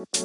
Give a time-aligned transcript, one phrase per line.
[0.00, 0.16] Balik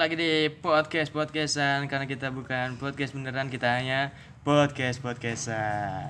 [0.00, 4.16] lagi di podcast podcastan karena kita bukan podcast beneran kita hanya
[4.48, 6.08] podcast podcastan.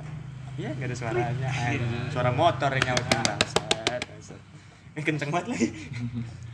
[0.54, 2.14] Ya nggak ada suaranya, anjing.
[2.14, 4.38] suara motor yang nyautin bangsat.
[4.94, 5.68] Ini kenceng banget lagi.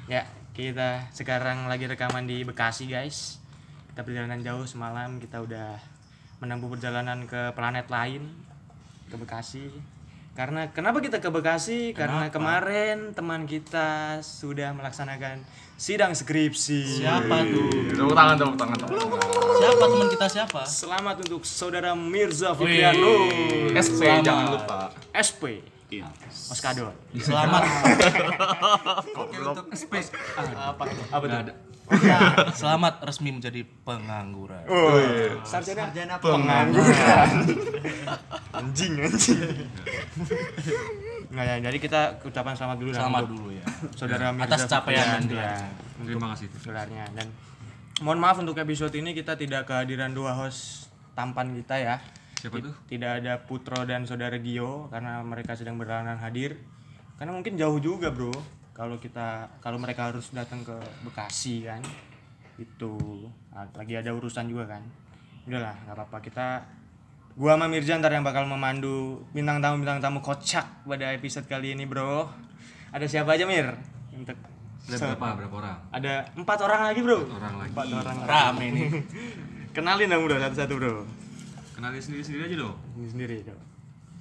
[0.08, 0.24] ya
[0.56, 3.36] kita sekarang lagi rekaman di Bekasi guys.
[3.92, 5.91] Kita perjalanan jauh semalam kita udah
[6.42, 8.26] menempuh perjalanan ke planet lain
[9.06, 9.70] ke Bekasi.
[10.34, 11.94] Karena kenapa kita ke Bekasi?
[11.94, 15.46] Karena kemarin teman kita sudah melaksanakan
[15.78, 17.04] sidang skripsi.
[17.04, 17.94] Siapa tuh?
[17.94, 18.76] Tepuk tangan, tepuk tangan.
[19.54, 20.60] Siapa teman kita siapa?
[20.66, 23.30] Selamat untuk saudara Mirza Fitriano.
[23.78, 24.26] SP Selamat.
[24.26, 24.78] jangan lupa.
[25.14, 25.62] SP.
[26.50, 26.90] Oskador.
[27.14, 27.62] Selamat.
[29.14, 29.94] Oke untuk SP.
[30.58, 30.82] Apa?
[30.90, 31.71] Apa tuh?
[32.60, 34.64] Selamat resmi menjadi pengangguran.
[34.70, 34.96] Oh,
[35.42, 37.30] sarjana, pengangguran.
[38.58, 39.40] anjing, anjing.
[41.32, 43.64] Nggak ya, jadi kita ucapan selamat dulu lah Selamat dulu ya.
[43.96, 45.56] saudara Mirza Atas capaian yang ya.
[46.04, 46.46] Terima kasih.
[46.60, 47.26] saudaranya dan
[48.04, 51.96] mohon maaf untuk episode ini kita tidak kehadiran dua host tampan kita ya.
[52.36, 52.74] Siapa tuh?
[52.90, 56.58] Tidak ada Putro dan saudara Gio karena mereka sedang berhalangan hadir.
[57.16, 58.34] Karena mungkin jauh juga, Bro.
[58.72, 60.72] Kalau kita kalau mereka harus datang ke
[61.04, 61.80] Bekasi kan.
[62.56, 62.96] Itu
[63.52, 64.82] Nah, lagi ada urusan juga kan.
[65.44, 66.46] Udahlah, nggak apa-apa kita
[67.32, 71.76] gua sama Mirza ntar yang bakal memandu bintang tamu bintang tamu kocak pada episode kali
[71.76, 72.28] ini, Bro.
[72.92, 73.72] Ada siapa aja, Mir?
[74.12, 74.36] Untuk
[74.82, 75.26] Ada berapa?
[75.40, 75.78] Berapa orang?
[75.90, 77.18] ada empat orang lagi, Bro.
[77.28, 77.70] Orang lagi.
[77.72, 78.28] Empat orang lagi.
[78.28, 78.88] Rame nih.
[79.76, 80.94] Kenalin dong, Bro, satu-satu, Bro.
[81.72, 82.76] Kenalin sendiri-sendiri aja dong.
[82.96, 83.58] Ini sendiri, Bro.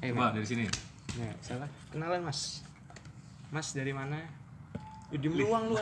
[0.01, 0.63] Ayo, Coba dari sini.
[1.13, 1.69] Ya, salah.
[1.91, 2.63] Kenalan, Mas.
[3.51, 4.17] Mas dari mana?
[5.11, 5.75] Ya, diem doang lu.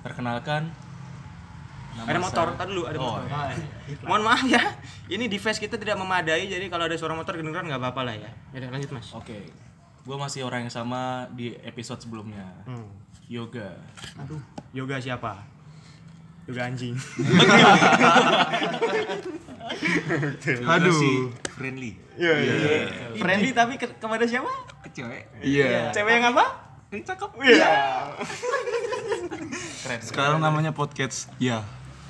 [0.00, 0.62] Perkenalkan.
[2.00, 3.28] ada motor, tar dulu, ada Oh, motor.
[4.06, 4.62] Mohon maaf ya,
[5.06, 8.30] ini device kita tidak memadai, jadi kalau ada suara motor kedengeran nggak apa-apa lah ya.
[8.52, 9.10] Ya, lanjut mas.
[9.12, 9.50] Oke.
[10.00, 12.46] Gua masih orang yang sama di episode sebelumnya.
[12.64, 12.88] Hmm.
[13.26, 13.74] Yoga.
[14.16, 14.40] Aduh,
[14.72, 15.44] yoga siapa?
[16.46, 16.94] Yoga anjing.
[20.64, 21.28] Aduh.
[21.50, 21.92] Friendly.
[22.16, 22.54] Iya, iya.
[23.14, 24.48] Friendly tapi ke- kepada siapa?
[24.88, 25.28] Cewek.
[25.40, 25.92] Iya.
[25.92, 26.44] Cewek yang apa?
[26.90, 27.30] Ini cakep.
[27.38, 27.70] Iya.
[29.86, 30.00] Keren.
[30.02, 31.30] Sekarang namanya podcast.
[31.38, 31.62] Ya.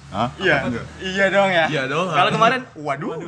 [0.08, 0.32] Hah?
[0.40, 0.72] Iya.
[1.04, 1.64] Iya dong ya.
[1.68, 2.08] Iya dong.
[2.08, 3.20] Kalau kemarin, waduh.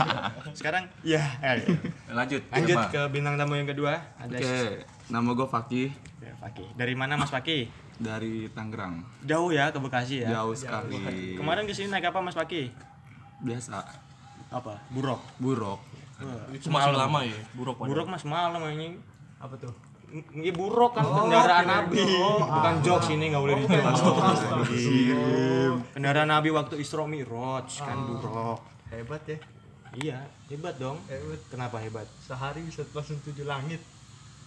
[0.58, 1.20] Sekarang, iya.
[1.44, 1.60] Eh,
[2.08, 2.40] Lanjut.
[2.48, 4.00] Lanjut ke bintang tamu yang kedua.
[4.16, 4.56] Ada Oke,
[5.12, 5.88] nama gue Fakih
[6.24, 6.72] Ya, Fakih.
[6.72, 7.68] Dari mana Mas Fakih?
[7.94, 9.06] dari Tangerang.
[9.22, 10.40] Jauh ya ke Bekasi ya.
[10.40, 10.98] Jauh sekali.
[11.38, 12.72] Kemarin ke sini naik apa Mas Fakih?
[13.44, 13.84] Biasa.
[14.50, 14.80] Apa?
[14.88, 15.20] Buruk.
[15.36, 15.78] Buruk.
[16.50, 17.90] Itu masih lama ya, buruk padahal.
[17.92, 18.98] Buruk Mas malam ini.
[19.38, 19.70] Apa tuh?
[20.14, 22.06] Ini buruk kan kendaraan Nabi.
[22.38, 24.00] Bukan jokes ini nggak boleh dijokes.
[25.90, 28.62] Kendaraan Nabi waktu Isra Mi'raj kan buruk.
[28.94, 29.38] hebat ya
[29.94, 30.18] Iya,
[30.50, 31.02] hebat dong.
[31.10, 32.06] hebat Kenapa hebat?
[32.22, 33.82] sehari bisa langsung tujuh langit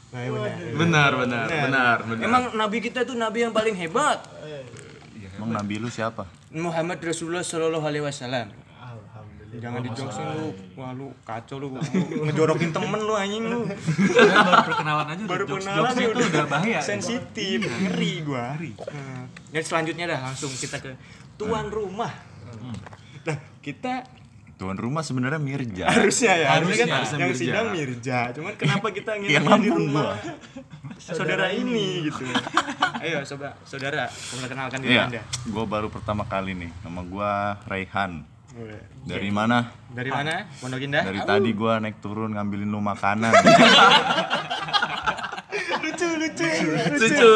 [0.07, 0.55] Nah, iya benar.
[0.55, 2.23] Benar, benar, benar, benar.
[2.23, 4.23] Emang Nabi kita itu Nabi yang paling hebat.
[5.35, 6.23] Emang nabi lu siapa?
[6.47, 8.47] Muhammad Rasulullah Shallallahu Alaihi Wasallam.
[9.49, 10.47] Jangan dijoksin lu.
[10.75, 11.79] Wah lu kacau lu.
[12.21, 13.63] Ngejorokin temen lu anjing lu.
[13.63, 16.79] baru perkenalan aja Baru jokes- kenalan jokesnya ya udah bahaya.
[16.79, 18.59] Sensitif, ngeri gua.
[18.59, 20.91] Nah, Dan selanjutnya dah langsung kita ke
[21.35, 22.11] tuan rumah.
[23.23, 24.03] Nah, kita
[24.57, 25.85] Tuan rumah sebenarnya Mirja.
[25.87, 27.37] harusnya ya, harusnya kan Harusnya yang Mirja.
[27.39, 28.17] sidang Mirja.
[28.33, 30.17] Cuman kenapa kita Yang nginepnya di rumah
[30.97, 32.25] saudara ini gitu.
[32.97, 35.21] Ayo sobat, saudara, perkenalkan diri Iya, Anda.
[35.21, 36.73] gue baru pertama kali nih.
[36.81, 37.31] Nama gue
[37.69, 38.25] Raihan.
[39.07, 39.71] Dari mana?
[39.93, 40.45] Dari mana?
[40.59, 41.03] Pondok Indah?
[41.05, 43.31] Dari tadi gue naik turun ngambilin lu makanan.
[45.87, 46.49] lucu lucu.
[46.99, 47.31] Lucu.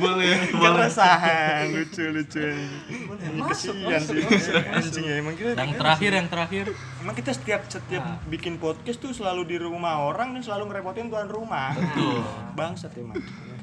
[0.00, 1.70] Boleh, keresahan.
[1.70, 2.44] lucu lucu.
[3.54, 4.20] Kesian sih.
[4.72, 6.64] anjing ya emang kita Yang terakhir, yang terakhir.
[7.00, 11.28] emang kita setiap setiap bikin podcast tuh selalu di rumah orang dan selalu ngerepotin tuan
[11.30, 11.72] rumah.
[12.58, 13.16] Bangsat emang.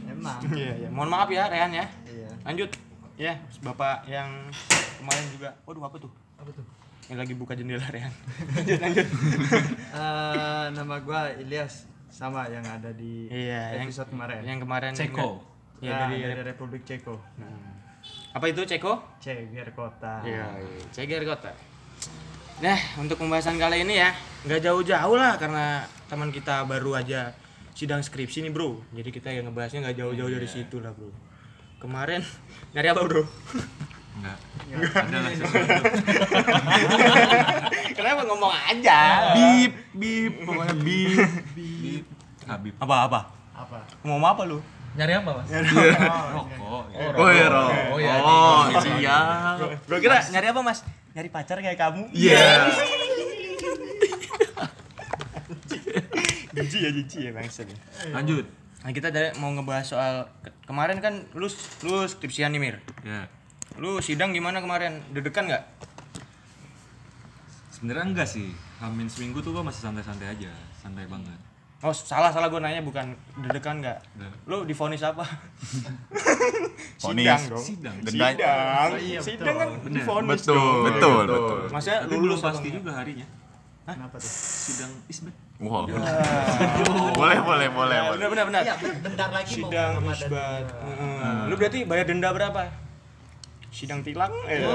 [0.08, 0.40] Emang.
[0.54, 0.90] Iya iya.
[0.90, 1.86] Mohon maaf ya Rehan ya.
[2.08, 2.30] Iya.
[2.46, 2.72] Lanjut.
[3.20, 4.50] Ya bapak yang
[4.98, 5.50] kemarin juga.
[5.68, 6.66] Waduh apa tuh apa tuh?
[7.10, 8.14] Yang lagi buka jendela Rehan
[8.56, 9.08] lanjut lanjut.
[9.92, 14.42] Eh, nama gua Ilyas sama yang ada di iya yang episode kemarin.
[14.42, 15.44] yang kemarin Ceko.
[15.80, 17.16] ya Nah, dari, dari Republik Ceko.
[18.32, 19.20] Apa itu Ceko?
[19.20, 20.24] Ceger kota.
[20.24, 20.48] Iya,
[20.90, 21.52] ceger kota.
[22.62, 24.14] Nah, untuk pembahasan kali ini ya,
[24.46, 27.34] nggak jauh-jauh lah karena teman kita baru aja
[27.74, 28.80] sidang skripsi nih bro.
[28.94, 31.10] Jadi kita yang ngebahasnya nggak jauh-jauh dari situ lah bro.
[31.82, 32.22] Kemarin
[32.74, 33.24] nyari apa bro?
[34.22, 34.38] Enggak.
[34.94, 35.60] Ada lah sesuatu.
[37.98, 39.00] Kenapa ngomong aja?
[39.34, 41.18] bip, bip, pokoknya bip.
[41.52, 42.04] Bip.
[42.44, 42.74] Habib.
[42.78, 43.20] Apa apa?
[43.54, 44.58] apa Ngomong apa lu?
[44.92, 45.48] Nyari apa, Mas?
[46.36, 46.84] Rokok.
[46.92, 47.00] ya.
[47.16, 47.66] Oh, iya, Ro.
[47.90, 49.56] Oh, iya, Oh, siap.
[49.86, 50.80] Bro kira nyari apa mas?
[51.12, 52.08] nyari pacar kayak kamu.
[52.12, 52.72] Iya.
[56.52, 57.78] Jijik ya jijik ya bangsa nih.
[58.12, 58.46] Lanjut.
[58.82, 61.48] Nah kita dari mau ngebahas soal ke- kemarin kan lu
[61.82, 62.76] lu skripsian nih Mir.
[63.02, 63.26] Ya.
[63.78, 65.00] Lu sidang gimana kemarin?
[65.10, 65.64] Dedekan nggak?
[67.72, 68.52] Sebenarnya enggak sih.
[68.78, 71.38] Hamin seminggu tuh gua masih santai-santai aja, santai banget.
[71.82, 73.98] Oh salah salah gue nanya bukan dedekan nggak?
[74.46, 75.26] Lu difonis apa?
[77.02, 77.26] Vonis.
[77.26, 77.64] sidang dong.
[77.66, 77.96] Sidang.
[78.06, 78.28] Denda.
[78.30, 78.90] Sidang.
[78.94, 79.96] Oh, iya, sidang kan Bener.
[79.98, 80.84] difonis Betul, dong.
[80.86, 81.58] betul, betul.
[81.74, 82.78] Maksudnya Tapi lulus belum apa pasti enggak?
[82.78, 83.28] juga harinya.
[83.82, 84.30] Kenapa tuh?
[84.62, 85.34] Sidang isbat.
[85.58, 85.86] Wow.
[87.18, 88.14] boleh, boleh, boleh, Nah, boleh.
[88.14, 88.62] benar benar benar.
[88.62, 90.66] Iya, bentar lagi mau Sidang Ramadan isbat.
[90.70, 91.38] Heeh.
[91.50, 92.62] Lu berarti bayar denda berapa?
[93.72, 94.30] Sidang tilang?
[94.52, 94.62] Eh.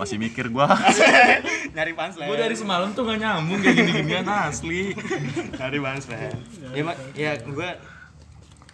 [0.00, 0.70] Masih mikir gua.
[1.76, 2.28] Nyari punchline.
[2.30, 4.94] Gua dari semalam tuh gak nyambung kayak gini-ginian asli.
[5.58, 6.38] Nyari punchline.
[6.70, 7.74] Ya, mak ya gua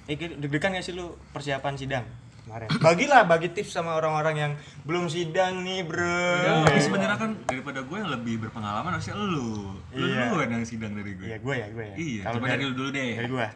[0.04, 2.04] eh, deg-degan gak sih lu persiapan sidang
[2.44, 2.68] kemarin?
[2.82, 4.52] Bagilah bagi tips sama orang-orang yang
[4.84, 6.68] belum sidang nih, Bro.
[6.68, 9.78] Tapi sebenarnya kan daripada gue yang lebih berpengalaman harusnya lu.
[9.94, 10.28] Lu Iya.
[10.28, 11.26] duluan yang sidang dari gue.
[11.30, 11.94] Iya, gue ya, gue ya.
[11.96, 13.10] Iya, Kalau coba dari lu dulu deh.
[13.16, 13.48] Dari gua.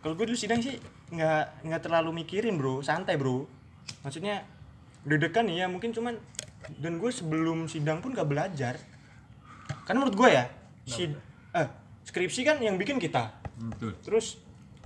[0.00, 0.74] Kalau gue dulu sidang sih
[1.12, 2.80] nggak nggak terlalu mikirin, Bro.
[2.80, 3.59] Santai, Bro.
[4.00, 4.44] Maksudnya
[5.04, 6.14] deg-degan nih ya, mungkin cuman
[6.78, 8.76] dan gue sebelum sidang pun gak belajar.
[9.86, 10.44] Karena menurut gue ya,
[10.84, 11.14] sid
[11.50, 11.66] eh
[12.06, 13.30] skripsi kan yang bikin kita.
[13.58, 13.94] Betul.
[14.02, 14.38] Terus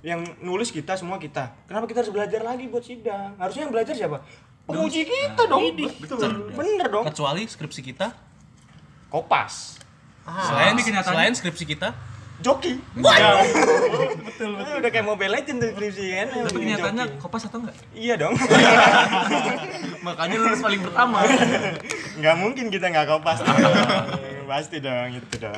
[0.04, 1.56] yang nulis kita semua kita.
[1.64, 3.36] Kenapa kita harus belajar lagi buat sidang?
[3.40, 4.20] Harusnya yang belajar siapa?
[4.64, 5.60] Penguji kita dong.
[5.76, 6.52] Betul.
[6.52, 7.04] Bener dong.
[7.04, 8.12] Kecuali skripsi kita,
[9.08, 9.76] Kopas.
[10.24, 11.92] selain Ini kenyataannya- selain skripsi kita,
[12.44, 12.76] Joki.
[14.28, 14.74] betul betul.
[14.84, 16.28] Udah kayak Mobile Legends tuh skripsi kan.
[16.44, 17.76] Tapi kenyataannya kopas atau enggak?
[17.96, 18.36] Iya dong.
[20.06, 21.24] Makanya lulus paling pertama.
[22.20, 23.40] nggak mungkin kita nggak kopas.
[24.44, 25.56] Pasti dong itu dong.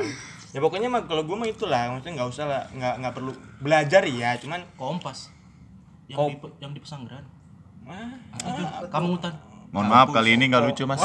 [0.55, 4.01] Ya pokoknya mah kalau gue mah itulah, maksudnya nggak usah lah, nggak nggak perlu belajar
[4.09, 5.29] ya, cuman kompas
[6.09, 7.27] yang di yang di pesanggeran.
[7.91, 9.35] ah, Kamu hutan.
[9.75, 11.03] Mohon maaf kali ini nggak lucu, Mas.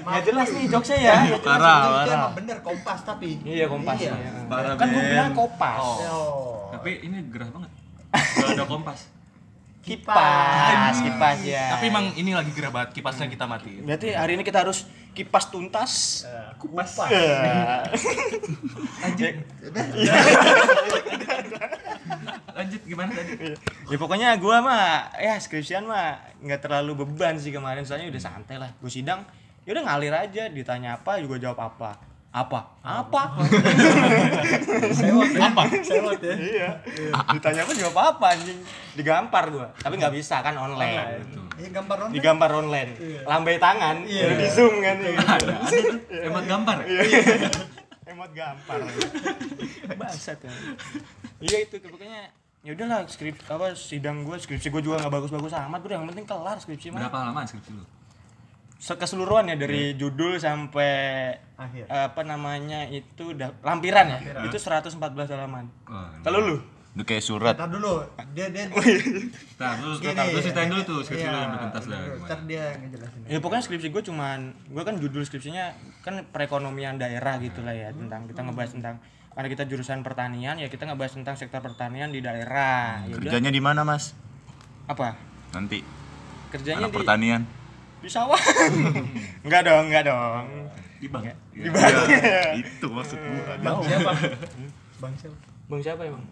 [0.00, 1.16] nggak jelas nih jokesnya ya.
[1.40, 2.30] Parah, emang parah.
[2.36, 3.40] bener kompas tapi.
[3.42, 3.96] Iya kompas.
[3.98, 4.12] Iya.
[4.14, 4.30] ya.
[4.46, 5.80] Parah, Kan gue bilang kopas.
[5.80, 6.70] Oh.
[6.70, 7.70] Tapi ini gerah banget.
[8.36, 9.00] Kalau ada kompas.
[9.80, 11.72] Kipas, kipas ya.
[11.74, 13.80] Tapi emang ini lagi gerah banget kipasnya kita matiin.
[13.88, 14.84] berarti hari ini kita harus
[15.16, 16.24] kipas tuntas.
[16.60, 17.10] Kupas.
[17.10, 17.82] Ya.
[22.60, 22.80] Lanjut.
[22.84, 23.56] Gimana tadi?
[23.90, 27.86] ya pokoknya gua mah ya skripsian mah nggak terlalu beban sih kemarin.
[27.86, 29.24] Soalnya udah santai lah gue sidang.
[29.64, 32.60] Ya udah ngalir aja ditanya apa juga jawab apa apa?
[32.86, 33.22] Apa?
[34.94, 35.50] Sewot ya.
[35.50, 35.62] Apa?
[35.82, 36.34] Sewot ya.
[36.38, 36.68] iya.
[37.34, 38.58] Ditanya apa jawab apa anjing.
[38.94, 39.66] Digampar gua.
[39.74, 41.26] Tapi nggak bisa kan online.
[41.60, 42.14] Iya gambar online.
[42.16, 42.90] digambar online.
[43.26, 44.06] Lambai tangan.
[44.06, 44.38] Iya.
[44.38, 44.96] di zoom kan.
[46.08, 46.76] Emang gambar.
[48.10, 48.78] emot gampar.
[49.98, 50.50] Bangsat ya.
[51.42, 52.30] Iya itu pokoknya
[52.60, 56.26] ya udahlah skripsi apa sidang gue skripsi gue juga nggak bagus-bagus amat udah yang penting
[56.26, 57.06] kelar skripsi mah.
[57.06, 57.84] Berapa lama skripsi lu?
[58.80, 61.84] Se- keseluruhan ya dari judul sampai Akhir.
[61.84, 64.96] apa namanya itu udah lampiran ya itu 114
[65.28, 66.56] halaman Oh, kalau lu
[66.90, 67.54] Itu kayak surat.
[67.54, 68.02] Ntar dulu.
[68.34, 71.98] Dia dia Nah, lu Gini, lu ceritain dulu tuh skripsi iya, lu yang bertuntas lah.
[72.18, 73.20] Ntar dia ngejelasin.
[73.26, 77.92] ya pokoknya skripsi gue cuman gue kan judul skripsinya kan perekonomian daerah gitu lah ya
[77.92, 78.94] tentang kita ngebahas tentang
[79.30, 83.52] karena kita jurusan pertanian ya kita ngebahas tentang sektor pertanian di daerah ya udah Kerjanya
[83.52, 84.16] di mana, Mas?
[84.84, 85.14] apa
[85.52, 85.86] Nanti
[86.50, 87.40] kerjanya anak di, pertanian.
[88.00, 88.40] Di sawah
[89.44, 90.44] enggak dong enggak dong
[90.96, 91.32] Di bank.
[91.50, 91.70] di Iya.
[91.70, 93.56] bawah Itu maksud gua.
[93.58, 94.12] Bang siapa?
[94.96, 95.36] Bang siapa?
[95.66, 96.24] bang siapa emang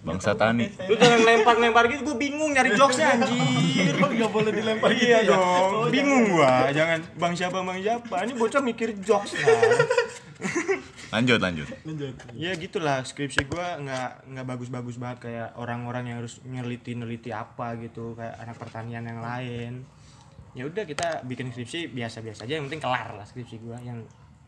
[0.00, 0.64] Bangsa tani.
[0.88, 5.28] lu jangan lempar-lempar gitu gue bingung nyari jokesnya anjir Enggak boleh dilempar gitu iya ya.
[5.28, 9.60] dong bingung gua jangan bang siapa bang siapa ini bocah mikir jokes lah
[11.14, 11.68] Lanjut, lanjut.
[12.32, 17.76] ya gitulah skripsi gua nggak nggak bagus-bagus banget kayak orang-orang yang harus neliti neliti apa
[17.76, 19.84] gitu kayak anak pertanian yang lain
[20.54, 23.98] ya udah kita bikin skripsi biasa-biasa aja yang penting kelar lah skripsi gua yang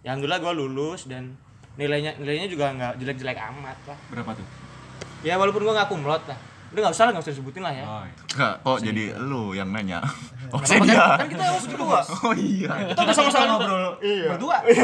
[0.00, 1.34] yang dulu gua lulus dan
[1.74, 4.46] nilainya nilainya juga nggak jelek-jelek amat lah Berapa tuh?
[5.20, 7.84] ya walaupun gua nggak kumlot lah udah nggak usah lah nggak usah disebutin lah ya
[7.84, 8.48] Oh, iya.
[8.58, 10.02] Kok jadi lu yang nanya?
[10.48, 11.04] Oh, Kan- saya dia.
[11.16, 12.70] kan kita harus berdua Oh iya.
[12.92, 14.28] kita sama-sama ngobrol Iya.
[14.30, 14.82] berdua Ya,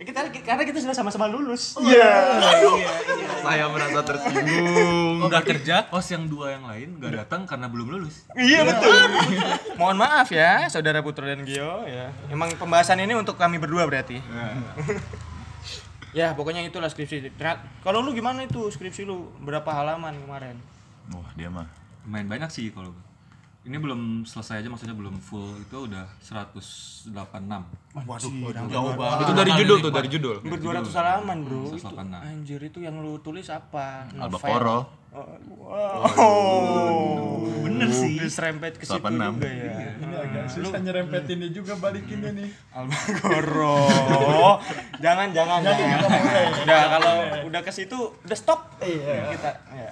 [0.00, 1.76] kita karena kita sudah sama-sama lulus.
[1.76, 2.40] Iya.
[3.44, 5.20] Saya merasa tersinggung.
[5.28, 8.24] Udah kerja, Oh, yang dua yang lain nggak datang karena belum lulus.
[8.32, 8.96] iya betul.
[9.80, 12.08] Mohon maaf ya saudara Putra dan Gio ya.
[12.32, 14.20] Emang pembahasan ini untuk kami berdua berarti.
[16.10, 17.30] Ya pokoknya itulah skripsi.
[17.86, 19.30] Kalau lu gimana itu skripsi lu?
[19.46, 20.58] Berapa halaman kemarin?
[21.14, 21.70] Wah, dia mah.
[22.02, 22.90] Lumayan banyak sih kalau.
[23.60, 27.12] Ini belum selesai aja maksudnya belum full itu udah 186.
[27.92, 28.32] waduh
[28.72, 29.20] jauh banget.
[29.20, 30.36] Itu dari judul tuh, dari judul.
[30.40, 32.24] hampir 200 halaman bro itu 186.
[32.24, 34.88] anjir itu yang lu tulis apa Albacoro.
[35.12, 35.20] Wow.
[35.92, 36.99] Bener sih.
[38.30, 39.10] Diserempet ke situ 86.
[39.18, 39.90] juga ya.
[39.98, 42.48] Ini agak susah nyerempetinnya juga balikinnya nih.
[42.70, 43.82] Albagoro.
[45.04, 45.98] jangan jangan jangan.
[46.62, 47.14] Udah kalau
[47.50, 48.78] udah ke situ udah stop.
[48.78, 49.34] Iya.
[49.34, 49.90] Kita ya.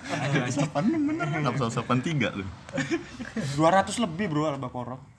[0.71, 1.27] 86 bener.
[1.27, 2.47] Kenapa 83 lu?
[3.59, 5.19] 200 lebih bro Albagoro.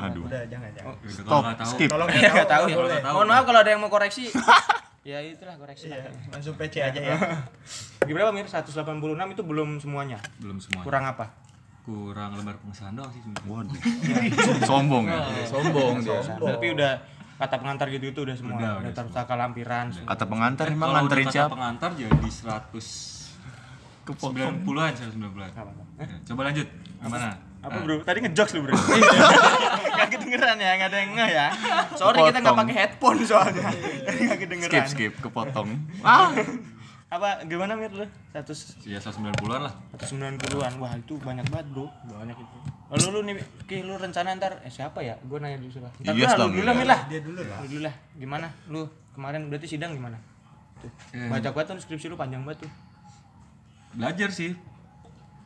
[0.00, 0.24] Aduh.
[0.26, 0.94] Udah jangan jangan.
[0.96, 1.42] Udah, Stop,
[1.76, 1.88] skip.
[1.92, 2.76] Tolong Ya nggak tahu ya.
[3.12, 4.32] Mohon maaf kalau ada yang mau koreksi.
[5.10, 5.92] ya itulah koreksi.
[5.92, 7.16] Iya, langsung PC aja ya.
[8.08, 8.48] Gimana Mir?
[8.48, 8.72] 186
[9.36, 10.18] itu belum semuanya.
[10.40, 11.32] belum semua Kurang apa?
[11.82, 13.48] Kurang lembar pengesahan doang sih sebenarnya.
[13.48, 13.78] Waduh.
[14.70, 15.20] Sombong ya.
[15.44, 16.20] Sombong dia.
[16.22, 16.92] Tapi udah
[17.36, 18.52] kata pengantar gitu itu udah semua.
[18.52, 19.86] Udah, Udah, udah Tarustaka lampiran.
[19.88, 20.08] semua.
[20.08, 21.50] Kata pengantar Eh, emang nganterin udah kata siapa?
[21.50, 23.20] pengantar jadi 100
[24.02, 24.54] Kepotong.
[24.64, 25.50] 90-an 190-an.
[25.50, 25.82] Apa-apa.
[25.98, 26.66] Ya, coba lanjut.
[26.98, 27.28] Gimana?
[27.60, 27.96] Apa Ah, bro?
[28.00, 28.72] Tadi ngejokes lu bro.
[30.00, 31.46] Gak kedengeran ya, gak ada yang nge ya.
[31.92, 32.56] Sorry kita nggak Kepotong.
[32.58, 33.68] pakai headphone soalnya.
[34.08, 34.72] Jadi Gak kedengeran.
[34.72, 35.68] Skip skip kepotong.
[36.00, 36.32] Ah.
[37.10, 38.06] Apa gimana Mir lu?
[38.30, 39.74] 100 Ya 190-an lah.
[39.98, 40.78] 190-an.
[40.78, 41.90] Wah, itu banyak banget, Bro.
[42.06, 42.56] Banyak itu.
[42.86, 43.34] Lalu lu nih,
[43.66, 45.18] Ki, lu rencana ntar eh siapa ya?
[45.26, 45.90] Gua nanya dulu siapa.
[45.98, 46.74] Dulu lah, dong, lu dulu lah.
[46.74, 47.00] Mir lah.
[47.10, 47.58] Dia dulu lah.
[47.58, 47.94] Lu dulu lah.
[48.14, 48.46] Gimana?
[48.70, 50.18] Lu kemarin berarti sidang gimana?
[50.78, 50.90] Tuh.
[51.10, 51.26] Eh.
[51.26, 52.70] Banyak banget tuh skripsi lu panjang banget tuh.
[53.90, 54.54] Belajar sih.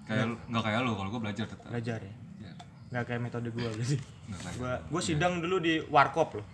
[0.05, 1.65] Kayak lu- nggak kayak lu kalau gua belajar tetap.
[1.65, 2.15] Belajar ya.
[2.45, 2.53] Ya,
[2.93, 3.97] Gak kayak metode gua berarti.
[3.97, 4.55] kayak.
[4.61, 6.47] Gua gua sidang dulu di warkop loh.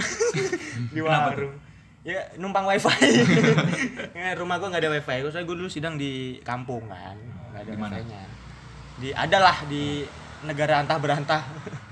[0.96, 1.52] di warung.
[2.00, 2.88] Ya numpang wifi.
[4.16, 5.16] ya, rumah gua nggak ada wifi.
[5.20, 7.16] Gua soalnya gua dulu sidang di kampung kan,
[7.52, 7.94] nggak ada Di mana?
[7.94, 8.22] wifi-nya.
[8.96, 9.84] Di adalah di
[10.42, 11.42] negara antah berantah.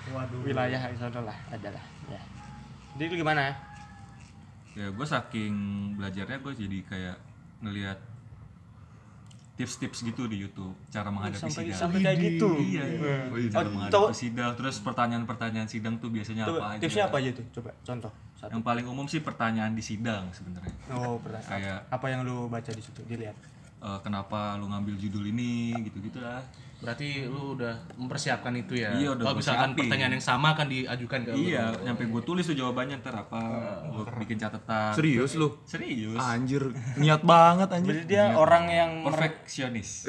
[0.08, 0.40] Waduh.
[0.40, 2.16] wilayah sana lah adalah ya.
[2.96, 3.52] Jadi lu gimana?
[4.72, 5.52] Ya gue saking
[5.94, 7.16] belajarnya gue jadi kayak
[7.60, 7.98] ngelihat
[9.52, 11.80] tips-tips gitu di YouTube cara menghadapi sampai sidang.
[11.82, 12.48] sampai kayak gitu.
[12.56, 12.82] Iya,
[13.50, 14.50] cara Oh, menghadapi tahu- sidang.
[14.54, 16.80] Terus pertanyaan-pertanyaan sidang tuh biasanya Tuh, apa aja?
[16.80, 17.44] tipsnya apa aja tuh?
[17.52, 18.12] Coba contoh.
[18.38, 18.54] Satu.
[18.54, 20.70] Yang paling umum sih pertanyaan di sidang sebenarnya.
[20.94, 21.42] Oh, pernah.
[21.42, 23.02] Kayak Apa yang lu baca di situ?
[23.02, 23.34] Dilihat.
[23.78, 26.42] eh, kenapa lu ngambil judul ini gitu-gitu lah.
[26.78, 28.94] Berarti lu udah mempersiapkan itu ya.
[28.94, 29.80] Iya, udah Kalau gua misalkan siapin.
[29.82, 31.38] pertanyaan yang sama akan diajukan ke lu.
[31.50, 33.40] Iya, nyampe gue tulis tuh jawabannya ntar apa,
[33.90, 34.94] gue bikin catatan.
[34.94, 35.58] Serius lu?
[35.66, 36.22] Serius.
[36.22, 37.98] Anjir, niat banget anjir.
[37.98, 40.06] Berarti dia orang yang Perfeksionis.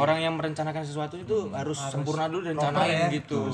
[0.00, 3.20] orang yang merencanakan sesuatu itu harus, sempurna dulu dan rencanain ya.
[3.20, 3.52] gitu.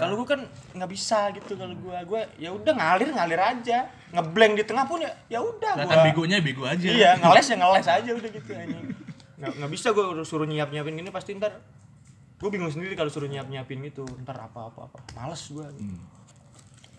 [0.00, 0.40] Kalau gua kan
[0.72, 3.92] nggak bisa gitu kalau gua gua ya udah ngalir ngalir aja.
[4.08, 6.00] Ngeblank di tengah pun ya ya udah gua.
[6.08, 6.88] begonya bego aja.
[6.88, 9.07] Iya, ngeles ya ngeles aja udah gitu anjing.
[9.38, 11.62] Nggak, nggak bisa gua suruh nyiap-nyiapin gini pasti ntar
[12.38, 14.02] gue bingung sendiri kalau suruh nyiap-nyiapin gitu.
[14.22, 15.70] Ntar apa-apa apa males gua.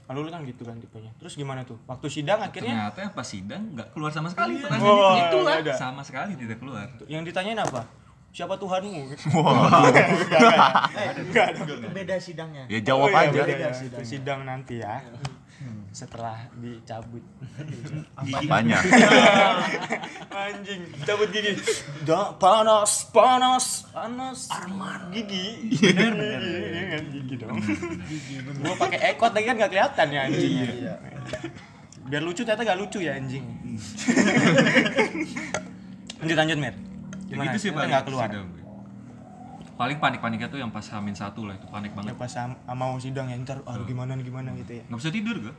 [0.04, 1.14] Kalau lu kan gitu kan tipenya.
[1.16, 1.78] Terus gimana tuh?
[1.86, 2.90] Waktu sidang akhirnya?
[2.90, 5.22] Ternyata pas sidang nggak keluar sama sekali Wah, pertanyaannya.
[5.22, 5.74] Itulah nggak ada.
[5.78, 6.88] sama sekali tidak keluar.
[7.06, 7.86] yang ditanyain apa?
[8.30, 9.10] Siapa Tuhanmu?
[11.54, 12.64] Itu beda sidangnya.
[12.68, 13.42] Ya jawab Oh, iya, aja.
[13.44, 13.70] beda.
[13.74, 15.02] Itu sidang nanti ya
[15.92, 17.24] setelah dicabut.
[18.52, 18.82] Banyak.
[20.50, 21.58] anjing cabut gigi.
[22.06, 24.50] Da, panas panas panas.
[24.54, 25.10] Arman.
[25.12, 25.74] Gigi.
[25.82, 27.58] Bener bener gigi dong.
[28.62, 30.54] Gua pakai ekot lagi kan nggak kelihatan ya anjing.
[32.10, 33.46] Biar lucu ternyata nggak lucu ya anjing.
[36.20, 36.76] Lanjut lanjut mir.
[37.30, 37.46] Ya gimana?
[37.54, 38.30] gitu sih nggak keluar.
[38.30, 38.59] Gue.
[39.80, 42.14] Paling panik-paniknya tuh yang pas hamin satu lah itu panik ya banget.
[42.20, 45.36] pas sam- mau sidang ya ntar aduh gimana nih gimana gitu ya Nggak bisa tidur
[45.40, 45.54] gue.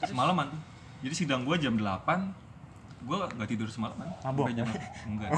[0.00, 0.60] Semalaman tuh.
[1.02, 1.82] Jadi sidang gue jam 8
[3.00, 4.06] gue nggak tidur semalaman.
[4.22, 4.54] Mabok?
[4.54, 4.70] Jam
[5.10, 5.30] enggak.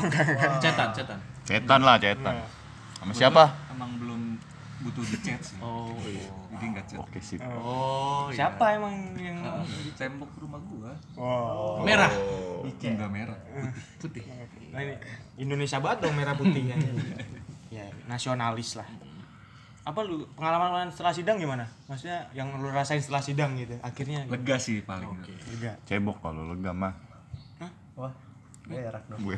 [0.61, 1.19] Cetan, cetan.
[1.43, 2.37] Cetan lah cetan.
[3.01, 3.45] Sama siapa?
[3.73, 4.21] Emang belum
[4.83, 5.57] butuh di chat sih.
[5.63, 6.27] Oh, iya.
[6.53, 6.99] Jadi nggak chat.
[7.01, 7.41] Oke sip.
[7.41, 8.45] Oh, iya.
[8.45, 10.93] siapa emang yang Di tembok rumah gua.
[11.17, 12.13] wow Merah.
[12.61, 13.39] Enggak merah.
[13.97, 14.21] Putih.
[14.69, 14.95] Nah, ini
[15.39, 16.69] Indonesia banget dong merah putih
[17.73, 17.89] ya.
[18.05, 18.89] nasionalis lah.
[19.83, 21.67] Apa lu pengalaman setelah sidang gimana?
[21.91, 23.75] Maksudnya yang lu rasain setelah sidang gitu.
[23.83, 25.11] Akhirnya Lega sih paling.
[25.49, 25.75] juga.
[25.89, 26.95] Cebok kalau lega mah.
[27.99, 28.13] Wah,
[28.65, 29.21] berak dong.
[29.21, 29.37] Gue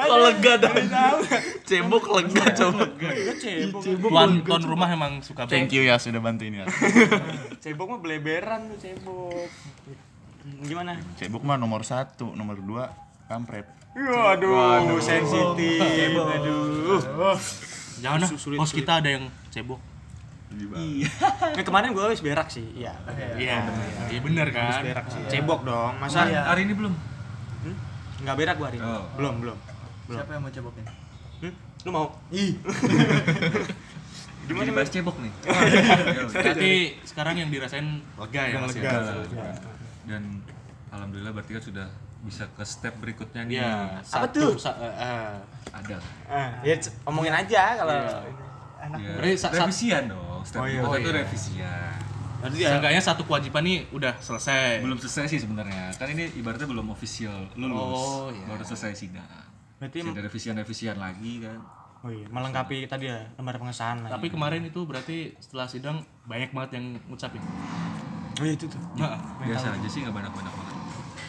[0.00, 0.74] Kok lega dah.
[1.64, 2.84] Cebok lega coba.
[3.40, 3.82] Cebok.
[3.82, 6.66] Tuan tuan rumah emang suka Thank you ya sudah bantuin ya.
[7.64, 9.48] Cebok mah beleberan tuh cebok.
[10.64, 10.96] Gimana?
[11.16, 12.90] Cebok mah nomor satu, nomor dua
[13.28, 13.68] kampret.
[13.92, 16.10] Waduh, sensitif.
[16.16, 17.36] Aduh.
[18.00, 18.58] Jangan lah, bos sulit.
[18.72, 19.80] kita ada yang cebok.
[20.50, 22.64] Ini kemarin gue habis berak sih.
[22.74, 22.96] Iya.
[23.38, 23.56] Iya,
[24.10, 24.82] iya bener Habis kan.
[24.82, 25.22] berak sih.
[25.28, 25.94] Cebok dong.
[26.00, 26.94] Masa Hari ini belum.
[28.20, 28.84] nggak berak gua hari ini?
[28.84, 29.04] Oh.
[29.16, 29.58] Belum, belum.
[30.12, 30.84] Siapa yang mau cobokin?
[31.40, 31.52] Hmm?
[31.88, 32.06] Lu mau?
[32.28, 32.52] Ih,
[34.50, 35.32] Gimana bahas cebok nih?
[36.34, 36.72] Berarti
[37.06, 38.92] sekarang yang dirasain lega ya Mas ya.
[38.92, 39.79] Lega.
[40.02, 40.42] Dan
[40.88, 41.88] alhamdulillah berarti kan sudah
[42.20, 43.56] bisa ke step berikutnya nih.
[43.56, 44.52] Iya, Apa satu tuh?
[44.56, 45.32] sa- eh, eh.
[45.72, 45.96] Ada.
[46.26, 47.96] Ah, ya omongin aja kalau
[48.80, 50.40] Ya, Berarti sa- sa- revisian dong.
[50.40, 50.80] Step Oh iya.
[50.80, 51.12] Oh iya.
[51.14, 51.92] revisian.
[52.40, 54.80] Berarti ya Seenggaknya satu kewajiban nih udah selesai.
[54.80, 58.48] belum selesai sih sebenarnya kan ini ibaratnya belum official lulus Oh, iya.
[58.48, 59.28] baru selesai sidang
[59.76, 61.60] berarti ada revisian-revisian lagi kan
[62.00, 64.00] oh iya, melengkapi tadi ya lembar pengesahan.
[64.02, 67.44] Tapi kemarin itu berarti setelah sidang banyak banget yang ngucapin.
[68.40, 68.80] Oh iya itu tuh.
[68.96, 70.76] Nah, biasa aja sih nggak banyak-banyak banget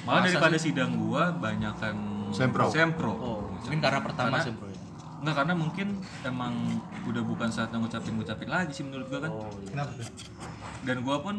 [0.01, 1.95] malah daripada sidang gua banyakan
[2.33, 2.65] Sempro.
[2.73, 4.79] sempro oh, mungkin karena pertama Karena- sih bro ya.
[5.21, 5.87] Enggak karena mungkin
[6.25, 6.53] emang
[7.05, 9.29] udah bukan saatnya ngucapin-ngucapin lagi sih menurut gua kan.
[9.29, 9.69] Oh, iya.
[9.69, 10.07] Kenapa tuh?
[10.81, 11.35] Dan gua pun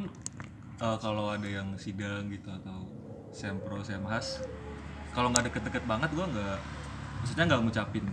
[0.78, 2.86] eh, kalau ada yang sidang gitu atau
[3.34, 4.38] sempro semhas
[5.10, 6.58] kalau nggak deket-deket banget gua nggak
[7.22, 8.04] maksudnya nggak ngucapin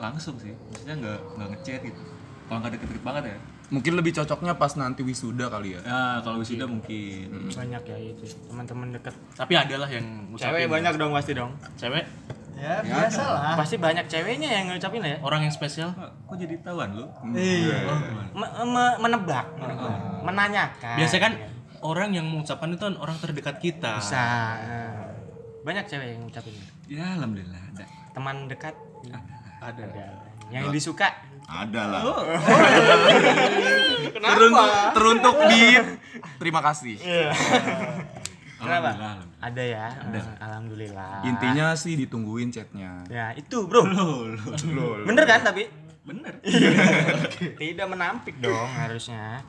[0.00, 2.02] langsung sih maksudnya nggak nggak ngechat gitu
[2.48, 3.38] kalau nggak deket-deket banget ya
[3.70, 5.80] Mungkin lebih cocoknya pas nanti wisuda kali ya.
[5.80, 9.14] ya kalau wisuda mungkin Banyak ya itu teman-teman dekat.
[9.32, 10.50] Tapi adalah yang ngucapin.
[10.50, 11.54] Cewek banyak dong pasti dong.
[11.74, 12.04] Cewek
[12.60, 13.56] Ya, biasa lah.
[13.56, 15.16] Pasti banyak ceweknya yang ngucapin ya.
[15.20, 15.96] orang yang spesial.
[15.96, 17.88] Kok- jadi tahuan lu Iya.
[18.36, 19.96] Me- me- menebak, menebak.
[20.20, 20.96] menanyakan.
[20.98, 21.34] Biasanya kan
[21.80, 23.96] orang yang mengucapkan itu kan orang terdekat kita.
[23.96, 24.20] bisa.
[24.58, 25.08] Nah,
[25.60, 26.52] Banyak cewek yang ngucapin.
[26.84, 28.74] ya alhamdulillah ada Teman dekat
[29.62, 29.84] Ada.
[30.50, 31.08] yang disuka.
[31.50, 32.02] Ada lah.
[34.20, 35.62] Teruntuk, teruntuk di
[36.38, 36.94] terima kasih.
[38.60, 38.92] Kenapa?
[38.92, 39.40] Alhamdulillah, alhamdulillah.
[39.40, 39.86] Ada ya.
[40.38, 41.14] Alhamdulillah.
[41.26, 43.02] Intinya sih ditungguin chatnya.
[43.08, 43.88] Ya, itu, Bro.
[45.08, 45.66] Bener kan tapi?
[46.00, 46.32] bener
[47.60, 49.44] Tidak menampik dong harusnya.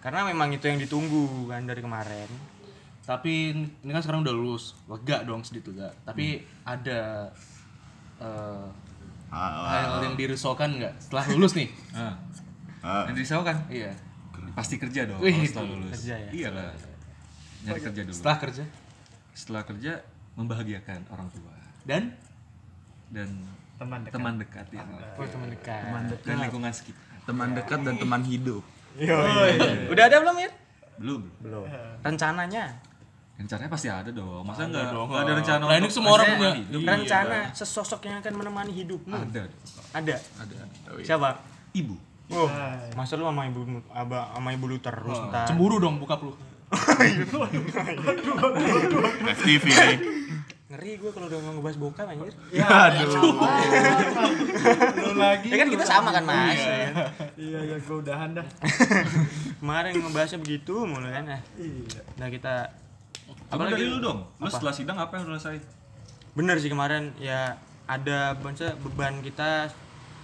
[0.00, 2.30] Karena memang itu yang ditunggu kan dari kemarin.
[3.04, 3.52] Tapi
[3.84, 5.88] ini kan sekarang udah lulus, lega dong sedikit juga.
[6.06, 7.28] Tapi ada
[8.22, 8.68] eh, Ah,
[9.30, 11.68] hal yang dirisaukan nggak setelah lulus nih?
[11.92, 12.14] ah.
[12.82, 13.04] ah.
[13.06, 13.94] yang risau kan iya.
[14.52, 16.30] pasti kerja dong Wih, setelah lulus kerja ya?
[16.30, 16.74] iyalah
[17.60, 18.64] nyari kerja dulu Setelah kerja
[19.30, 19.92] setelah kerja
[20.34, 22.02] membahagiakan orang tua dan
[23.08, 23.28] dan
[23.76, 24.12] Teman dekat.
[24.12, 24.82] teman dekat ya
[25.16, 25.80] Oh, teman dekat.
[26.20, 28.64] dan lingkungan sekitar Teman dekat dan teman hidup.
[29.86, 30.50] Udah ada belum ya?
[30.98, 31.64] belum Belum.
[32.02, 32.74] Rencananya.
[33.40, 35.06] Rencananya pasti ada dong masa Ada nggak dong.
[35.08, 36.52] nggak ada rencana Lah, ini semua orang punya.
[36.54, 36.80] hidup?
[36.84, 39.16] Rencana sesosok yang akan menemani hidupmu.
[39.16, 39.42] ada
[39.90, 40.16] Ada.
[40.36, 40.54] Ada.
[40.86, 41.06] Oh, iya.
[41.06, 41.28] Siapa?
[41.72, 41.96] ibu
[42.30, 42.46] Oh,
[42.92, 45.46] masa lu sama ibu aba sama ibu lu terus ntar.
[45.46, 46.30] cemburu dong buka lu.
[49.32, 49.98] FTV nih.
[50.70, 52.30] Ngeri gue kalau udah ngebahas bokap anjir.
[52.48, 53.10] Ya, aduh.
[55.02, 55.50] Lu lagi.
[55.50, 56.54] Ya kan kita sama kan, Mas.
[56.54, 56.94] ya kan?
[57.34, 58.46] Iya, ya gua udahan dah.
[59.58, 61.24] Kemarin ngebahasnya begitu mulai kan.
[61.28, 62.00] Nah, Iya.
[62.14, 62.70] nah kita
[63.48, 64.52] apa dari lu dong lu Apa?
[64.52, 65.62] setelah sidang apa yang lu rasain
[66.32, 69.66] bener sih kemarin ya ada maksudnya beban kita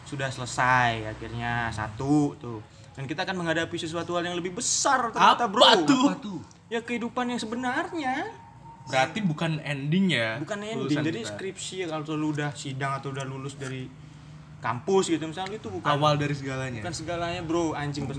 [0.03, 2.61] sudah selesai akhirnya satu tuh
[2.95, 6.07] dan kita akan menghadapi sesuatu hal yang lebih besar ternyata bro Apa tuh?
[6.07, 8.15] apa tuh ya kehidupan yang sebenarnya
[8.87, 10.39] Berarti bukan ending ya.
[10.39, 11.35] bukan ending jadi kita.
[11.35, 13.91] skripsi ya kalau lu udah sidang atau udah lulus dari
[14.57, 16.81] kampus gitu misalnya itu bukan awal dari segalanya.
[16.81, 18.19] bukan segalanya bro anjing pes-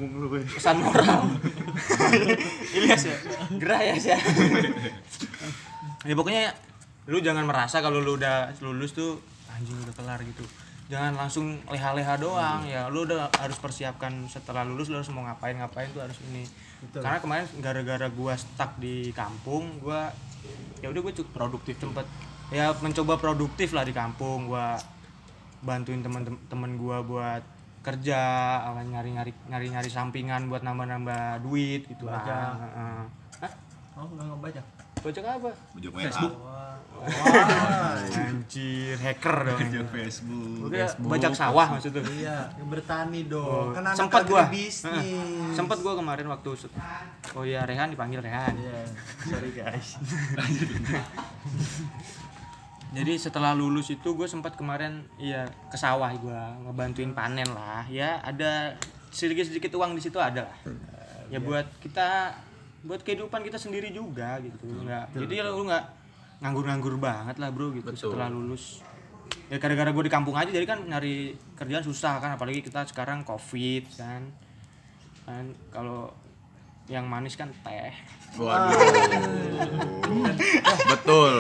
[0.54, 1.28] pesan moral.
[2.78, 3.17] Ilyas ya?
[3.58, 4.19] Gerah ya sih ya?
[6.15, 6.54] Pokoknya
[7.08, 9.19] lu jangan merasa kalau lu udah lulus tuh
[9.52, 10.45] anjing udah kelar gitu.
[10.88, 12.88] Jangan langsung leha-leha doang ya.
[12.88, 16.47] Lu udah harus persiapkan setelah lulus lu harus mau ngapain ngapain tuh harus ini.
[16.93, 20.13] Karena kemarin gara-gara gua stuck di kampung gua
[20.80, 21.76] ya udah gua cukup produktif.
[21.82, 22.06] tempat
[22.47, 24.80] ya mencoba produktif lah di kampung gua
[25.63, 27.41] bantuin teman-teman gua buat
[27.82, 28.20] kerja
[28.67, 32.12] apa, nyari-nyari nyari-nyari sampingan buat nambah-nambah duit gitu.
[32.12, 32.52] Heeh.
[33.39, 33.52] Hah?
[33.96, 34.65] Oh, enggak ngebajak.
[34.98, 35.52] Bajak apa?
[35.78, 36.10] WA.
[36.10, 36.34] Facebook
[38.17, 39.60] Anjir, hacker dong.
[39.62, 42.02] kerja Facebook kira bajak sawah maksudnya.
[42.10, 43.70] Iya, bertani dong.
[43.72, 44.50] Kan anak Sempat gua.
[44.50, 45.54] bisnis.
[45.54, 46.58] Sempat gua kemarin waktu
[47.38, 48.58] Oh iya, Rehan dipanggil Rehan.
[48.58, 48.82] Iya,
[49.30, 50.02] sorry guys.
[52.95, 58.23] Jadi setelah lulus itu gue sempat kemarin iya ke sawah gue ngebantuin panen lah ya.
[58.23, 58.80] Ada
[59.12, 60.58] sedikit sedikit uang di situ ada lah.
[61.28, 62.32] Ya buat kita
[62.88, 64.63] buat kehidupan kita sendiri juga gitu.
[64.63, 65.86] Nggak jadi lu nggak
[66.39, 67.91] nganggur-nganggur banget lah bro gitu.
[67.91, 68.80] Setelah lulus.
[69.52, 73.28] Ya gara-gara gue di kampung aja jadi kan nyari kerjaan susah kan apalagi kita sekarang
[73.28, 74.32] covid kan.
[75.28, 76.15] Kan kalau
[76.88, 77.91] yang manis kan teh
[78.39, 78.78] Waduh.
[80.88, 81.34] betul.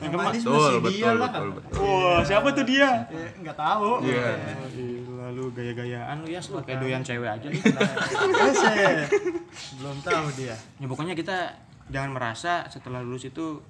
[0.00, 1.30] Yang manis Betul, betul, dia lah.
[1.30, 1.72] betul, betul.
[1.78, 3.88] wah siapa tuh dia Ya, enggak tahu.
[4.02, 4.28] Iya.
[5.20, 9.06] lalu gaya-gayaan lu ya lu kayak doyan cewek aja Buset.
[9.78, 10.56] Belum tahu dia.
[10.56, 11.36] ya pokoknya kita
[11.86, 13.60] jangan merasa setelah lulus itu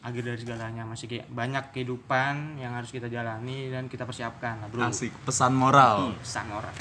[0.00, 4.66] akhir dari segalanya masih kayak banyak kehidupan yang harus kita jalani dan kita persiapkan lah
[4.68, 6.16] bro Asik pesan moral.
[6.18, 6.72] pesan moral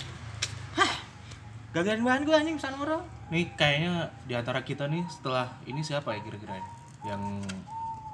[1.74, 6.14] gagarin bahan gue anjing pesan moral Nih kayaknya di antara kita nih setelah ini siapa
[6.14, 6.66] ya kira-kira ya?
[7.04, 7.42] yang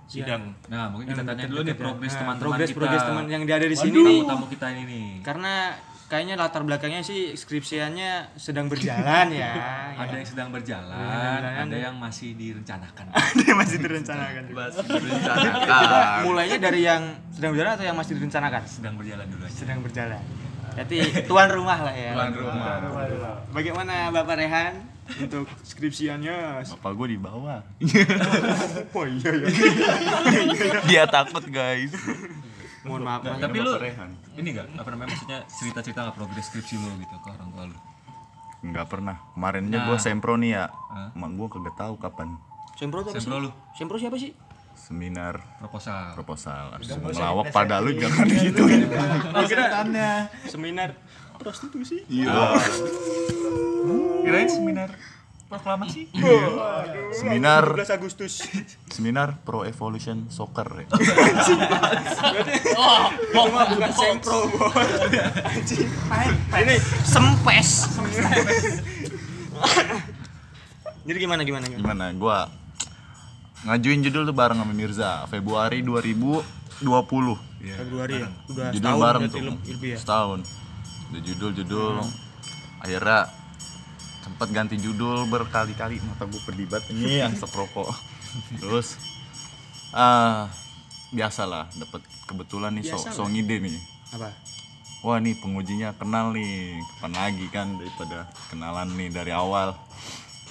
[0.10, 0.58] sidang.
[0.66, 3.68] nah mungkin kita tanya dulu nih progres Nah, teman-teman progres kita progres teman yang ada
[3.68, 5.54] di sini Waduh, nih tamu kita ini nih karena
[6.10, 9.54] kayaknya latar belakangnya sih skripsiannya sedang berjalan ya.
[10.02, 10.98] ada yang sedang berjalan
[11.46, 13.06] ada yang masih direncanakan
[13.38, 14.44] Dia masih direncanakan.
[14.90, 16.26] Direncanakan.
[16.26, 18.62] Mulainya dari yang sedang berjalan atau yang masih direncanakan?
[18.66, 20.24] sedang berjalan dulu aja Sedang berjalan.
[20.80, 22.16] Jadi tuan rumah lah ya.
[22.16, 22.80] Tuan rumah.
[23.52, 24.74] Bagaimana Bapak Rehan
[25.20, 26.64] untuk skripsiannya?
[26.80, 27.60] Bapak gue di bawah.
[28.96, 29.48] Oh iya ya.
[30.88, 31.92] Dia takut guys.
[32.82, 33.22] Mohon maaf.
[33.22, 34.10] Nah, tapi lu Bapak Rehan.
[34.40, 37.78] ini enggak apa namanya maksudnya cerita-cerita nggak progres skripsi lu gitu ke orang tua lu
[38.60, 39.16] Nggak pernah.
[39.36, 40.66] Kemarinnya gue sempro nih ya.
[40.68, 41.12] Hah?
[41.12, 42.40] Emak gue kagak tahu kapan.
[42.76, 44.32] Sempro tuh apa Sempro lu Sempro siapa sih?
[44.80, 46.72] Seminar proposal proposal.
[46.72, 48.64] Langsung ngelawak pada lu jangan gitu.
[49.52, 49.84] Kira
[50.48, 50.96] seminar
[51.36, 52.08] prostitusi.
[52.08, 52.56] Iya.
[54.20, 54.92] kirain seminar
[55.50, 56.14] proklamasi
[57.10, 58.46] Seminar 12 Agustus.
[58.94, 60.86] seminar Pro Evolution Soccer.
[60.86, 60.88] ya.
[62.80, 64.90] Oh, bukan sempro, bos.
[65.54, 65.90] Anjing.
[66.54, 67.70] Ini sempes.
[71.08, 71.82] Jadi gimana gimana gimana?
[71.82, 72.06] Gimana?
[72.14, 72.40] Gua
[73.68, 76.46] ngajuin judul tuh bareng sama Mirza Februari 2020.
[77.60, 78.28] Februari ya.
[78.48, 79.40] Udah judul setahun bareng tuh.
[79.68, 79.98] Lebih ya.
[80.00, 80.40] setahun.
[81.12, 81.96] Udah judul judul
[82.80, 83.20] akhirnya
[84.24, 86.00] sempat ganti judul berkali-kali.
[86.00, 87.90] Mata gue berlibat ini yang seproko
[88.62, 89.02] terus
[89.90, 90.46] ah
[91.10, 93.76] biasalah dapat kebetulan nih so, so ngide nih.
[94.16, 94.30] Apa?
[95.00, 96.80] wah nih pengujinya kenal nih.
[96.96, 99.76] Kapan lagi kan daripada kenalan nih dari awal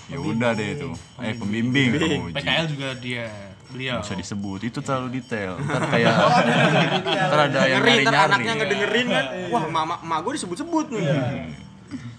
[0.09, 0.90] ya udah deh itu.
[1.18, 1.88] Eh pembimbing.
[1.92, 3.25] Penguji PKL juga dia
[3.68, 4.01] beliau.
[4.01, 4.61] Nggak usah disebut.
[4.64, 5.61] Itu terlalu detail.
[5.61, 6.12] Ntar kayak
[7.05, 9.25] ntar ada yang nyari nyari anaknya ngedengerin kan.
[9.49, 11.05] Wah, mama emak gue disebut-sebut nih.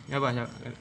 [0.06, 0.28] Ya apa?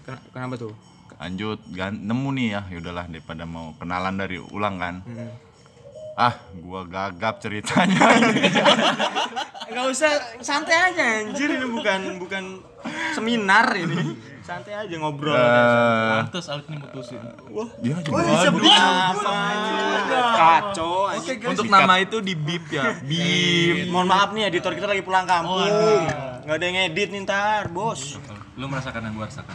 [0.04, 0.72] Ken- Kenapa tuh?
[1.18, 1.58] lanjut.
[1.68, 2.60] Gan- nemu nih ya.
[2.70, 4.96] Yaudahlah daripada mau kenalan dari ulang kan.
[5.02, 5.30] Hmm.
[6.18, 7.94] ah gua gagap ceritanya
[9.70, 11.46] Enggak usah santai aja anjir.
[11.46, 12.44] Ini bukan bukan
[13.12, 14.18] seminar ini.
[14.48, 15.36] Santai aja ngobrol.
[15.36, 17.20] Eh, pantes Alif ini mutusin
[17.84, 18.18] dia coba
[19.12, 19.32] Apa?
[20.40, 21.38] Kacau anjing.
[21.52, 22.96] Untuk nama itu di bip ya.
[23.08, 23.92] Bip.
[23.92, 25.68] Mohon maaf nih editor kita lagi pulang kampung.
[26.48, 28.16] Enggak ada yang edit nih ntar, Bos.
[28.58, 29.54] lu merasakan yang gua rasakan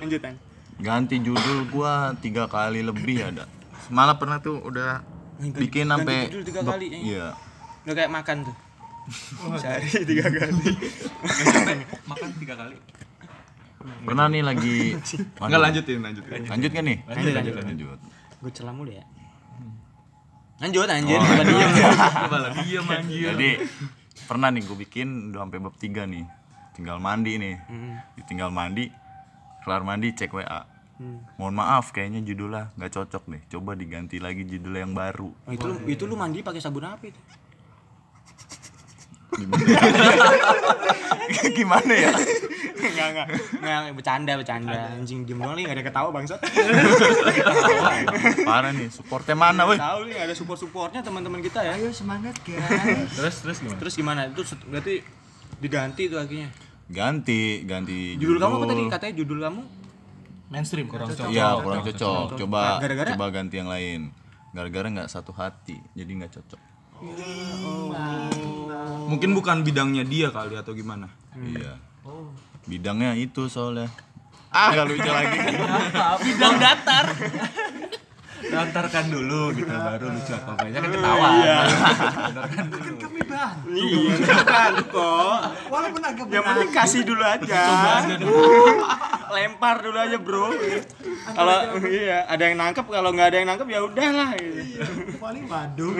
[0.00, 0.40] Lanjut, An.
[0.80, 3.44] ganti judul gua tiga kali lebih ada
[3.92, 5.04] malah pernah tuh udah
[5.36, 7.00] bikin sampai judul tiga kali, eh.
[7.04, 7.36] iya
[7.84, 8.56] Udah kayak makan tuh.
[9.60, 10.70] Sehari tiga kali.
[12.08, 12.76] makan tiga kali.
[13.84, 14.76] Pernah nih lagi
[15.36, 16.48] Enggak lanjutin, lanjutin.
[16.48, 16.70] lanjut.
[16.72, 16.98] Kan nih?
[17.04, 17.54] Lanjut, lanjut.
[17.60, 17.98] lanjut
[18.40, 19.04] Gue celah mulu ya.
[20.62, 21.70] Lanjut anjir, coba diem.
[22.32, 23.34] Malah diam anjir.
[23.34, 23.50] jadi
[24.24, 26.24] pernah nih gue bikin udah sampai bab tiga nih.
[26.72, 27.56] Tinggal mandi nih.
[28.24, 28.88] Tinggal mandi
[29.64, 30.44] kelar mandi cek wa
[31.40, 33.42] mohon maaf kayaknya judulnya nggak cocok nih.
[33.50, 35.28] Coba diganti lagi judul yang baru.
[35.44, 37.18] Oh, itu lu, itu lu mandi pakai sabun apa itu?
[41.58, 42.12] gimana ya
[42.74, 43.26] Enggak, enggak.
[43.56, 44.80] Enggak, bercanda, bercanda.
[44.92, 46.36] Anjing diem doang nih, enggak ada ketawa bangsat.
[48.44, 51.74] parah nih supportnya mana weh Tahu nih ada support-supportnya teman-teman kita ya.
[51.74, 53.08] Ayo semangat guys.
[53.16, 54.20] terus terus gimana Terus gimana?
[54.28, 54.94] Itu berarti
[55.58, 56.48] diganti tuh akhirnya.
[56.84, 58.82] ganti ganti Judul kamu apa tadi?
[58.86, 59.62] Katanya judul kamu
[60.44, 63.10] mainstream kurang cocok iya kurang cocok coba Gara-gara?
[63.16, 64.12] coba ganti yang lain
[64.52, 66.60] gara-gara nggak satu hati jadi nggak cocok
[69.04, 71.10] Mungkin bukan bidangnya dia kali atau gimana.
[71.38, 71.76] iya.
[72.64, 73.90] Bidangnya itu soalnya.
[74.54, 74.70] Ah.
[74.86, 75.38] Lucu lagi.
[76.30, 77.06] Bidang datar
[78.44, 81.28] Daftarkan dulu gitu baru lucu apa banyak kan ketawa.
[82.34, 82.94] Daftarkan dulu.
[83.74, 85.38] Iya, kan kok.
[85.68, 87.62] Walaupun agak Yang penting kasih dulu aja.
[89.34, 90.54] Lempar dulu aja, Bro.
[91.34, 91.56] Kalau
[91.88, 94.60] iya, ada yang nangkep, kalau nggak ada yang nangkep ya udahlah gitu.
[95.18, 95.94] paling waduh.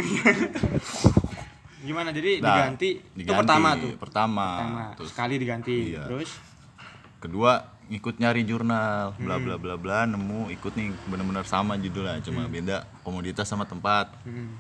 [1.85, 2.09] Gimana?
[2.15, 2.91] Jadi Nah, diganti.
[2.97, 3.39] Itu diganti.
[3.45, 3.91] pertama tuh.
[3.99, 4.83] pertama, Pertama.
[4.97, 5.77] Terus Sekali diganti.
[5.93, 6.03] Iya.
[6.09, 6.31] Terus
[7.19, 7.53] kedua
[7.87, 9.45] ngikut nyari jurnal bla Hmm.
[9.45, 14.09] bla bla bla nemu ikut nih bener-bener sama judulnya cuma beda komoditas sama tempat.
[14.23, 14.57] Hmm.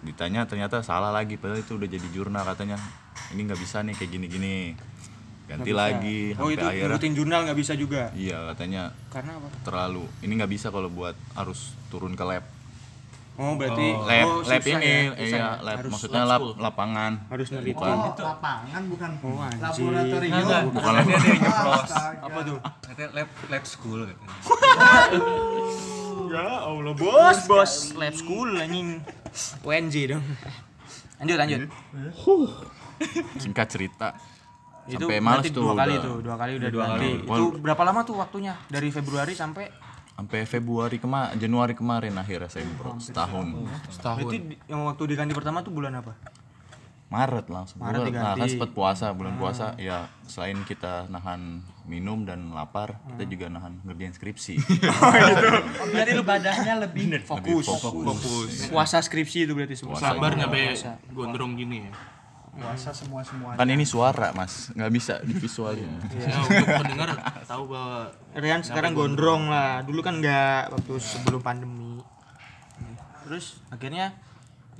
[0.00, 2.80] ditanya ternyata salah lagi padahal itu udah jadi jurnal katanya.
[3.30, 4.72] Ini nggak bisa nih kayak gini-gini.
[5.44, 6.88] Ganti lagi Oh, itu akhirnya.
[6.88, 8.08] ngikutin jurnal nggak bisa juga.
[8.14, 8.96] iya katanya.
[9.08, 9.48] Karena apa?
[9.60, 10.08] terlalu.
[10.20, 12.46] Ini nggak bisa kalau buat harus turun ke lab
[13.40, 15.48] Oh, berarti lab oh, lab ini ya, iya ya.
[15.64, 17.80] lab Harus maksudnya lab lapangan harus neliti.
[17.80, 20.68] Oh, lapangan bukan Oh, laboratorium.
[20.76, 21.90] bukan Dia ada yang nyeplos.
[22.20, 22.58] Apa tuh?
[22.84, 24.28] Katanya lab lab school katanya.
[26.30, 27.72] Ya Allah, bos, bos.
[27.96, 29.00] Lab school anjing.
[29.64, 30.24] UNJ dong.
[31.16, 31.60] Lanjut, lanjut.
[33.40, 34.12] singkat cerita
[34.90, 36.04] itu sampai males berarti tuh dua kali udah.
[36.04, 37.10] tuh, dua kali udah Dua kali.
[37.22, 38.52] Itu berapa lama tuh waktunya?
[38.66, 39.64] Dari Februari sampai
[40.20, 43.64] sampai Februari kemarin Januari kemarin akhirnya saya pro setahun
[44.20, 46.12] Berarti di- yang waktu diganti pertama tuh bulan apa?
[47.10, 47.82] Maret langsung.
[47.82, 48.22] Maret diganti.
[48.22, 53.50] Nah, kan sempat puasa, bulan puasa ya selain kita nahan minum dan lapar, kita juga
[53.50, 54.62] nahan ngerjain skripsi.
[55.90, 57.66] Berarti ibadahnya lebih fokus.
[57.66, 58.70] Fokus.
[58.70, 59.98] Puasa skripsi itu berarti semua.
[59.98, 60.70] Sabar nyampe
[61.10, 61.92] gondrong gini ya.
[62.50, 63.54] Puasa semua semua.
[63.54, 64.74] kan ini suara, Mas.
[64.74, 65.86] nggak bisa divisualin.
[66.10, 67.08] Ya, untuk pendengar
[67.46, 69.86] tahu bahwa Rian sekarang gondrong lah.
[69.86, 72.02] Dulu kan enggak waktu sebelum pandemi.
[73.26, 74.14] Terus akhirnya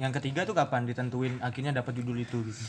[0.01, 2.63] yang ketiga tuh kapan ditentuin akhirnya dapat judul itu gitu.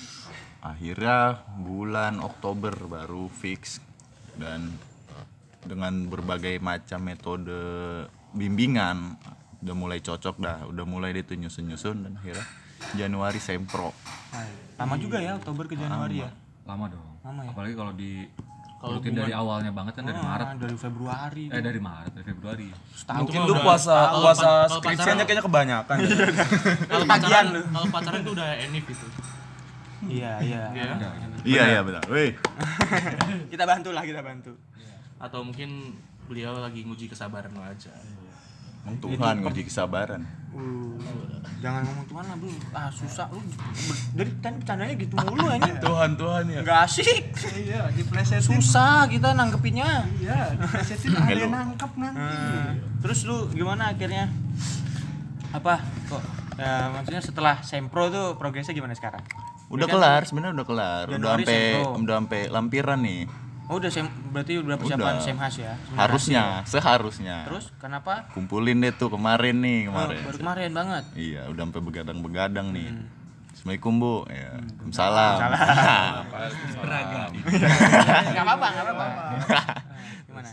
[0.61, 3.81] Akhirnya bulan Oktober baru fix
[4.37, 4.69] dan
[5.65, 7.57] dengan berbagai macam metode
[8.33, 9.17] bimbingan
[9.61, 12.45] udah mulai cocok dah, udah mulai dia tuh nyusun-nyusun dan akhirnya
[12.93, 13.91] Januari sempro.
[14.75, 16.31] Lama juga ya Oktober ke Januari ya.
[16.61, 17.49] lama dong Lama ya?
[17.51, 18.11] apalagi kalau di
[18.79, 21.43] rutin dari awalnya banget kan dari Maret Ah, dari Februari.
[21.47, 23.19] eh dari Maret dari Februari Setahun.
[23.23, 25.97] Mungkin lu puasa kalau puasa kalau skripsiannya pacaran- kayaknya kebanyakan.
[26.91, 29.07] kalau pacaran kalau pacaran tuh udah enif itu.
[30.01, 30.63] Iya, iya.
[30.73, 31.11] Ya.
[31.43, 32.01] Iya iya benar.
[32.07, 32.33] Wih,
[33.53, 34.57] kita bantu lah, kita bantu.
[35.17, 35.93] Atau mungkin
[36.25, 37.93] beliau lagi nguji kesabaran lo aja.
[38.85, 40.21] Emang Tuhan nguji kesabaran.
[40.51, 40.99] Uh,
[41.63, 42.51] jangan ngomong Tuhan lah, Bro.
[42.75, 43.39] Ah, susah lu.
[44.17, 45.71] Dari tadi bercandanya gitu mulu ini.
[45.87, 46.59] Tuhan Tuhan ya.
[46.59, 47.23] Enggak asik.
[47.55, 48.43] Iya, diplesetin.
[48.43, 50.05] Susah kita nanggepinnya.
[50.19, 52.19] Iya, diplesetin ada yang nangkep nanti.
[52.19, 54.27] Nah, terus lu gimana akhirnya?
[55.55, 55.79] Apa?
[56.11, 56.23] Kok
[56.59, 59.23] ya maksudnya setelah sempro tuh progresnya gimana sekarang?
[59.71, 61.05] Udah kelar, sebenarnya udah kelar.
[61.07, 63.23] Udah sampai udah sampai lampiran nih.
[63.71, 64.03] Oh, udah sem
[64.35, 65.23] berarti udah persiapan Udah.
[65.23, 65.73] semhas ya.
[65.95, 67.47] Harusnya, seharusnya.
[67.47, 68.27] Terus kenapa?
[68.35, 70.17] kumpulin deh tuh kemarin nih Oh, kemarin.
[70.27, 71.03] baru kemarin banget.
[71.15, 72.91] Iya, udah sampai begadang-begadang nih.
[72.91, 73.07] Hmm.
[73.55, 74.15] Assalamualaikum Bu.
[74.27, 75.35] Ya, Waalaikumsalam.
[78.27, 79.05] Enggak apa-apa, enggak apa-apa.
[80.27, 80.49] Gimana?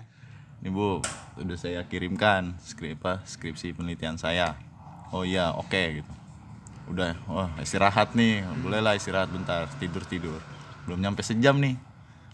[0.59, 1.03] Nih Bu,
[1.37, 4.55] udah saya kirimkan skrip apa, skripsi penelitian saya.
[5.11, 6.13] Oh iya, oke gitu.
[6.87, 8.47] Udah, wah istirahat nih.
[8.63, 10.39] Bolehlah istirahat bentar, tidur-tidur.
[10.87, 11.75] Belum nyampe sejam nih.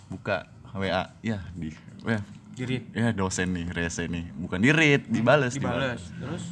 [0.07, 1.07] Buka WA.
[1.23, 1.71] Ya, di
[2.03, 2.19] ya,
[2.55, 2.91] Jirit.
[2.91, 4.27] ya dosen nih, rese nih.
[4.35, 6.03] Bukan di read, dibales, Dibales.
[6.13, 6.45] Terus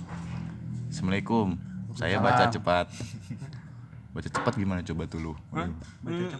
[0.88, 1.58] Assalamualaikum.
[1.92, 2.86] Saya baca cepat.
[4.12, 5.32] Baca cepat gimana coba dulu?
[5.50, 5.72] Hmm,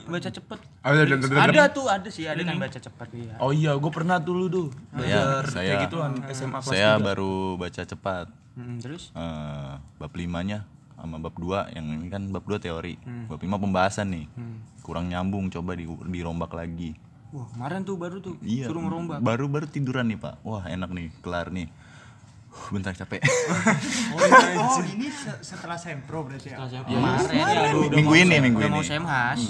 [0.05, 0.59] baca cepet.
[0.85, 1.37] Ada ada ada.
[1.49, 3.35] Ada tuh, ada sih, ada kan baca cepet iya.
[3.41, 7.09] Oh iya, gue pernah dulu tuh Ya, belajar saya kayak gituan SMA kelas saya 3.
[7.09, 8.27] baru baca cepat.
[8.53, 13.01] Hmm, terus Eh, bab limanya sama bab 2 yang ini kan bab 2 teori.
[13.03, 13.25] Hmm.
[13.27, 14.27] Bab 5 pembahasan nih.
[14.85, 16.93] Kurang nyambung coba di, dirombak lagi.
[17.33, 18.69] Wah, kemarin tuh baru tuh Iya.
[18.69, 19.19] suruh ngerombak.
[19.19, 20.45] Baru baru tiduran nih, Pak.
[20.45, 21.69] Wah, enak nih, kelar nih.
[22.69, 23.25] Bentar capek.
[24.53, 26.61] Oh, ini se- setelah sempro berarti ya.
[26.61, 28.77] Kemarin ya, aduh, udah minggu mau ini, sem- minggu udah ini.
[28.77, 29.41] mau semhas.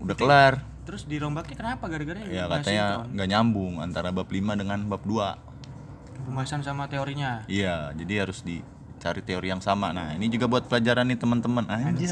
[0.00, 0.52] Udah kelar.
[0.82, 1.84] Terus dirombaknya kenapa?
[1.84, 5.36] Gara-gara Ya katanya nggak nyambung antara bab 5 dengan bab 2.
[6.18, 7.44] pembahasan sama teorinya.
[7.46, 9.92] Iya, jadi harus dicari teori yang sama.
[9.92, 11.64] Nah, ini juga buat pelajaran nih teman-teman.
[11.64, 12.04] Anjay.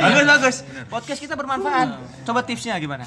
[0.00, 0.56] bagus bagus.
[0.86, 1.98] Podcast kita bermanfaat.
[2.22, 3.02] Coba tipsnya gimana?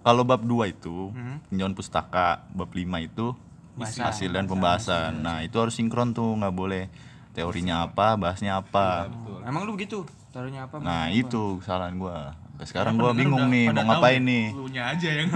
[0.00, 1.38] Kalau bab 2 itu Hmm.
[1.46, 3.36] tinjauan pustaka, bab 5 itu
[3.72, 4.04] Bahasan.
[4.06, 5.12] hasil dan pembahasan.
[5.18, 6.88] Nah, itu harus sinkron tuh, nggak boleh
[7.30, 9.12] teorinya apa, bahasnya apa.
[9.42, 10.02] Emang lu begitu?
[10.30, 10.78] Teorinya apa?
[10.78, 12.32] Nah, itu kesalahan gua.
[12.50, 14.52] Sampai sekarang gua bingung nih mau ngapain nih.
[14.52, 15.28] Lu nya aja yang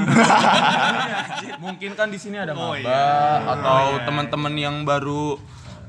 [1.65, 3.05] Mungkin kan di sini ada Oh, maba iya.
[3.51, 5.41] atau teman-teman yang baru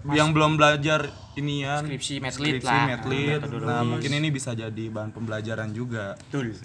[0.07, 2.85] yang belum belajar inian Skripsi medlit skripsi, lah.
[2.87, 3.39] medlit.
[3.41, 3.67] Metodologis.
[3.67, 6.13] Nah, mungkin ini bisa jadi bahan pembelajaran juga.
[6.21, 6.55] Betul.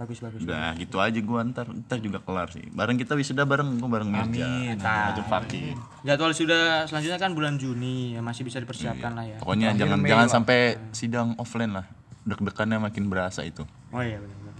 [0.00, 0.40] Bagus bagus.
[0.40, 2.64] Udah gitu aja gua ntar ntar juga kelar sih.
[2.72, 4.48] Bareng kita wisuda bareng gua bareng Mirja.
[4.48, 5.20] Amin.
[5.28, 5.76] Fakir.
[6.00, 9.36] Jadwal sudah selanjutnya kan bulan Juni ya masih bisa dipersiapkan lah ya.
[9.36, 11.84] Pokoknya jangan jangan sampai sidang offline lah.
[12.24, 13.68] Deg-degannya makin berasa itu.
[13.92, 14.54] Oh iya benar benar.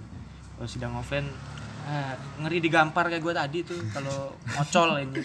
[0.61, 1.29] Kalau sidang offline
[1.89, 5.21] ah, ngeri digampar kayak gue tadi tuh kalau ngocol ini.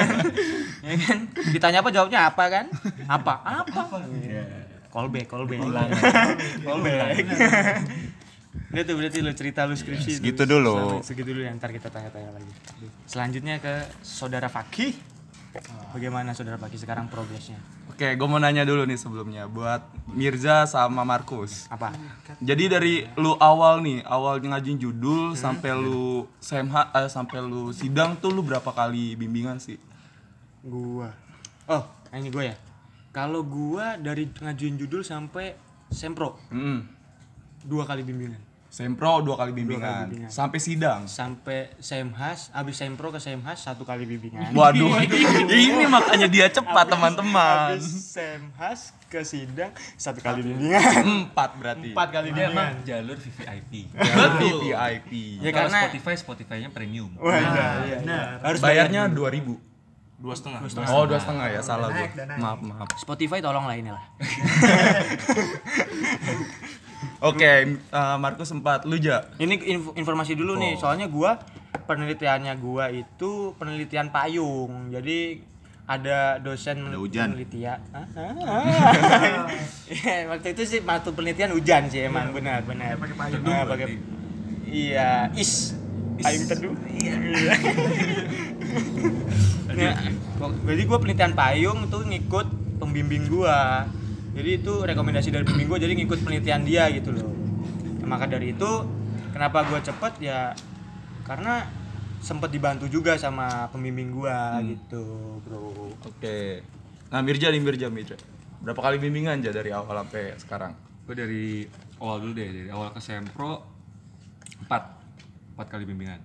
[0.88, 1.18] ya kan?
[1.52, 2.66] Ditanya apa jawabnya apa kan?
[3.04, 3.34] Apa?
[3.68, 3.80] Apa?
[4.88, 5.60] Callback, callback.
[6.64, 7.16] callback.
[8.74, 10.18] Udah tuh berarti lu cerita lu skripsi.
[10.18, 10.18] tuh.
[10.22, 10.74] segitu dulu.
[10.74, 12.52] Sampai Segitu dulu ya, ntar kita tanya-tanya lagi.
[13.06, 14.94] Selanjutnya ke saudara Fakih.
[15.94, 17.58] Bagaimana saudara Fakih sekarang progresnya?
[17.86, 21.70] Oke, gue mau nanya dulu nih sebelumnya buat Mirza sama Markus.
[21.70, 21.94] Apa?
[22.42, 28.18] Jadi dari lu awal nih, awal ngajuin judul sampai lu SMH eh, sampai lu sidang
[28.18, 29.78] tuh lu berapa kali bimbingan sih?
[30.66, 31.14] Gua.
[31.70, 32.56] Oh, ini gua ya.
[33.14, 35.54] Kalau gua dari ngajuin judul sampai
[35.86, 36.90] sempro Hmm.
[37.64, 38.52] Dua kali bimbingan.
[38.74, 40.10] Sempro dua kali bimbingan.
[40.10, 40.30] bimbingan.
[40.34, 41.06] Sampai sidang.
[41.06, 44.50] Sampai semhas, abis sempro ke semhas satu kali bimbingan.
[44.50, 44.98] Waduh,
[45.70, 47.78] ini makanya dia cepat teman-teman.
[47.78, 51.30] Abis semhas ke sidang satu kali bimbingan.
[51.30, 51.94] Empat berarti.
[51.94, 52.74] Empat kali dia bimbingan.
[52.74, 54.58] emang jalur VVIP Betul.
[54.66, 55.38] VIP.
[55.38, 58.42] Ya karena Spotify Spotify-nya premium Wah, iya, iya, iya.
[58.42, 59.70] harus Bayarnya 2000
[60.24, 60.64] dua setengah.
[60.88, 62.08] Oh, dua setengah ya, salah gua.
[62.40, 62.88] Maaf, maaf.
[62.96, 64.00] Spotify tolong lah inilah.
[67.20, 69.26] Oke, eh, Markus sempat lu ja.
[69.36, 71.38] Ini inf- informasi dulu nih, soalnya gua
[71.82, 74.88] penelitiannya gua itu penelitian payung.
[74.88, 75.40] Jadi
[75.84, 77.28] ada dosen Ada hujan.
[77.30, 77.78] penelitian.
[77.90, 78.06] Hah?
[79.86, 82.96] Iya, waktu itu sih waktu penelitian hujan sih emang benar benar.
[82.96, 83.42] Pakai payung.
[83.44, 83.86] pakai
[84.64, 85.76] Iya, is.
[86.16, 86.74] Payung teduh.
[86.88, 87.14] Iya.
[89.66, 89.90] Nah,
[90.38, 92.46] kok- jadi gua penelitian payung tuh ngikut
[92.78, 93.82] pembimbing gua.
[94.34, 97.30] Jadi itu rekomendasi dari pembimbing gua jadi ngikut penelitian dia gitu loh.
[98.02, 98.70] Nah, maka dari itu
[99.30, 100.52] kenapa gua cepet ya
[101.22, 101.64] karena
[102.18, 105.94] sempet dibantu juga sama pembimbing gua gitu, Bro.
[106.02, 106.66] Oke.
[107.14, 108.18] Nah, Mirja nih Mirja Mirja.
[108.58, 110.72] Berapa kali bimbingan aja dari awal sampai sekarang?
[111.04, 111.44] gue dari
[112.00, 113.60] awal dulu deh dari awal ke sempro
[114.64, 114.82] empat
[115.52, 116.16] empat kali bimbingan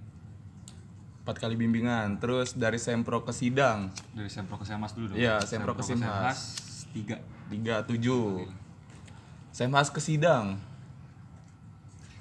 [1.27, 2.15] Empat kali bimbingan.
[2.17, 6.39] Terus dari sempro ke sidang dari sempro ke semas dulu dong Iya, sempro ke Simhas.
[6.95, 7.19] tiga
[7.49, 8.45] tiga tujuh.
[9.49, 10.61] Semhas ke sidang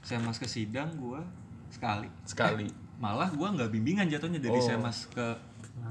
[0.09, 1.21] semas ke sidang gue
[1.69, 2.65] sekali sekali.
[3.05, 4.65] malah gue nggak bimbingan jatuhnya dari Oh.
[4.65, 5.37] semas ke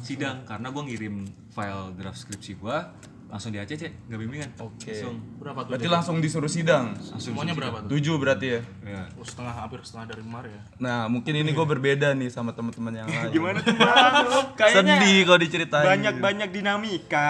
[0.01, 1.15] sidang karena gue ngirim
[1.53, 2.77] file draft skripsi gue
[3.27, 4.87] langsung di ACC nggak bimbingan Oke.
[4.87, 5.69] langsung Berapa tuh?
[5.75, 6.95] Berarti langsung disuruh sidang.
[6.95, 7.59] langsung Semuanya sidang.
[7.59, 7.89] berapa tuh?
[7.93, 8.61] Tujuh berarti ya.
[8.83, 10.61] ya Oh, setengah hampir setengah dari Mar ya.
[10.79, 13.31] Nah, mungkin ini gue berbeda nih sama teman-teman yang lain.
[13.31, 14.23] Gimana tuh, Bang?
[14.59, 15.85] Kayaknya Sedih kalau diceritain.
[15.87, 17.29] banyak-banyak dinamika,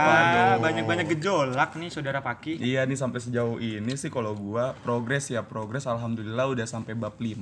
[0.57, 2.57] banyak-banyak gejolak nih saudara Paki.
[2.57, 7.17] Iya nih sampai sejauh ini sih kalau gua progres ya progres alhamdulillah udah sampai bab
[7.17, 7.37] 5.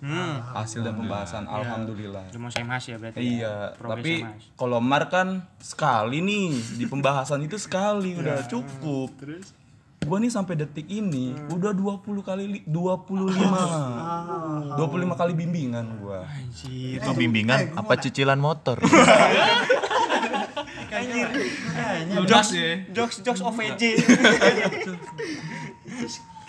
[0.00, 0.40] Hmm.
[0.56, 2.24] Hasil dan pembahasan alhamdulillah.
[2.32, 3.20] Cuma saya mas ya berarti.
[3.20, 3.84] Iya, ya?
[3.84, 4.24] Tapi
[4.56, 9.12] kalau Mar kan sekali nih di pembahasan itu sekali udah cukup.
[9.20, 9.60] Terus
[10.00, 13.36] Gua nih sampai detik ini udah 20 kali li- 25.
[14.80, 14.80] 25
[15.12, 16.24] kali bimbingan gua.
[16.64, 18.80] Itu bimbingan apa cicilan motor?
[22.16, 22.80] Lunas ya.
[22.96, 23.82] jokes jokes OVJ.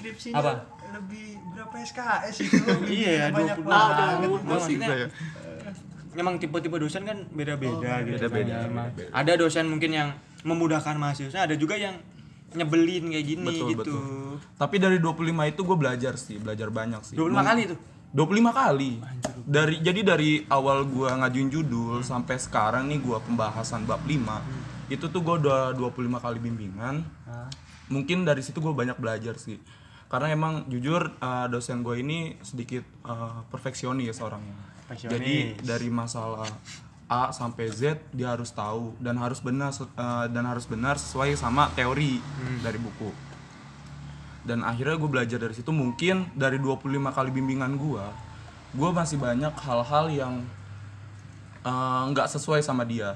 [0.02, 0.52] Skripsinya Apa?
[0.92, 1.41] lebih
[1.72, 2.64] berapa SKS itu?
[3.00, 4.30] iya, banyak 20 banget.
[4.44, 4.90] Maksudnya,
[6.12, 8.20] Memang tipe-tipe dosen kan beda-beda gitu.
[8.20, 8.68] beda-beda.
[8.68, 9.16] Emang beda-beda.
[9.16, 10.12] Ada dosen mungkin yang
[10.44, 11.96] memudahkan mahasiswa, ada juga yang
[12.52, 13.80] nyebelin kayak gini Betul, gitu.
[13.96, 14.36] betul.
[14.60, 15.24] Tapi dari 25
[15.56, 17.16] itu gue belajar sih, belajar banyak sih.
[17.16, 17.80] 25 Mung- kali tuh.
[18.12, 18.92] 25 kali.
[19.48, 24.44] Dari jadi dari awal gua ngajuin judul sampai sekarang nih gua pembahasan bab 5.
[24.92, 27.08] Itu tuh gua udah 25 kali bimbingan.
[27.88, 29.56] Mungkin dari situ gua banyak belajar sih.
[30.12, 34.60] Karena emang jujur uh, dosen gue ini sedikit uh, perfeksionis orangnya.
[34.84, 35.16] Perfeksionis.
[35.16, 36.52] Jadi dari masalah
[37.08, 41.72] A sampai Z dia harus tahu dan harus benar uh, dan harus benar sesuai sama
[41.80, 42.20] teori
[42.60, 43.08] dari buku.
[44.44, 45.72] Dan akhirnya gue belajar dari situ.
[45.72, 48.04] Mungkin dari 25 kali bimbingan gue
[48.72, 50.34] gue masih banyak hal-hal yang
[52.12, 53.16] nggak sesuai sama dia.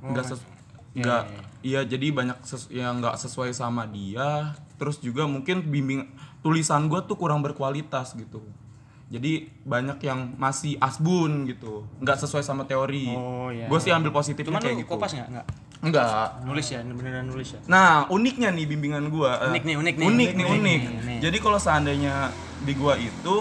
[0.00, 0.48] Nggak ses-
[0.94, 1.22] nggak
[1.66, 2.38] iya jadi banyak
[2.70, 6.08] yang nggak sesuai sama dia terus juga mungkin bimbing
[6.40, 8.42] tulisan gue tuh kurang berkualitas gitu
[9.06, 13.66] jadi banyak yang masih asbun gitu nggak sesuai sama teori Oh, iya.
[13.66, 15.28] gue sih ambil positifnya Cuman kayak lu gitu kopas nggak?
[15.30, 15.46] Nggak.
[15.84, 17.60] Enggak, Nulis ya, beneran nulis ya.
[17.68, 19.36] Nah, uniknya nih bimbingan gua.
[19.36, 20.06] eh, Unik nih, unik nih.
[20.06, 20.80] Unik Unik nih, nih, unik.
[20.80, 21.18] nih, nih.
[21.20, 22.32] Jadi kalau seandainya
[22.64, 23.34] di gua itu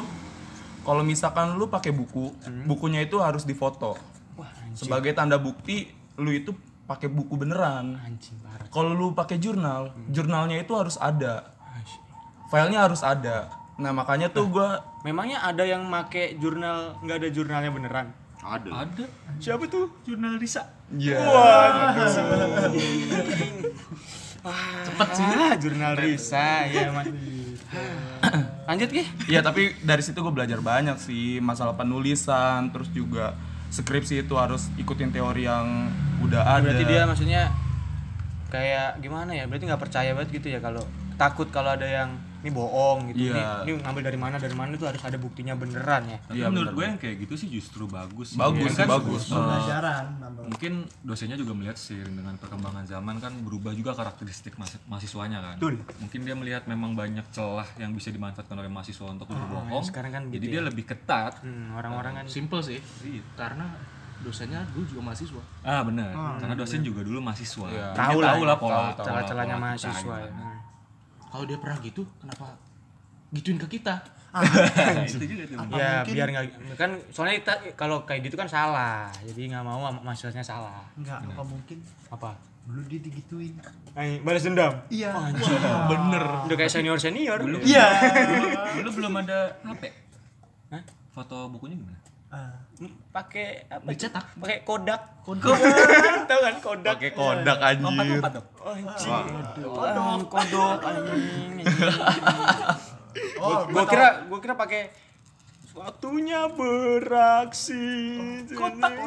[0.84, 2.68] kalau misalkan lu pakai buku, Hmm.
[2.68, 3.96] bukunya itu harus difoto.
[4.36, 6.52] Wah, Sebagai tanda bukti lu itu
[6.84, 7.96] pakai buku beneran.
[7.98, 8.68] anjing parah.
[8.68, 10.10] Kalau lu pakai jurnal, Hmm.
[10.10, 11.52] jurnalnya itu harus ada.
[12.48, 13.50] Filenya harus ada.
[13.76, 18.08] Nah, makanya tuh gua Memangnya ada yang make jurnal nggak ada jurnalnya beneran?
[18.40, 18.70] Ada.
[18.84, 19.88] ada Siapa tuh?
[20.04, 21.20] jurnal Risa ya
[24.84, 25.26] Cepet sih.
[25.26, 27.08] Ah, jurnal Risa ya, Mas.
[28.68, 29.04] Lanjut, Ki.
[29.28, 33.36] Iya tapi dari situ gue belajar banyak sih masalah penulisan terus juga
[33.74, 35.90] skripsi itu harus ikutin teori yang
[36.22, 36.70] udah ada.
[36.70, 37.44] Berarti dia maksudnya
[38.54, 39.50] kayak gimana ya?
[39.50, 40.86] Berarti nggak percaya banget gitu ya kalau
[41.18, 43.32] takut kalau ada yang ini bohong gitu.
[43.32, 43.64] Iya.
[43.64, 46.20] Ini, ini ngambil dari mana dari mana itu harus ada buktinya beneran ya.
[46.22, 48.38] tapi Iya, menurut benar, gue yang kayak gitu sih justru bagus sih.
[48.38, 49.24] Bagus Kan sih, kan bagus.
[49.26, 50.44] Pembelajaran nambah.
[50.46, 55.56] mungkin dosennya juga melihat seiring dengan perkembangan zaman kan berubah juga karakteristik mahas- mahasiswanya kan
[55.56, 55.80] Betul.
[55.98, 60.24] mungkin dia melihat memang banyak celah yang bisa dimanfaatkan oleh mahasiswa untuk berbohong sekarang kan
[60.28, 60.68] jadi gitu dia ya.
[60.68, 62.84] lebih ketat Hmm, orang-orang kan Simple sih.
[63.34, 63.72] Karena
[64.20, 65.44] dosennya dulu juga mahasiswa.
[65.62, 67.88] ah benar karena dosen juga dulu mahasiswa Iya.
[67.90, 69.06] Dia tahu lah, lah pola tahu, tahu.
[69.06, 70.32] celah-celahnya mahasiswa kita ya.
[71.34, 72.54] Kalau dia pernah gitu, kenapa
[73.34, 73.98] gituin ke kita?
[75.10, 79.10] itu juga tuh Ya biar nggak kan soalnya kita kalau kayak gitu kan salah.
[79.26, 80.86] Jadi nggak mau mahasiswanya salah.
[80.94, 81.78] Enggak, apa mungkin
[82.14, 82.38] Apa?
[82.64, 83.58] dulu dia digituin.
[83.92, 84.72] Ay, balas dendam.
[84.88, 85.12] Iya.
[85.90, 86.24] Bener.
[86.48, 87.42] Udah kayak senior senior.
[87.42, 87.60] Dulu.
[87.66, 87.86] Iya.
[88.78, 89.84] dulu belum ada HP
[90.70, 90.82] Hah?
[91.14, 92.03] foto bukunya gimana Ah,
[93.14, 93.86] Pakai apa?
[93.94, 94.26] Dicetak.
[94.42, 95.02] Pakai kodak.
[95.22, 95.54] Kodak.
[96.30, 96.94] Tahu kan kodak?
[96.98, 98.20] pakai kodak anjir.
[98.58, 99.26] Oh, anjing.
[99.62, 101.62] Kodok, kodok anjing.
[103.70, 104.90] gua kira gua kira pakai
[105.78, 107.86] waktunya beraksi.
[108.52, 108.94] Kotak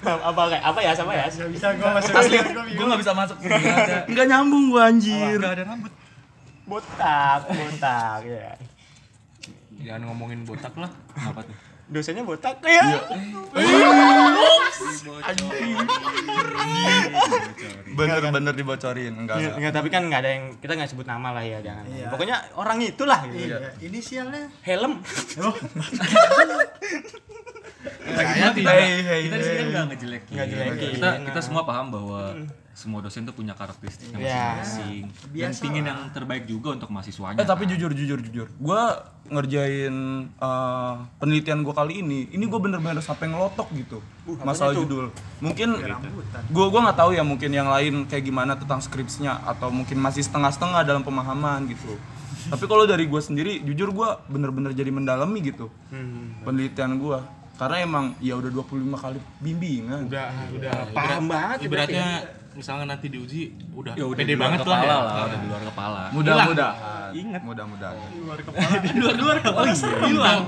[0.00, 1.30] apa kayak apa ya sama ya?
[1.30, 2.36] bisa gua masuk Asli,
[2.74, 3.36] gue gak bisa masuk.
[3.38, 4.02] Gak ada.
[4.10, 5.38] Enggak nyambung gua anjir.
[5.38, 5.92] Gak ada rambut.
[6.66, 8.50] Botak, botak ya.
[9.80, 10.90] Jangan ngomongin botak lah.
[11.16, 11.56] Kenapa tuh?
[11.90, 13.02] Dosennya botak ya.
[17.98, 19.42] Bener-bener dibocorin enggak.
[19.42, 19.72] Enggak, enggak.
[19.74, 21.84] tapi kan enggak ada yang kita enggak sebut nama lah ya, jangan.
[22.14, 23.50] Pokoknya orang itulah gitu.
[23.50, 25.02] iya inisialnya Helm.
[27.80, 28.72] Saya tidak.
[28.72, 30.32] Hey, hey, Kita di sini kan nggak ngejelekin.
[30.36, 30.90] Nggak jelekin.
[30.96, 32.20] Kita kita semua paham bahwa
[32.70, 34.56] semua dosen tuh punya karakteristiknya Iya.
[34.56, 35.04] masing-masing.
[35.36, 37.36] Dan pingin yang terbaik juga untuk mahasiswanya.
[37.36, 38.80] Eh tapi jujur jujur jujur, gue
[39.28, 39.94] ngerjain
[40.32, 44.00] eh, penelitian gue kali ini, ini gue bener-bener sampai ngelotok gitu
[44.40, 45.12] masalah judul.
[45.38, 45.76] Mungkin
[46.48, 50.24] gue gua nggak tahu ya mungkin yang lain kayak gimana tentang skripsinya atau mungkin masih
[50.24, 52.00] setengah-setengah dalam pemahaman gitu.
[52.48, 55.68] tapi kalau dari gue sendiri, jujur gue bener-bener jadi mendalami gitu
[56.40, 57.18] penelitian gue,
[57.60, 60.08] karena emang ya udah 25 kali bimbingan.
[60.08, 62.08] Udah udah paham banget Ibaratnya
[62.50, 64.96] misalnya nanti diuji udah, ya udah pede di luar banget lah kepala ya.
[64.96, 66.00] lah, udah di luar kepala.
[66.16, 67.10] Mudah-mudahan.
[67.12, 67.40] Ingat.
[67.44, 68.08] Mudah-mudahan.
[70.08, 70.40] Hilang.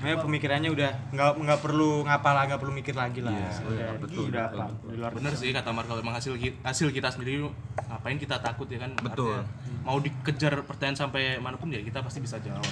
[0.00, 3.36] Nah, pemikirannya udah nggak nggak perlu ngapal nggak perlu mikir lagi lah.
[3.60, 4.64] udah, betul, udah apa?
[4.88, 7.44] Di luar Bener sih kata Mar kalau emang hasil hasil kita sendiri
[7.84, 8.96] ngapain kita takut ya kan?
[8.96, 9.36] Betul.
[9.36, 12.64] Artinya, mau dikejar pertanyaan sampai mana pun ya kita pasti bisa jawab.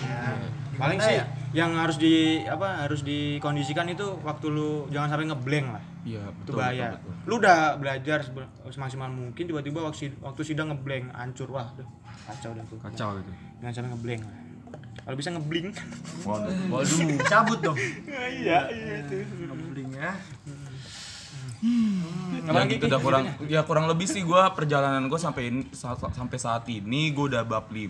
[0.79, 1.19] paling sih
[1.53, 6.37] yang harus di apa harus dikondisikan itu waktu lu jangan sampai ngeblank lah Iya, itu
[6.47, 6.55] betul.
[6.57, 7.27] bahaya betul, betul.
[7.27, 8.19] lu udah belajar
[8.71, 11.85] semaksimal mungkin tiba-tiba waktu waktu sidang ngeblank hancur wah tuh
[12.25, 13.33] kacau dah tuh Kacau gitu.
[13.59, 14.37] jangan sampai ngeblank lah
[15.09, 15.73] kalau bisa ngeblink.
[16.21, 16.53] Waduh.
[16.69, 17.81] waduh cabut dong.
[18.05, 19.25] Iya iya itu.
[19.41, 20.13] Ngebling ya.
[22.45, 26.37] Ya gitu udah kurang ya kurang lebih sih gua perjalanan gue sampai ini sa- sampai
[26.37, 27.89] saat ini gue udah bab 5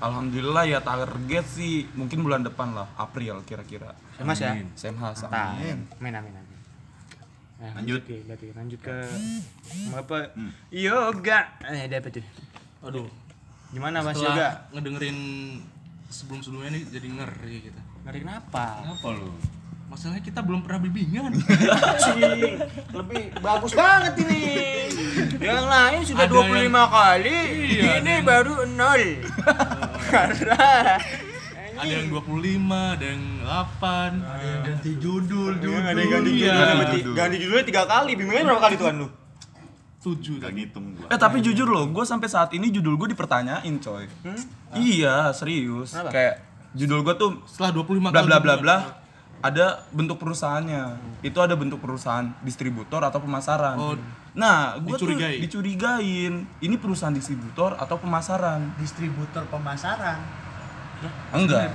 [0.00, 3.92] Alhamdulillah ya target sih mungkin bulan depan lah April kira-kira.
[4.22, 4.54] Mas ya?
[4.72, 5.84] SMH Nah, amin.
[6.00, 6.58] amin amin amin.
[7.60, 8.96] Nah, lanjut ke berarti lanjut ke
[9.92, 10.32] apa?
[10.72, 11.52] Yoga.
[11.68, 12.24] Eh ada apa tuh?
[12.80, 13.10] Aduh,
[13.74, 14.70] gimana mas yoga?
[14.72, 14.80] setelah
[16.10, 17.80] ngedengerin sebelum-sebelumnya nih jadi ngeri gitu.
[18.02, 19.30] ngeri kenapa Kenapa lu?
[19.90, 21.34] Masalahnya kita belum pernah bimbingan.
[22.06, 22.62] Cing,
[22.94, 24.42] lebih bagus banget ini.
[25.42, 27.38] Yang lain sudah Ada 25 yang- kali,
[27.74, 29.02] Iya, ini baru 0.
[30.06, 30.62] Karena
[31.74, 34.62] ada yang 25, ada yang 8.
[34.62, 36.54] ganti judul ada yang ganti Iya.
[36.54, 38.10] judul, ganti, ganti judulnya tiga kali.
[38.14, 39.08] Bimbingan berapa kali tuan lu?
[40.00, 41.12] 7 Gak ngitung gua.
[41.12, 44.08] Eh tapi jujur loh, gue sampai saat ini judul gue dipertanyain coy.
[44.72, 45.92] Iya serius.
[45.92, 46.10] Kenapa?
[46.16, 46.34] Kayak
[46.72, 48.76] judul gue tuh Setelah 25 bla bla bla bla.
[49.40, 51.00] Ada bentuk perusahaannya.
[51.24, 53.76] Itu ada bentuk perusahaan distributor atau pemasaran.
[53.80, 53.96] Oh,
[54.36, 55.40] nah, gue tuh dicurigai.
[55.40, 56.44] dicurigain.
[56.60, 58.76] Ini perusahaan distributor atau pemasaran?
[58.76, 60.20] distributor pemasaran
[61.32, 61.72] Enggak.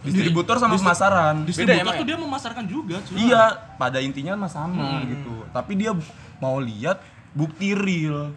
[0.00, 1.44] Distributor sama pemasaran.
[1.44, 3.16] Distributor Beda emang tuh dia memasarkan juga, cuy.
[3.20, 3.44] Iya,
[3.76, 5.44] pada intinya mah sama gitu.
[5.50, 5.92] Tapi dia
[6.38, 8.32] mau lihat bukti real.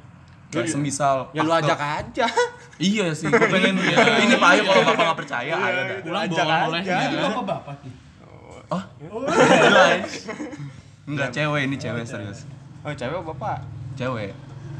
[0.49, 2.27] Kayak semisal Ya lu akte- ajak aja.
[2.83, 3.77] Iya sih, gue pengen
[4.23, 5.97] ini Pak Ayo kalau Bapak nggak percaya ayo dah.
[6.01, 6.65] Pulang Ajak bohong aja.
[6.65, 6.81] boleh.
[6.83, 7.21] Ini ya.
[7.23, 7.93] bapak bapak nih
[8.67, 8.83] Oh.
[11.05, 12.39] Enggak cewek ini cewek serius.
[12.81, 13.57] Oh, cewek apa bapak?
[13.93, 14.31] Cewek.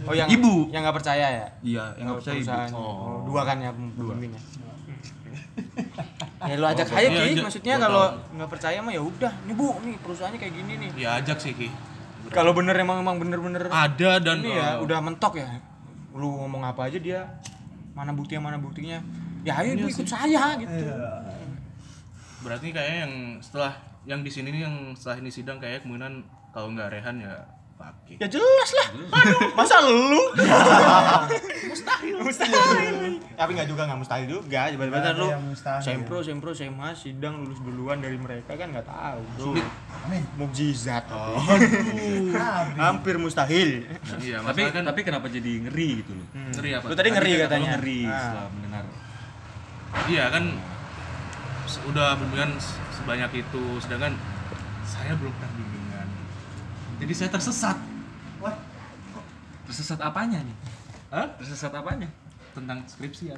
[0.04, 0.70] Oh, yang Ibu.
[0.70, 1.48] Yang nggak percaya ya?
[1.62, 2.44] Iya, yang nggak percaya ibu.
[2.44, 2.72] Perusahaan.
[2.74, 4.42] Oh, dua kan ya pembimbingnya.
[6.44, 7.44] Ya lu ajak aja Iya, Ki, ajak.
[7.48, 9.34] maksudnya kalau nggak percaya mah ya udah.
[9.48, 10.90] Nih Bu, nih perusahaannya kayak gini nih.
[11.00, 11.68] Ya ajak sih, Ki.
[12.30, 15.48] Kalau bener emang emang bener-bener Ada dan ini ya eh, udah mentok ya
[16.14, 17.26] lu ngomong apa aja dia
[17.98, 19.02] mana buktinya mana buktinya
[19.42, 20.94] ya ayo bu ikut saya gitu
[22.46, 23.74] berarti kayaknya yang setelah
[24.06, 26.22] yang di sini nih yang setelah ini sidang kayak kemungkinan
[26.54, 27.34] kalau nggak Rehan ya
[27.84, 28.16] pakai.
[28.16, 30.22] ya jelas lah aduh masa lu
[31.66, 32.96] mustahil mustahil
[33.34, 35.82] tapi nggak juga nggak mustahil juga tiba-tiba Nggak ada lu mustahil.
[35.82, 39.52] sempro sempro sema sidang lulus duluan dari mereka kan nggak tahu bro
[40.04, 41.38] amin mukjizat Oh.
[42.84, 43.84] hampir mustahil
[44.16, 46.28] Iya, Tapi kan tapi kenapa jadi ngeri gitu loh?
[46.34, 46.86] ngeri apa?
[46.86, 48.16] lu tadi ngeri katanya ngeri Ah.
[48.16, 48.84] setelah mendengar.
[50.06, 50.44] Iya kan
[51.86, 52.08] udah
[52.58, 54.14] se- sebanyak itu sedangkan
[54.84, 55.73] saya belum pernah.
[57.04, 57.78] Jadi saya tersesat
[59.64, 60.56] Tersesat apanya nih?
[61.12, 61.28] Hah?
[61.36, 62.08] Tersesat apanya?
[62.54, 63.38] tentang skripsi ya.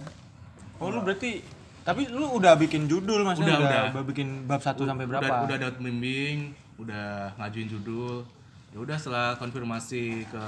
[0.76, 1.40] oh lu berarti
[1.88, 4.04] tapi lu udah bikin judul maksudnya Udah, udah, udah.
[4.10, 6.52] bikin bab 1 sampai berapa Udah, udah dapat bimbing,
[6.82, 8.26] udah ngajuin judul.
[8.74, 10.46] Ya udah setelah konfirmasi ke